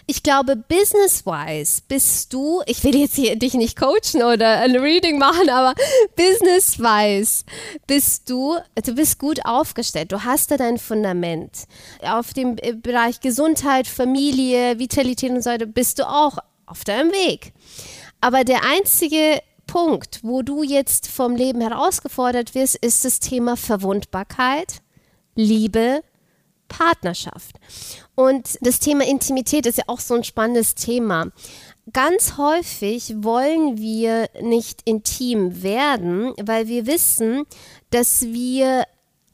[0.08, 5.18] Ich glaube, business-wise bist du, ich will jetzt hier dich nicht coachen oder ein Reading
[5.18, 5.74] machen, aber
[6.16, 7.46] business-wise
[7.88, 10.12] bist du, du bist gut aufgestellt.
[10.12, 11.66] Du hast da dein Fundament.
[12.02, 17.12] Auf dem äh, Bereich Gesundheit, Familie, Vitalität und so weiter bist du auch auf deinem
[17.12, 17.54] Weg.
[18.22, 24.82] Aber der einzige Punkt, wo du jetzt vom Leben herausgefordert wirst, ist das Thema Verwundbarkeit,
[25.36, 26.02] Liebe,
[26.68, 27.58] Partnerschaft.
[28.16, 31.28] Und das Thema Intimität ist ja auch so ein spannendes Thema.
[31.94, 37.46] Ganz häufig wollen wir nicht intim werden, weil wir wissen,
[37.92, 38.86] dass wir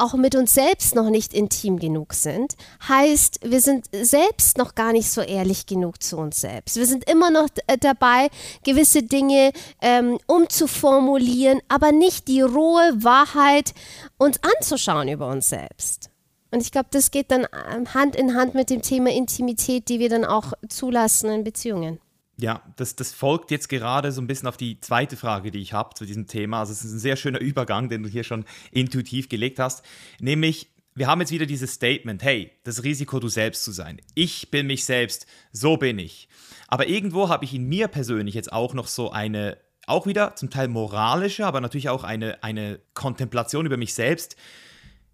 [0.02, 2.56] auch mit uns selbst noch nicht intim genug sind.
[2.88, 6.76] Heißt, wir sind selbst noch gar nicht so ehrlich genug zu uns selbst.
[6.76, 7.48] Wir sind immer noch
[7.80, 8.30] dabei,
[8.64, 13.74] gewisse Dinge ähm, umzuformulieren, aber nicht die rohe Wahrheit
[14.18, 16.11] uns anzuschauen über uns selbst.
[16.52, 20.00] Und ich glaube, das geht dann ähm, Hand in Hand mit dem Thema Intimität, die
[20.00, 22.00] wir dann auch zulassen in Beziehungen.
[22.38, 25.74] Ja, das, das folgt jetzt gerade so ein bisschen auf die zweite Frage, die ich
[25.74, 26.60] habe zu diesem Thema.
[26.60, 29.86] Also es ist ein sehr schöner Übergang, den du hier schon intuitiv gelegt hast.
[30.20, 34.02] Nämlich, wir haben jetzt wieder dieses Statement, hey, das Risiko, du selbst zu sein.
[34.16, 36.28] Ich bin mich selbst, so bin ich.
[36.68, 40.50] Aber irgendwo habe ich in mir persönlich jetzt auch noch so eine, auch wieder zum
[40.50, 44.36] Teil moralische, aber natürlich auch eine, eine Kontemplation über mich selbst,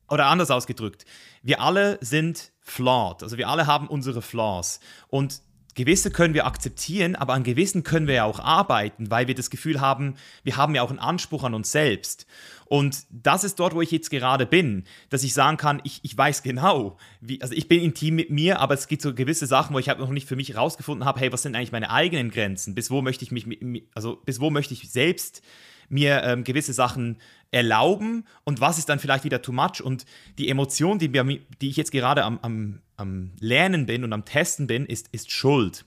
[0.09, 1.05] oder anders ausgedrückt,
[1.43, 5.41] wir alle sind flawed, also wir alle haben unsere Flaws und
[5.77, 9.51] gewisse können wir akzeptieren, aber an gewissen können wir ja auch arbeiten, weil wir das
[9.51, 12.25] Gefühl haben, wir haben ja auch einen Anspruch an uns selbst.
[12.65, 16.17] Und das ist dort, wo ich jetzt gerade bin, dass ich sagen kann, ich, ich
[16.17, 19.73] weiß genau, wie, also ich bin intim mit mir, aber es gibt so gewisse Sachen,
[19.73, 22.31] wo ich halt noch nicht für mich herausgefunden habe, hey, was sind eigentlich meine eigenen
[22.31, 22.73] Grenzen?
[22.73, 23.47] Bis wo möchte ich mich,
[23.93, 25.43] also bis wo möchte ich selbst
[25.89, 27.17] mir ähm, gewisse Sachen
[27.51, 29.81] erlauben und was ist dann vielleicht wieder too much.
[29.81, 30.05] Und
[30.37, 34.25] die Emotion, die, mir, die ich jetzt gerade am, am, am Lernen bin und am
[34.25, 35.85] Testen bin, ist, ist Schuld.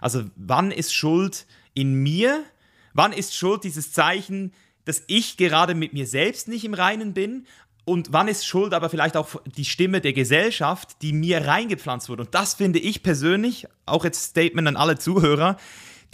[0.00, 2.44] Also wann ist Schuld in mir?
[2.92, 4.52] Wann ist Schuld dieses Zeichen,
[4.84, 7.46] dass ich gerade mit mir selbst nicht im Reinen bin?
[7.84, 12.24] Und wann ist Schuld aber vielleicht auch die Stimme der Gesellschaft, die mir reingepflanzt wurde?
[12.24, 15.56] Und das finde ich persönlich, auch jetzt Statement an alle Zuhörer,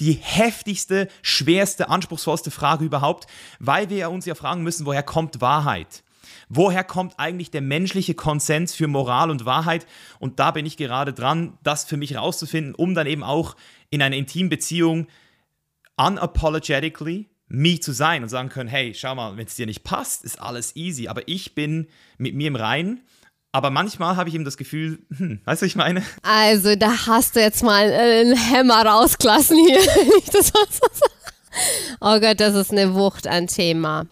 [0.01, 3.27] die heftigste, schwerste, anspruchsvollste Frage überhaupt,
[3.59, 6.03] weil wir uns ja fragen müssen, woher kommt Wahrheit?
[6.49, 9.87] Woher kommt eigentlich der menschliche Konsens für Moral und Wahrheit?
[10.19, 13.57] Und da bin ich gerade dran, das für mich herauszufinden, um dann eben auch
[13.91, 15.07] in einer intimen Beziehung
[15.97, 20.25] unapologetically me zu sein und sagen können, hey, schau mal, wenn es dir nicht passt,
[20.25, 21.89] ist alles easy, aber ich bin
[22.19, 23.03] mit mir im Reinen
[23.55, 26.03] aber manchmal habe ich eben das Gefühl, hm, weißt du, ich meine?
[26.23, 29.79] Also, da hast du jetzt mal einen Hämmer rausgelassen hier.
[30.33, 30.51] das
[32.01, 34.07] oh Gott, das ist eine Wucht an Thema.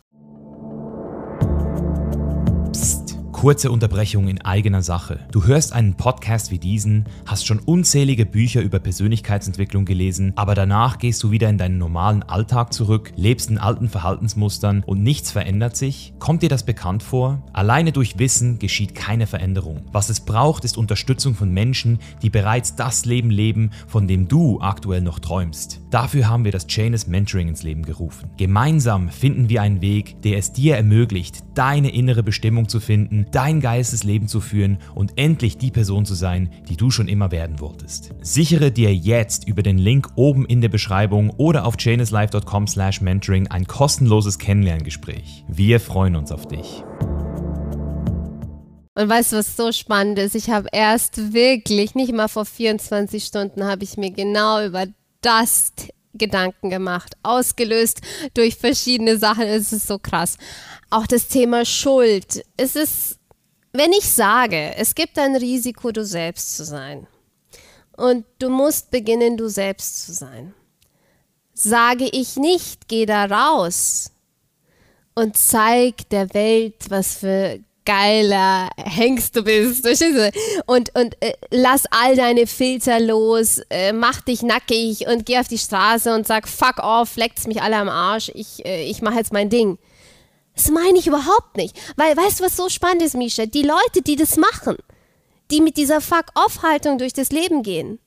[3.42, 5.18] Kurze Unterbrechung in eigener Sache.
[5.32, 10.98] Du hörst einen Podcast wie diesen, hast schon unzählige Bücher über Persönlichkeitsentwicklung gelesen, aber danach
[10.98, 15.76] gehst du wieder in deinen normalen Alltag zurück, lebst in alten Verhaltensmustern und nichts verändert
[15.76, 16.14] sich?
[16.20, 17.44] Kommt dir das bekannt vor?
[17.52, 19.86] Alleine durch Wissen geschieht keine Veränderung.
[19.90, 24.60] Was es braucht, ist Unterstützung von Menschen, die bereits das Leben leben, von dem du
[24.60, 25.80] aktuell noch träumst.
[25.90, 28.30] Dafür haben wir das Chainless Mentoring ins Leben gerufen.
[28.36, 33.60] Gemeinsam finden wir einen Weg, der es dir ermöglicht, deine innere Bestimmung zu finden, dein
[33.60, 37.60] geiles Leben zu führen und endlich die Person zu sein, die du schon immer werden
[37.60, 38.10] wolltest.
[38.20, 44.38] Sichere dir jetzt über den Link oben in der Beschreibung oder auf chainlesslife.com/mentoring ein kostenloses
[44.38, 45.44] Kennenlerngespräch.
[45.48, 46.84] Wir freuen uns auf dich.
[48.94, 50.34] Und weißt du, was so spannend ist?
[50.34, 54.84] Ich habe erst wirklich, nicht mal vor 24 Stunden, habe ich mir genau über
[55.22, 55.72] das
[56.14, 58.02] Gedanken gemacht, ausgelöst
[58.34, 59.44] durch verschiedene Sachen.
[59.44, 60.36] Es ist so krass.
[60.90, 62.44] Auch das Thema Schuld.
[62.58, 63.18] Es ist,
[63.72, 67.06] wenn ich sage, es gibt ein Risiko, du selbst zu sein.
[67.96, 70.54] Und du musst beginnen, du selbst zu sein.
[71.54, 74.10] Sage ich nicht, geh da raus
[75.14, 79.86] und zeig der Welt, was für geiler Hengst du bist.
[80.66, 85.48] Und, und äh, lass all deine Filter los, äh, mach dich nackig und geh auf
[85.48, 89.14] die Straße und sag, fuck off, leckt's mich alle am Arsch, ich, äh, ich mach
[89.14, 89.78] jetzt mein Ding.
[90.62, 91.76] Das meine ich überhaupt nicht.
[91.96, 93.46] Weil, weißt du, was so spannend ist, Misha?
[93.46, 94.76] Die Leute, die das machen,
[95.50, 97.98] die mit dieser Fuck-off-Haltung durch das Leben gehen,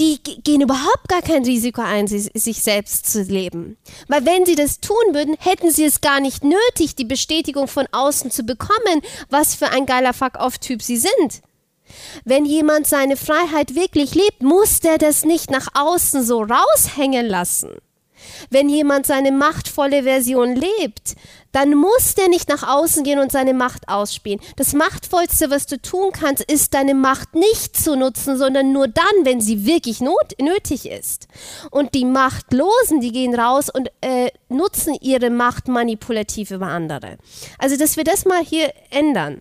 [0.00, 3.76] die gehen überhaupt gar kein Risiko ein, sich selbst zu leben.
[4.08, 7.86] Weil wenn sie das tun würden, hätten sie es gar nicht nötig, die Bestätigung von
[7.92, 11.42] außen zu bekommen, was für ein geiler Fuck-off-Typ sie sind.
[12.24, 17.76] Wenn jemand seine Freiheit wirklich lebt, muss der das nicht nach außen so raushängen lassen.
[18.50, 21.14] Wenn jemand seine machtvolle Version lebt,
[21.54, 24.40] dann muss der nicht nach außen gehen und seine Macht ausspielen.
[24.56, 29.04] Das Machtvollste, was du tun kannst, ist deine Macht nicht zu nutzen, sondern nur dann,
[29.22, 31.28] wenn sie wirklich not nötig ist.
[31.70, 37.18] Und die Machtlosen, die gehen raus und äh, nutzen ihre Macht manipulativ über andere.
[37.58, 39.40] Also, dass wir das mal hier ändern.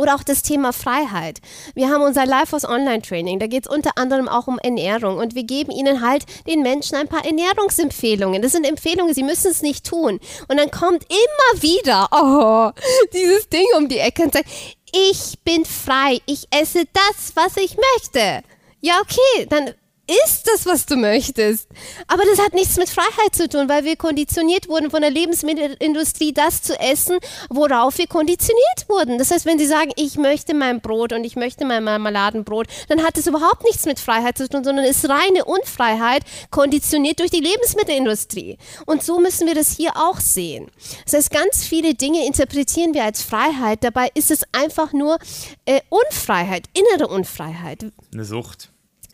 [0.00, 1.40] Oder auch das Thema Freiheit.
[1.74, 3.38] Wir haben unser Lifehouse Online Training.
[3.38, 5.18] Da geht es unter anderem auch um Ernährung.
[5.18, 8.40] Und wir geben ihnen halt den Menschen ein paar Ernährungsempfehlungen.
[8.40, 10.18] Das sind Empfehlungen, sie müssen es nicht tun.
[10.48, 12.70] Und dann kommt immer wieder, oh,
[13.12, 14.48] dieses Ding um die Ecke und sagt,
[14.90, 18.42] ich bin frei, ich esse das, was ich möchte.
[18.80, 19.74] Ja, okay, dann
[20.24, 21.68] ist das, was du möchtest.
[22.08, 26.32] Aber das hat nichts mit Freiheit zu tun, weil wir konditioniert wurden von der Lebensmittelindustrie,
[26.32, 27.18] das zu essen,
[27.48, 29.18] worauf wir konditioniert wurden.
[29.18, 33.04] Das heißt, wenn sie sagen, ich möchte mein Brot und ich möchte mein Marmeladenbrot, dann
[33.04, 37.40] hat es überhaupt nichts mit Freiheit zu tun, sondern ist reine Unfreiheit, konditioniert durch die
[37.40, 38.58] Lebensmittelindustrie.
[38.86, 40.70] Und so müssen wir das hier auch sehen.
[41.04, 45.18] Das heißt, ganz viele Dinge interpretieren wir als Freiheit, dabei ist es einfach nur
[45.66, 47.86] äh, Unfreiheit, innere Unfreiheit.
[48.12, 48.70] Eine Sucht.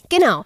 [0.09, 0.45] Genau.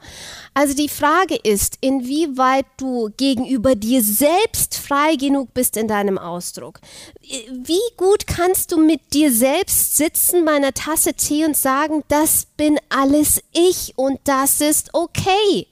[0.52, 6.80] Also die Frage ist, inwieweit du gegenüber dir selbst frei genug bist in deinem Ausdruck.
[7.20, 12.46] Wie gut kannst du mit dir selbst sitzen bei einer Tasse Tee und sagen, das
[12.56, 15.68] bin alles ich und das ist okay.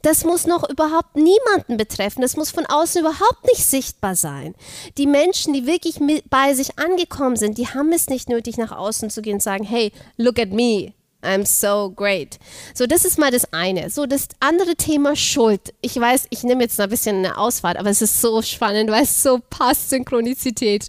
[0.00, 2.22] Das muss noch überhaupt niemanden betreffen.
[2.22, 4.54] Das muss von außen überhaupt nicht sichtbar sein.
[4.96, 6.00] Die Menschen, die wirklich
[6.30, 9.64] bei sich angekommen sind, die haben es nicht nötig, nach außen zu gehen und sagen,
[9.64, 10.94] hey, look at me.
[11.22, 12.38] I'm so great.
[12.74, 13.90] So, das ist mal das eine.
[13.90, 15.72] So, das andere Thema Schuld.
[15.80, 19.04] Ich weiß, ich nehme jetzt ein bisschen eine Ausfahrt, aber es ist so spannend, weil
[19.04, 20.88] es so passt, Synchronizität.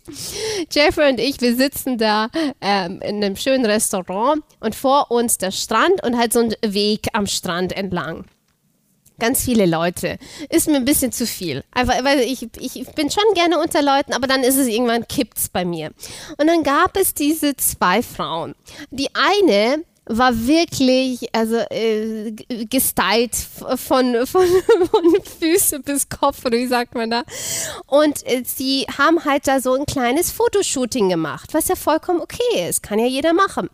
[0.72, 2.30] Jeffrey und ich, wir sitzen da
[2.62, 7.08] ähm, in einem schönen Restaurant und vor uns der Strand und halt so ein Weg
[7.14, 8.26] am Strand entlang
[9.20, 10.18] ganz viele Leute.
[10.50, 11.64] Ist mir ein bisschen zu viel.
[11.72, 15.48] Einfach, weil ich, ich bin schon gerne unter Leuten, aber dann ist es irgendwann kippt's
[15.48, 15.92] bei mir.
[16.38, 18.54] Und dann gab es diese zwei Frauen.
[18.92, 22.32] Die eine, war wirklich, also äh,
[22.70, 23.78] gestylt von,
[24.26, 27.24] von, von Füße bis Kopf, oder wie sagt man da?
[27.88, 32.68] Und äh, sie haben halt da so ein kleines Fotoshooting gemacht, was ja vollkommen okay
[32.70, 33.70] ist, kann ja jeder machen.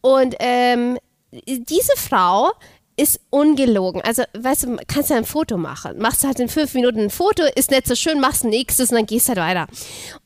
[0.00, 0.98] Und ähm,
[1.46, 2.52] diese Frau
[2.96, 4.00] ist ungelogen.
[4.02, 5.98] Also, weißt du, kannst du ein Foto machen.
[5.98, 9.06] Machst halt in fünf Minuten ein Foto, ist nicht so schön, machst nächstes und dann
[9.06, 9.66] gehst halt weiter.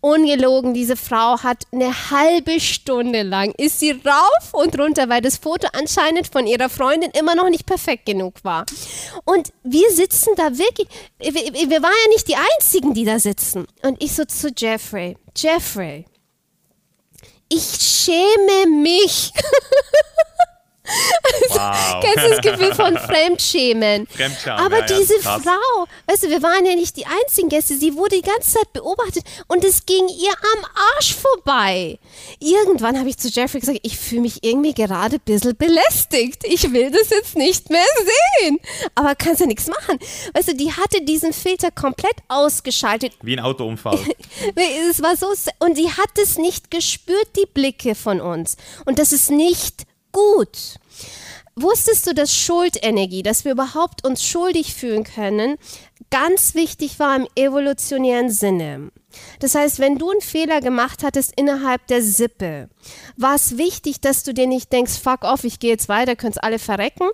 [0.01, 5.39] Ungelogen, diese Frau hat eine halbe Stunde lang, ist sie rauf und runter, weil das
[5.39, 8.67] Foto anscheinend von ihrer Freundin immer noch nicht perfekt genug war.
[9.25, 10.89] Und wir sitzen da wirklich,
[11.19, 13.67] wir, wir waren ja nicht die Einzigen, die da sitzen.
[13.83, 16.05] Und ich so zu Jeffrey, Jeffrey,
[17.49, 19.33] ich schäme mich.
[21.49, 22.01] Wow.
[22.03, 24.07] Kennst du das Gefühl von Fremdschämen?
[24.07, 25.43] Fremdscham, Aber ja, ja, diese krass.
[25.43, 28.73] Frau, weißt du, wir waren ja nicht die einzigen Gäste, sie wurde die ganze Zeit
[28.73, 30.65] beobachtet und es ging ihr am
[30.97, 31.99] Arsch vorbei.
[32.41, 36.45] Irgendwann habe ich zu Jeffrey gesagt, ich fühle mich irgendwie gerade ein bisschen belästigt.
[36.45, 37.87] Ich will das jetzt nicht mehr
[38.41, 38.59] sehen.
[38.95, 39.99] Aber kannst ja nichts machen.
[40.35, 43.13] Weißt du, die hatte diesen Filter komplett ausgeschaltet.
[43.23, 43.99] Wie ein Autounfall.
[44.91, 45.27] Es war so,
[45.59, 48.57] und sie hat es nicht gespürt, die Blicke von uns.
[48.85, 49.85] Und das ist nicht
[50.19, 50.79] gut.
[51.61, 55.57] Wusstest du, dass Schuldenergie, dass wir überhaupt uns schuldig fühlen können,
[56.11, 58.93] ganz wichtig war im evolutionären Sinne?
[59.41, 62.69] Das heißt, wenn du einen Fehler gemacht hattest innerhalb der Sippe,
[63.17, 66.39] war es wichtig, dass du dir nicht denkst, fuck off, ich gehe jetzt weiter, könnt's
[66.39, 67.09] alle verrecken,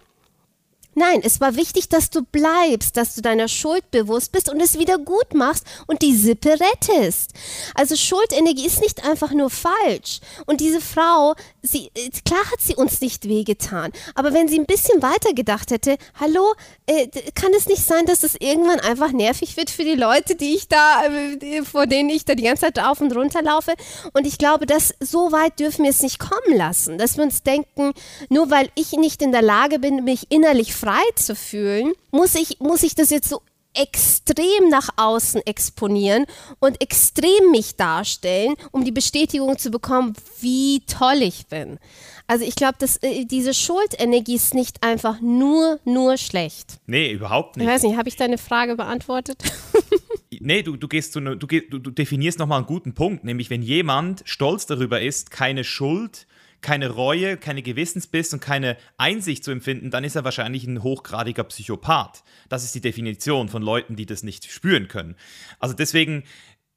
[0.96, 4.78] Nein, es war wichtig, dass du bleibst, dass du deiner Schuld bewusst bist und es
[4.78, 7.32] wieder gut machst und die Sippe rettest.
[7.74, 10.20] Also Schuldenergie ist nicht einfach nur falsch.
[10.46, 11.34] Und diese Frau,
[11.64, 15.70] sie, äh, klar hat sie uns nicht wehgetan, aber wenn sie ein bisschen weiter gedacht
[15.70, 16.54] hätte, hallo,
[16.86, 20.54] äh, kann es nicht sein, dass es irgendwann einfach nervig wird für die Leute, die
[20.54, 23.74] ich da, äh, vor denen ich da die ganze Zeit auf und runter laufe?
[24.12, 27.42] Und ich glaube, dass so weit dürfen wir es nicht kommen lassen, dass wir uns
[27.42, 27.92] denken,
[28.28, 32.60] nur weil ich nicht in der Lage bin, mich innerlich frei zu fühlen, muss ich,
[32.60, 33.40] muss ich das jetzt so
[33.74, 36.26] extrem nach außen exponieren
[36.60, 41.78] und extrem mich darstellen, um die Bestätigung zu bekommen, wie toll ich bin.
[42.26, 46.78] Also ich glaube, dass äh, diese Schuldenergie ist nicht einfach nur, nur schlecht.
[46.86, 47.66] Nee, überhaupt nicht.
[47.66, 49.42] Ich weiß nicht, habe ich deine Frage beantwortet?
[50.40, 53.50] nee, du, du, gehst zu, ne, du, du, du definierst nochmal einen guten Punkt, nämlich
[53.50, 56.26] wenn jemand stolz darüber ist, keine Schuld
[56.64, 61.44] keine Reue, keine Gewissensbiss und keine Einsicht zu empfinden, dann ist er wahrscheinlich ein hochgradiger
[61.44, 62.24] Psychopath.
[62.48, 65.14] Das ist die Definition von Leuten, die das nicht spüren können.
[65.60, 66.24] Also deswegen,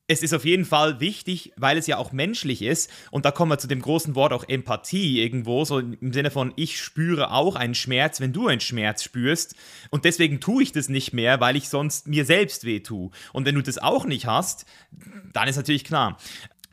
[0.09, 2.91] es ist auf jeden Fall wichtig, weil es ja auch menschlich ist.
[3.11, 6.53] Und da kommen wir zu dem großen Wort auch Empathie irgendwo, so im Sinne von,
[6.55, 9.55] ich spüre auch einen Schmerz, wenn du einen Schmerz spürst.
[9.89, 13.11] Und deswegen tue ich das nicht mehr, weil ich sonst mir selbst weh tue.
[13.33, 14.65] Und wenn du das auch nicht hast,
[15.33, 16.17] dann ist natürlich klar.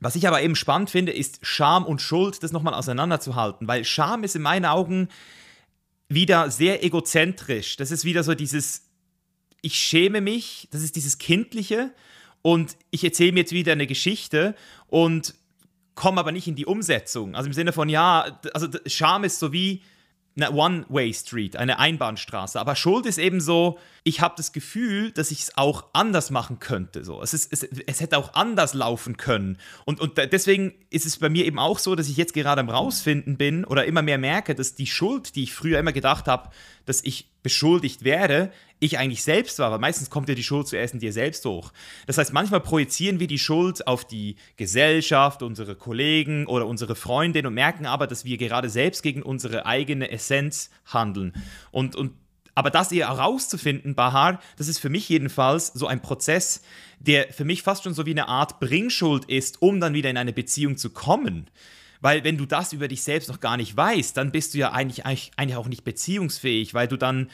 [0.04, 4.22] Was ich aber eben spannend finde, ist Scham und Schuld, das nochmal auseinanderzuhalten, weil Scham
[4.22, 5.08] ist in meinen Augen
[6.10, 7.78] wieder sehr egozentrisch.
[7.78, 8.82] Das ist wieder so dieses,
[9.62, 11.90] ich schäme mich, das ist dieses Kindliche
[12.42, 14.54] und ich erzähle mir jetzt wieder eine Geschichte
[14.88, 15.32] und
[15.94, 17.34] komme aber nicht in die Umsetzung.
[17.34, 19.80] Also im Sinne von, ja, also Scham ist so wie
[20.36, 22.58] eine One-Way-Street, eine Einbahnstraße.
[22.58, 26.58] Aber Schuld ist eben so, ich habe das Gefühl, dass ich es auch anders machen
[26.58, 27.04] könnte.
[27.04, 27.22] So.
[27.22, 29.58] Es, ist, es, es hätte auch anders laufen können.
[29.84, 32.68] Und, und deswegen ist es bei mir eben auch so, dass ich jetzt gerade am
[32.68, 36.50] Rausfinden bin oder immer mehr merke, dass die Schuld, die ich früher immer gedacht habe,
[36.84, 38.50] dass ich beschuldigt werde,
[38.80, 41.72] ich eigentlich selbst war, weil meistens kommt ja die Schuld zuerst in dir selbst hoch.
[42.06, 47.46] Das heißt, manchmal projizieren wir die Schuld auf die Gesellschaft, unsere Kollegen oder unsere Freundin
[47.46, 51.34] und merken aber, dass wir gerade selbst gegen unsere eigene Essenz handeln.
[51.70, 52.12] Und, und
[52.54, 56.62] aber das ihr herauszufinden, Bahar, das ist für mich jedenfalls so ein Prozess,
[56.98, 60.16] der für mich fast schon so wie eine Art Bringschuld ist, um dann wieder in
[60.16, 61.50] eine Beziehung zu kommen.
[62.00, 64.72] Weil wenn du das über dich selbst noch gar nicht weißt, dann bist du ja
[64.72, 67.30] eigentlich, eigentlich auch nicht beziehungsfähig, weil du dann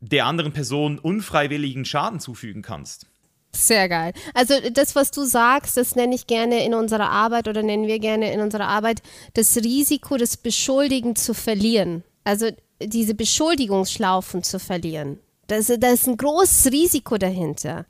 [0.00, 3.06] der anderen Person unfreiwilligen Schaden zufügen kannst.
[3.52, 4.12] Sehr geil.
[4.32, 7.98] Also das, was du sagst, das nenne ich gerne in unserer Arbeit oder nennen wir
[7.98, 9.02] gerne in unserer Arbeit
[9.34, 12.04] das Risiko des Beschuldigen zu verlieren.
[12.24, 12.50] Also
[12.80, 15.18] diese Beschuldigungsschlaufen zu verlieren.
[15.48, 17.86] Da ist ein großes Risiko dahinter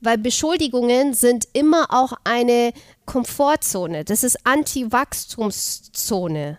[0.00, 2.72] weil Beschuldigungen sind immer auch eine
[3.06, 4.04] Komfortzone.
[4.04, 6.58] Das ist Anti-Wachstumszone.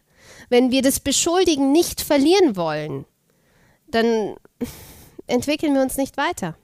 [0.49, 3.05] Wenn wir das Beschuldigen nicht verlieren wollen,
[3.89, 4.35] dann
[5.27, 6.55] entwickeln wir uns nicht weiter.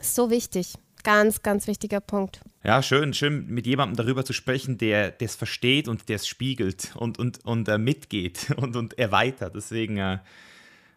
[0.00, 0.74] ist so wichtig.
[1.04, 2.40] Ganz, ganz wichtiger Punkt.
[2.64, 6.92] Ja, schön, schön mit jemandem darüber zu sprechen, der es versteht und der es spiegelt
[6.96, 9.54] und, und, und äh, mitgeht und, und erweitert.
[9.54, 10.18] Deswegen äh,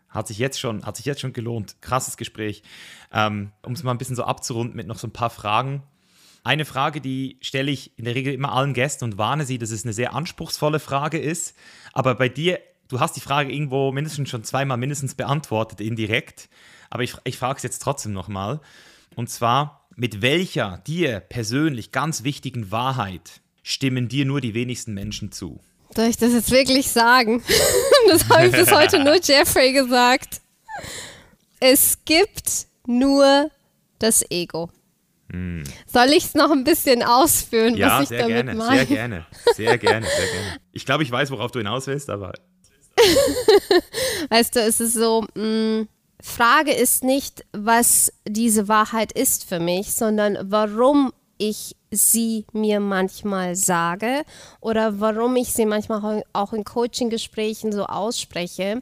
[0.10, 1.76] hat sich jetzt schon, hat sich jetzt schon gelohnt.
[1.82, 2.64] Krasses Gespräch.
[3.14, 5.84] Ähm, um es mal ein bisschen so abzurunden mit noch so ein paar Fragen.
[6.44, 9.70] Eine Frage, die stelle ich in der Regel immer allen Gästen und warne sie, dass
[9.70, 11.56] es eine sehr anspruchsvolle Frage ist.
[11.94, 16.50] Aber bei dir, du hast die Frage irgendwo mindestens schon zweimal mindestens beantwortet, indirekt.
[16.90, 18.60] Aber ich, ich frage es jetzt trotzdem nochmal.
[19.16, 25.32] Und zwar, mit welcher dir persönlich ganz wichtigen Wahrheit stimmen dir nur die wenigsten Menschen
[25.32, 25.60] zu?
[25.96, 27.44] Soll ich das jetzt wirklich sagen?
[28.08, 30.42] Das habe ich bis heute nur Jeffrey gesagt.
[31.60, 33.52] Es gibt nur
[34.00, 34.72] das Ego.
[35.32, 35.64] Hm.
[35.86, 38.78] Soll ich es noch ein bisschen ausführen, ja, was ich sehr damit gerne, meine?
[38.78, 39.26] Sehr gerne,
[39.56, 40.58] sehr gerne, sehr gerne.
[40.72, 42.34] Ich glaube, ich weiß, worauf du hinaus willst, aber.
[44.30, 45.88] weißt du, es ist so, mh, mm,
[46.22, 53.56] Frage ist nicht, was diese Wahrheit ist für mich, sondern warum ich sie mir manchmal
[53.56, 54.24] sage
[54.60, 58.80] oder warum ich sie manchmal auch in Coaching-Gesprächen so ausspreche.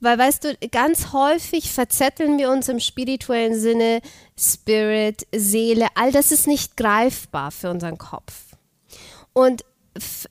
[0.00, 4.02] Weil, weißt du, ganz häufig verzetteln wir uns im spirituellen Sinne
[4.38, 8.34] Spirit, Seele, all das ist nicht greifbar für unseren Kopf.
[9.32, 9.64] Und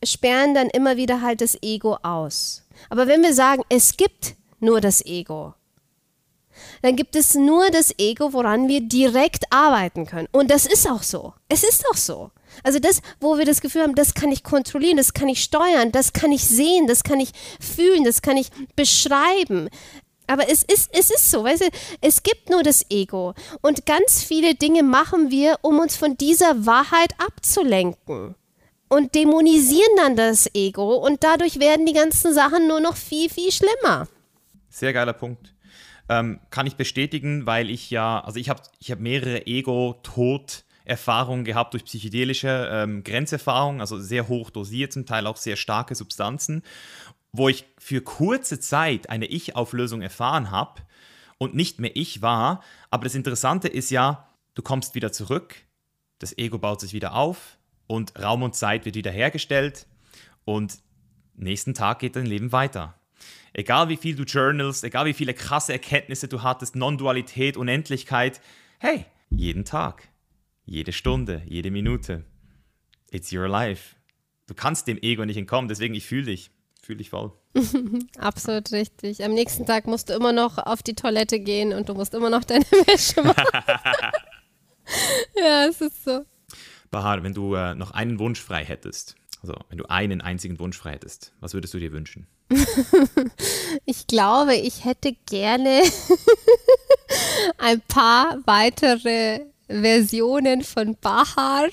[0.03, 2.63] sperren dann immer wieder halt das Ego aus.
[2.89, 5.55] Aber wenn wir sagen, es gibt nur das Ego,
[6.81, 10.27] dann gibt es nur das Ego, woran wir direkt arbeiten können.
[10.31, 11.33] Und das ist auch so.
[11.49, 12.31] Es ist auch so.
[12.63, 15.91] Also das, wo wir das Gefühl haben, das kann ich kontrollieren, das kann ich steuern,
[15.91, 19.69] das kann ich sehen, das kann ich fühlen, das kann ich beschreiben.
[20.27, 21.69] Aber es ist, es ist so, weißt du,
[22.01, 23.33] es gibt nur das Ego.
[23.61, 28.35] Und ganz viele Dinge machen wir, um uns von dieser Wahrheit abzulenken.
[28.87, 33.51] Und dämonisieren dann das Ego und dadurch werden die ganzen Sachen nur noch viel, viel
[33.51, 34.07] schlimmer.
[34.69, 35.53] Sehr geiler Punkt.
[36.07, 41.43] Ähm, kann ich bestätigen, weil ich ja, also ich habe ich hab mehrere Ego-Tod- Erfahrungen
[41.43, 46.61] gehabt durch psychedelische ähm, Grenzerfahrungen, also sehr hoch dosiert, zum Teil auch sehr starke Substanzen,
[47.31, 50.81] wo ich für kurze Zeit eine Ich-Auflösung erfahren habe
[51.37, 52.63] und nicht mehr ich war.
[52.91, 55.55] Aber das Interessante ist ja, du kommst wieder zurück,
[56.19, 57.57] das Ego baut sich wieder auf
[57.87, 59.87] und Raum und Zeit wird wieder hergestellt
[60.45, 60.77] und
[61.35, 62.95] nächsten Tag geht dein Leben weiter.
[63.53, 68.41] Egal wie viel du journalst, egal wie viele krasse Erkenntnisse du hattest, Non-Dualität, Unendlichkeit,
[68.79, 70.09] hey, jeden Tag
[70.65, 72.25] jede Stunde, jede Minute.
[73.11, 73.95] It's your life.
[74.47, 76.51] Du kannst dem Ego nicht entkommen, deswegen ich fühle dich.
[76.81, 77.31] Fühle dich voll.
[78.17, 79.23] Absolut richtig.
[79.23, 82.29] Am nächsten Tag musst du immer noch auf die Toilette gehen und du musst immer
[82.29, 83.43] noch deine Wäsche machen.
[85.35, 86.25] ja, es ist so.
[86.91, 90.77] Bahar, wenn du äh, noch einen Wunsch frei hättest, also wenn du einen einzigen Wunsch
[90.77, 92.27] frei hättest, was würdest du dir wünschen?
[93.85, 95.81] ich glaube, ich hätte gerne
[97.57, 101.67] ein paar weitere Versionen von Bahar,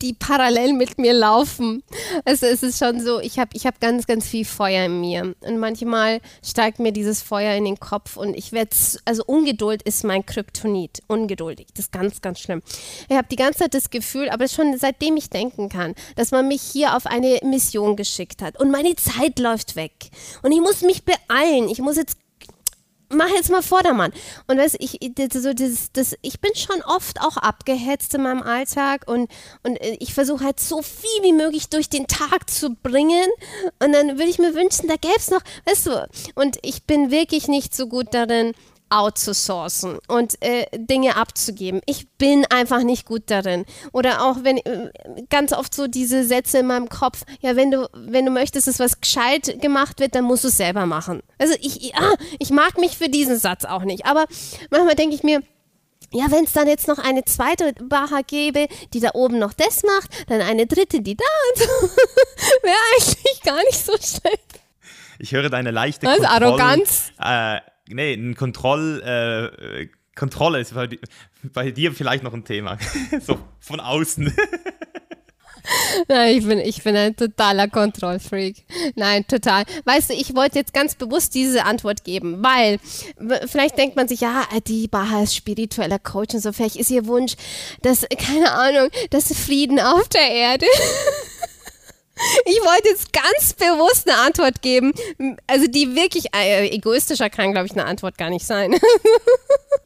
[0.00, 1.82] die parallel mit mir laufen.
[2.24, 5.34] Also es ist schon so, ich habe ich hab ganz, ganz viel Feuer in mir.
[5.40, 8.74] Und manchmal steigt mir dieses Feuer in den Kopf und ich werde,
[9.04, 11.02] also Ungeduld ist mein Kryptonit.
[11.06, 12.62] Ungeduldig, das ist ganz, ganz schlimm.
[13.08, 16.48] Ich habe die ganze Zeit das Gefühl, aber schon seitdem ich denken kann, dass man
[16.48, 20.10] mich hier auf eine Mission geschickt hat und meine Zeit läuft weg.
[20.42, 21.68] Und ich muss mich beeilen.
[21.68, 22.16] Ich muss jetzt
[23.10, 24.12] mach jetzt mal Vordermann.
[24.46, 24.98] Und weißt, ich,
[25.32, 29.30] so dieses, das, ich bin schon oft auch abgehetzt in meinem Alltag und,
[29.62, 33.26] und äh, ich versuche halt so viel wie möglich durch den Tag zu bringen.
[33.82, 37.10] Und dann würde ich mir wünschen, da gäbe es noch, weißt du, und ich bin
[37.10, 38.52] wirklich nicht so gut darin,
[38.90, 41.80] outzusourcen und äh, Dinge abzugeben.
[41.86, 43.64] Ich bin einfach nicht gut darin.
[43.92, 44.60] Oder auch wenn
[45.30, 48.78] ganz oft so diese Sätze in meinem Kopf, ja, wenn du, wenn du möchtest, dass
[48.78, 51.22] was gescheit gemacht wird, dann musst du es selber machen.
[51.38, 54.06] Also ich, ah, ich mag mich für diesen Satz auch nicht.
[54.06, 54.26] Aber
[54.70, 55.42] manchmal denke ich mir,
[56.10, 59.82] ja, wenn es dann jetzt noch eine zweite Baha gäbe, die da oben noch das
[59.82, 61.88] macht, dann eine dritte, die da und so,
[62.62, 64.60] wäre eigentlich gar nicht so schlecht.
[65.18, 67.12] Ich höre deine leichte Was, Kontroll, Arroganz.
[67.20, 67.58] Äh,
[67.90, 70.88] nee, ein Kontroll, äh, Kontrolle ist bei,
[71.42, 72.78] bei, dir vielleicht noch ein Thema.
[73.20, 74.34] so von außen.
[76.08, 78.64] Nein, ich bin, ich bin ein totaler Kontrollfreak.
[78.94, 79.64] Nein, total.
[79.84, 82.78] Weißt du, ich wollte jetzt ganz bewusst diese Antwort geben, weil
[83.46, 87.06] vielleicht denkt man sich, ja, die Baha ist spiritueller Coach und so, vielleicht ist ihr
[87.06, 87.34] Wunsch,
[87.82, 90.66] dass, keine Ahnung, dass Frieden auf der Erde.
[92.44, 94.92] Ich wollte jetzt ganz bewusst eine Antwort geben,
[95.46, 98.76] also die wirklich äh, egoistischer kann, glaube ich, eine Antwort gar nicht sein.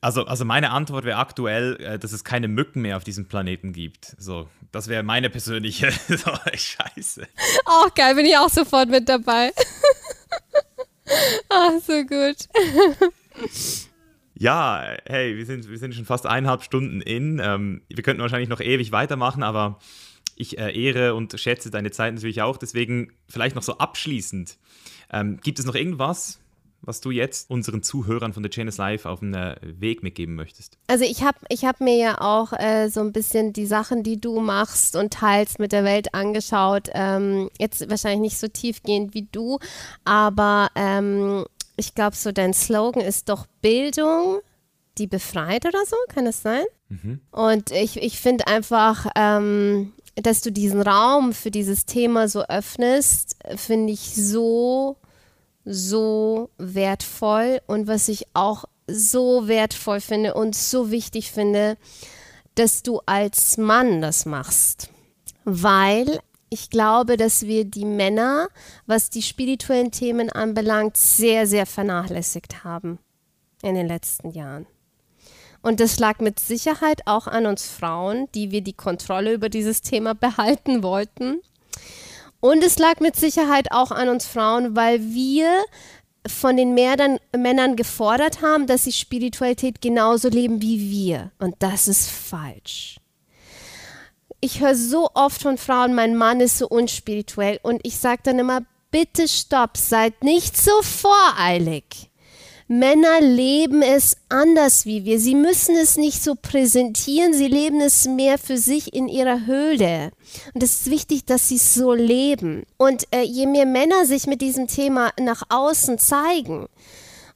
[0.04, 3.72] Also, also meine Antwort wäre aktuell, äh, dass es keine Mücken mehr auf diesem Planeten
[3.72, 4.16] gibt.
[4.18, 7.28] So, das wäre meine persönliche so, Scheiße.
[7.66, 9.52] Auch geil, bin ich auch sofort mit dabei.
[11.48, 12.36] Ach, so gut.
[14.34, 17.40] Ja, hey, wir sind, wir sind schon fast eineinhalb Stunden in.
[17.40, 19.78] Ähm, wir könnten wahrscheinlich noch ewig weitermachen, aber
[20.42, 22.56] ich äh, ehre und schätze deine Zeit natürlich auch.
[22.56, 24.58] Deswegen vielleicht noch so abschließend.
[25.10, 26.40] Ähm, gibt es noch irgendwas,
[26.82, 30.34] was du jetzt unseren Zuhörern von The Chain is Life auf den äh, Weg mitgeben
[30.34, 30.78] möchtest?
[30.88, 34.20] Also ich habe ich hab mir ja auch äh, so ein bisschen die Sachen, die
[34.20, 36.88] du machst und teilst mit der Welt angeschaut.
[36.92, 39.58] Ähm, jetzt wahrscheinlich nicht so tiefgehend wie du,
[40.04, 41.44] aber ähm,
[41.76, 44.40] ich glaube so dein Slogan ist doch Bildung,
[44.98, 46.64] die befreit oder so, kann das sein?
[46.92, 47.20] Mhm.
[47.30, 53.36] Und ich, ich finde einfach, ähm, dass du diesen Raum für dieses Thema so öffnest,
[53.56, 54.98] finde ich so,
[55.64, 57.60] so wertvoll.
[57.66, 61.78] Und was ich auch so wertvoll finde und so wichtig finde,
[62.56, 64.90] dass du als Mann das machst.
[65.44, 66.20] Weil
[66.50, 68.48] ich glaube, dass wir die Männer,
[68.84, 72.98] was die spirituellen Themen anbelangt, sehr, sehr vernachlässigt haben
[73.62, 74.66] in den letzten Jahren.
[75.62, 79.80] Und das lag mit Sicherheit auch an uns Frauen, die wir die Kontrolle über dieses
[79.80, 81.40] Thema behalten wollten.
[82.40, 85.48] Und es lag mit Sicherheit auch an uns Frauen, weil wir
[86.26, 91.30] von den Männern, Männern gefordert haben, dass sie Spiritualität genauso leben wie wir.
[91.38, 92.96] Und das ist falsch.
[94.40, 97.60] Ich höre so oft von Frauen, mein Mann ist so unspirituell.
[97.62, 102.10] Und ich sage dann immer, bitte stopp, seid nicht so voreilig.
[102.72, 105.20] Männer leben es anders wie wir.
[105.20, 110.10] Sie müssen es nicht so präsentieren, sie leben es mehr für sich in ihrer Höhle.
[110.54, 112.62] Und es ist wichtig, dass sie es so leben.
[112.78, 116.66] Und äh, je mehr Männer sich mit diesem Thema nach außen zeigen,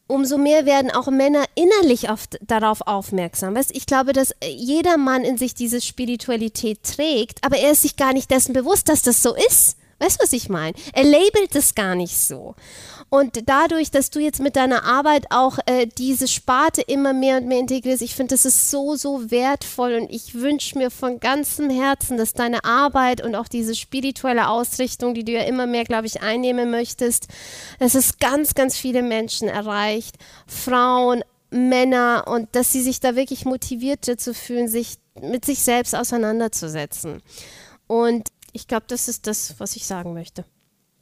[0.06, 3.54] umso mehr werden auch Männer innerlich oft darauf aufmerksam.
[3.54, 3.76] Weißt?
[3.76, 8.14] Ich glaube, dass jeder Mann in sich diese Spiritualität trägt, aber er ist sich gar
[8.14, 9.76] nicht dessen bewusst, dass das so ist.
[9.98, 10.74] Weißt du, was ich meine?
[10.92, 12.54] Er labelt es gar nicht so.
[13.08, 17.46] Und dadurch, dass du jetzt mit deiner Arbeit auch äh, diese Sparte immer mehr und
[17.46, 21.70] mehr integrierst, ich finde, das ist so, so wertvoll und ich wünsche mir von ganzem
[21.70, 26.06] Herzen, dass deine Arbeit und auch diese spirituelle Ausrichtung, die du ja immer mehr, glaube
[26.06, 27.28] ich, einnehmen möchtest,
[27.78, 30.16] dass es ganz, ganz viele Menschen erreicht,
[30.46, 35.94] Frauen, Männer und dass sie sich da wirklich motiviert zu fühlen, sich mit sich selbst
[35.94, 37.22] auseinanderzusetzen.
[37.86, 40.44] Und ich glaube, das ist das, was ich sagen möchte.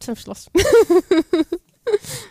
[0.00, 0.50] Zum Schluss.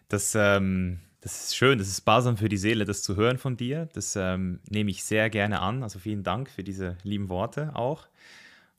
[0.09, 3.55] Das, ähm, das ist schön, das ist sparsam für die Seele, das zu hören von
[3.55, 3.87] dir.
[3.93, 5.83] Das ähm, nehme ich sehr gerne an.
[5.83, 8.07] Also vielen Dank für diese lieben Worte auch.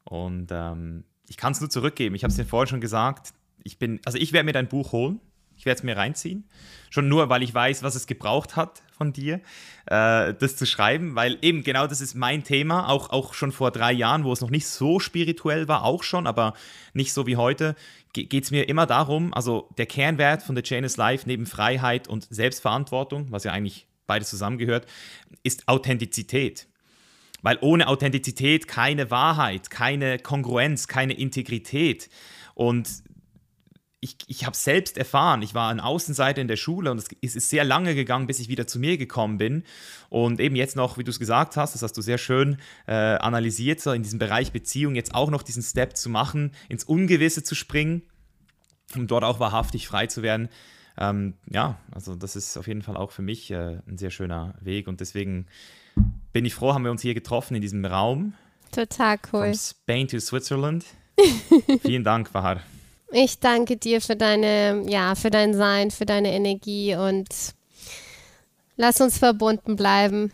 [0.02, 2.16] Und ähm, ich kann es nur zurückgeben.
[2.16, 3.34] Ich habe es dir vorhin schon gesagt.
[3.62, 5.20] Ich bin, also ich werde mir dein Buch holen.
[5.56, 6.44] Ich werde es mir reinziehen.
[6.90, 9.40] Schon nur, weil ich weiß, was es gebraucht hat von dir,
[9.86, 13.70] äh, das zu schreiben, weil eben genau das ist mein Thema, auch, auch schon vor
[13.70, 16.54] drei Jahren, wo es noch nicht so spirituell war, auch schon, aber
[16.92, 17.74] nicht so wie heute,
[18.12, 22.06] geht es mir immer darum, also der Kernwert von The Chain is Life neben Freiheit
[22.06, 24.86] und Selbstverantwortung, was ja eigentlich beides zusammengehört,
[25.42, 26.68] ist Authentizität.
[27.42, 32.08] Weil ohne Authentizität keine Wahrheit, keine Kongruenz, keine Integrität.
[32.54, 32.88] Und
[34.04, 37.48] ich, ich habe selbst erfahren, ich war an Außenseite in der Schule und es ist
[37.48, 39.64] sehr lange gegangen, bis ich wieder zu mir gekommen bin.
[40.10, 42.92] Und eben jetzt noch, wie du es gesagt hast, das hast du sehr schön äh,
[42.92, 47.42] analysiert, so in diesem Bereich Beziehung jetzt auch noch diesen Step zu machen, ins Ungewisse
[47.42, 48.02] zu springen,
[48.94, 50.50] um dort auch wahrhaftig frei zu werden.
[50.98, 54.54] Ähm, ja, also das ist auf jeden Fall auch für mich äh, ein sehr schöner
[54.60, 55.46] Weg und deswegen
[56.34, 58.34] bin ich froh, haben wir uns hier getroffen in diesem Raum.
[58.70, 59.54] Total cool.
[59.54, 60.84] From Spain to Switzerland.
[61.82, 62.60] Vielen Dank, Bahar.
[63.12, 67.28] Ich danke dir für deine, ja, für dein Sein, für deine Energie und
[68.76, 70.32] lass uns verbunden bleiben.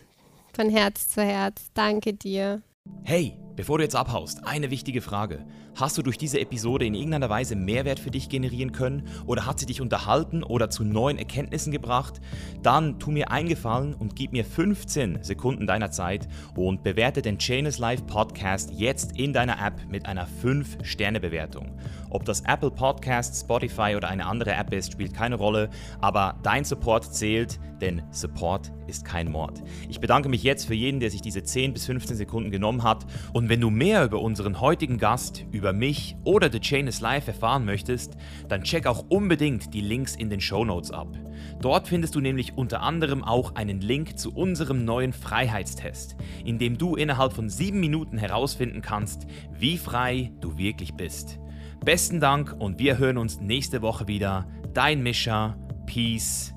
[0.53, 1.71] Von Herz zu Herz.
[1.75, 2.63] Danke dir.
[3.05, 5.45] Hey, bevor du jetzt abhaust, eine wichtige Frage.
[5.77, 9.61] Hast du durch diese Episode in irgendeiner Weise Mehrwert für dich generieren können oder hat
[9.61, 12.21] sie dich unterhalten oder zu neuen Erkenntnissen gebracht?
[12.63, 17.79] Dann tu mir eingefallen und gib mir 15 Sekunden deiner Zeit und bewerte den Chainless
[17.79, 21.79] Life Podcast jetzt in deiner App mit einer 5-Sterne-Bewertung.
[22.11, 25.71] Ob das Apple Podcast, Spotify oder eine andere App ist, spielt keine Rolle,
[26.01, 29.63] aber dein Support zählt, denn Support ist kein Mord.
[29.89, 33.07] Ich bedanke mich jetzt für jeden, der sich diese 10 bis 15 Sekunden genommen hat
[33.33, 37.31] und wenn du mehr über unseren heutigen Gast, über mich oder The Chain is Life
[37.31, 38.17] erfahren möchtest,
[38.49, 41.17] dann check auch unbedingt die Links in den Show Notes ab.
[41.61, 46.77] Dort findest du nämlich unter anderem auch einen Link zu unserem neuen Freiheitstest, in dem
[46.77, 51.39] du innerhalb von sieben Minuten herausfinden kannst, wie frei du wirklich bist.
[51.85, 54.47] Besten Dank und wir hören uns nächste Woche wieder.
[54.75, 55.57] Dein Mischa.
[55.87, 56.55] Peace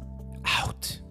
[0.63, 1.02] out.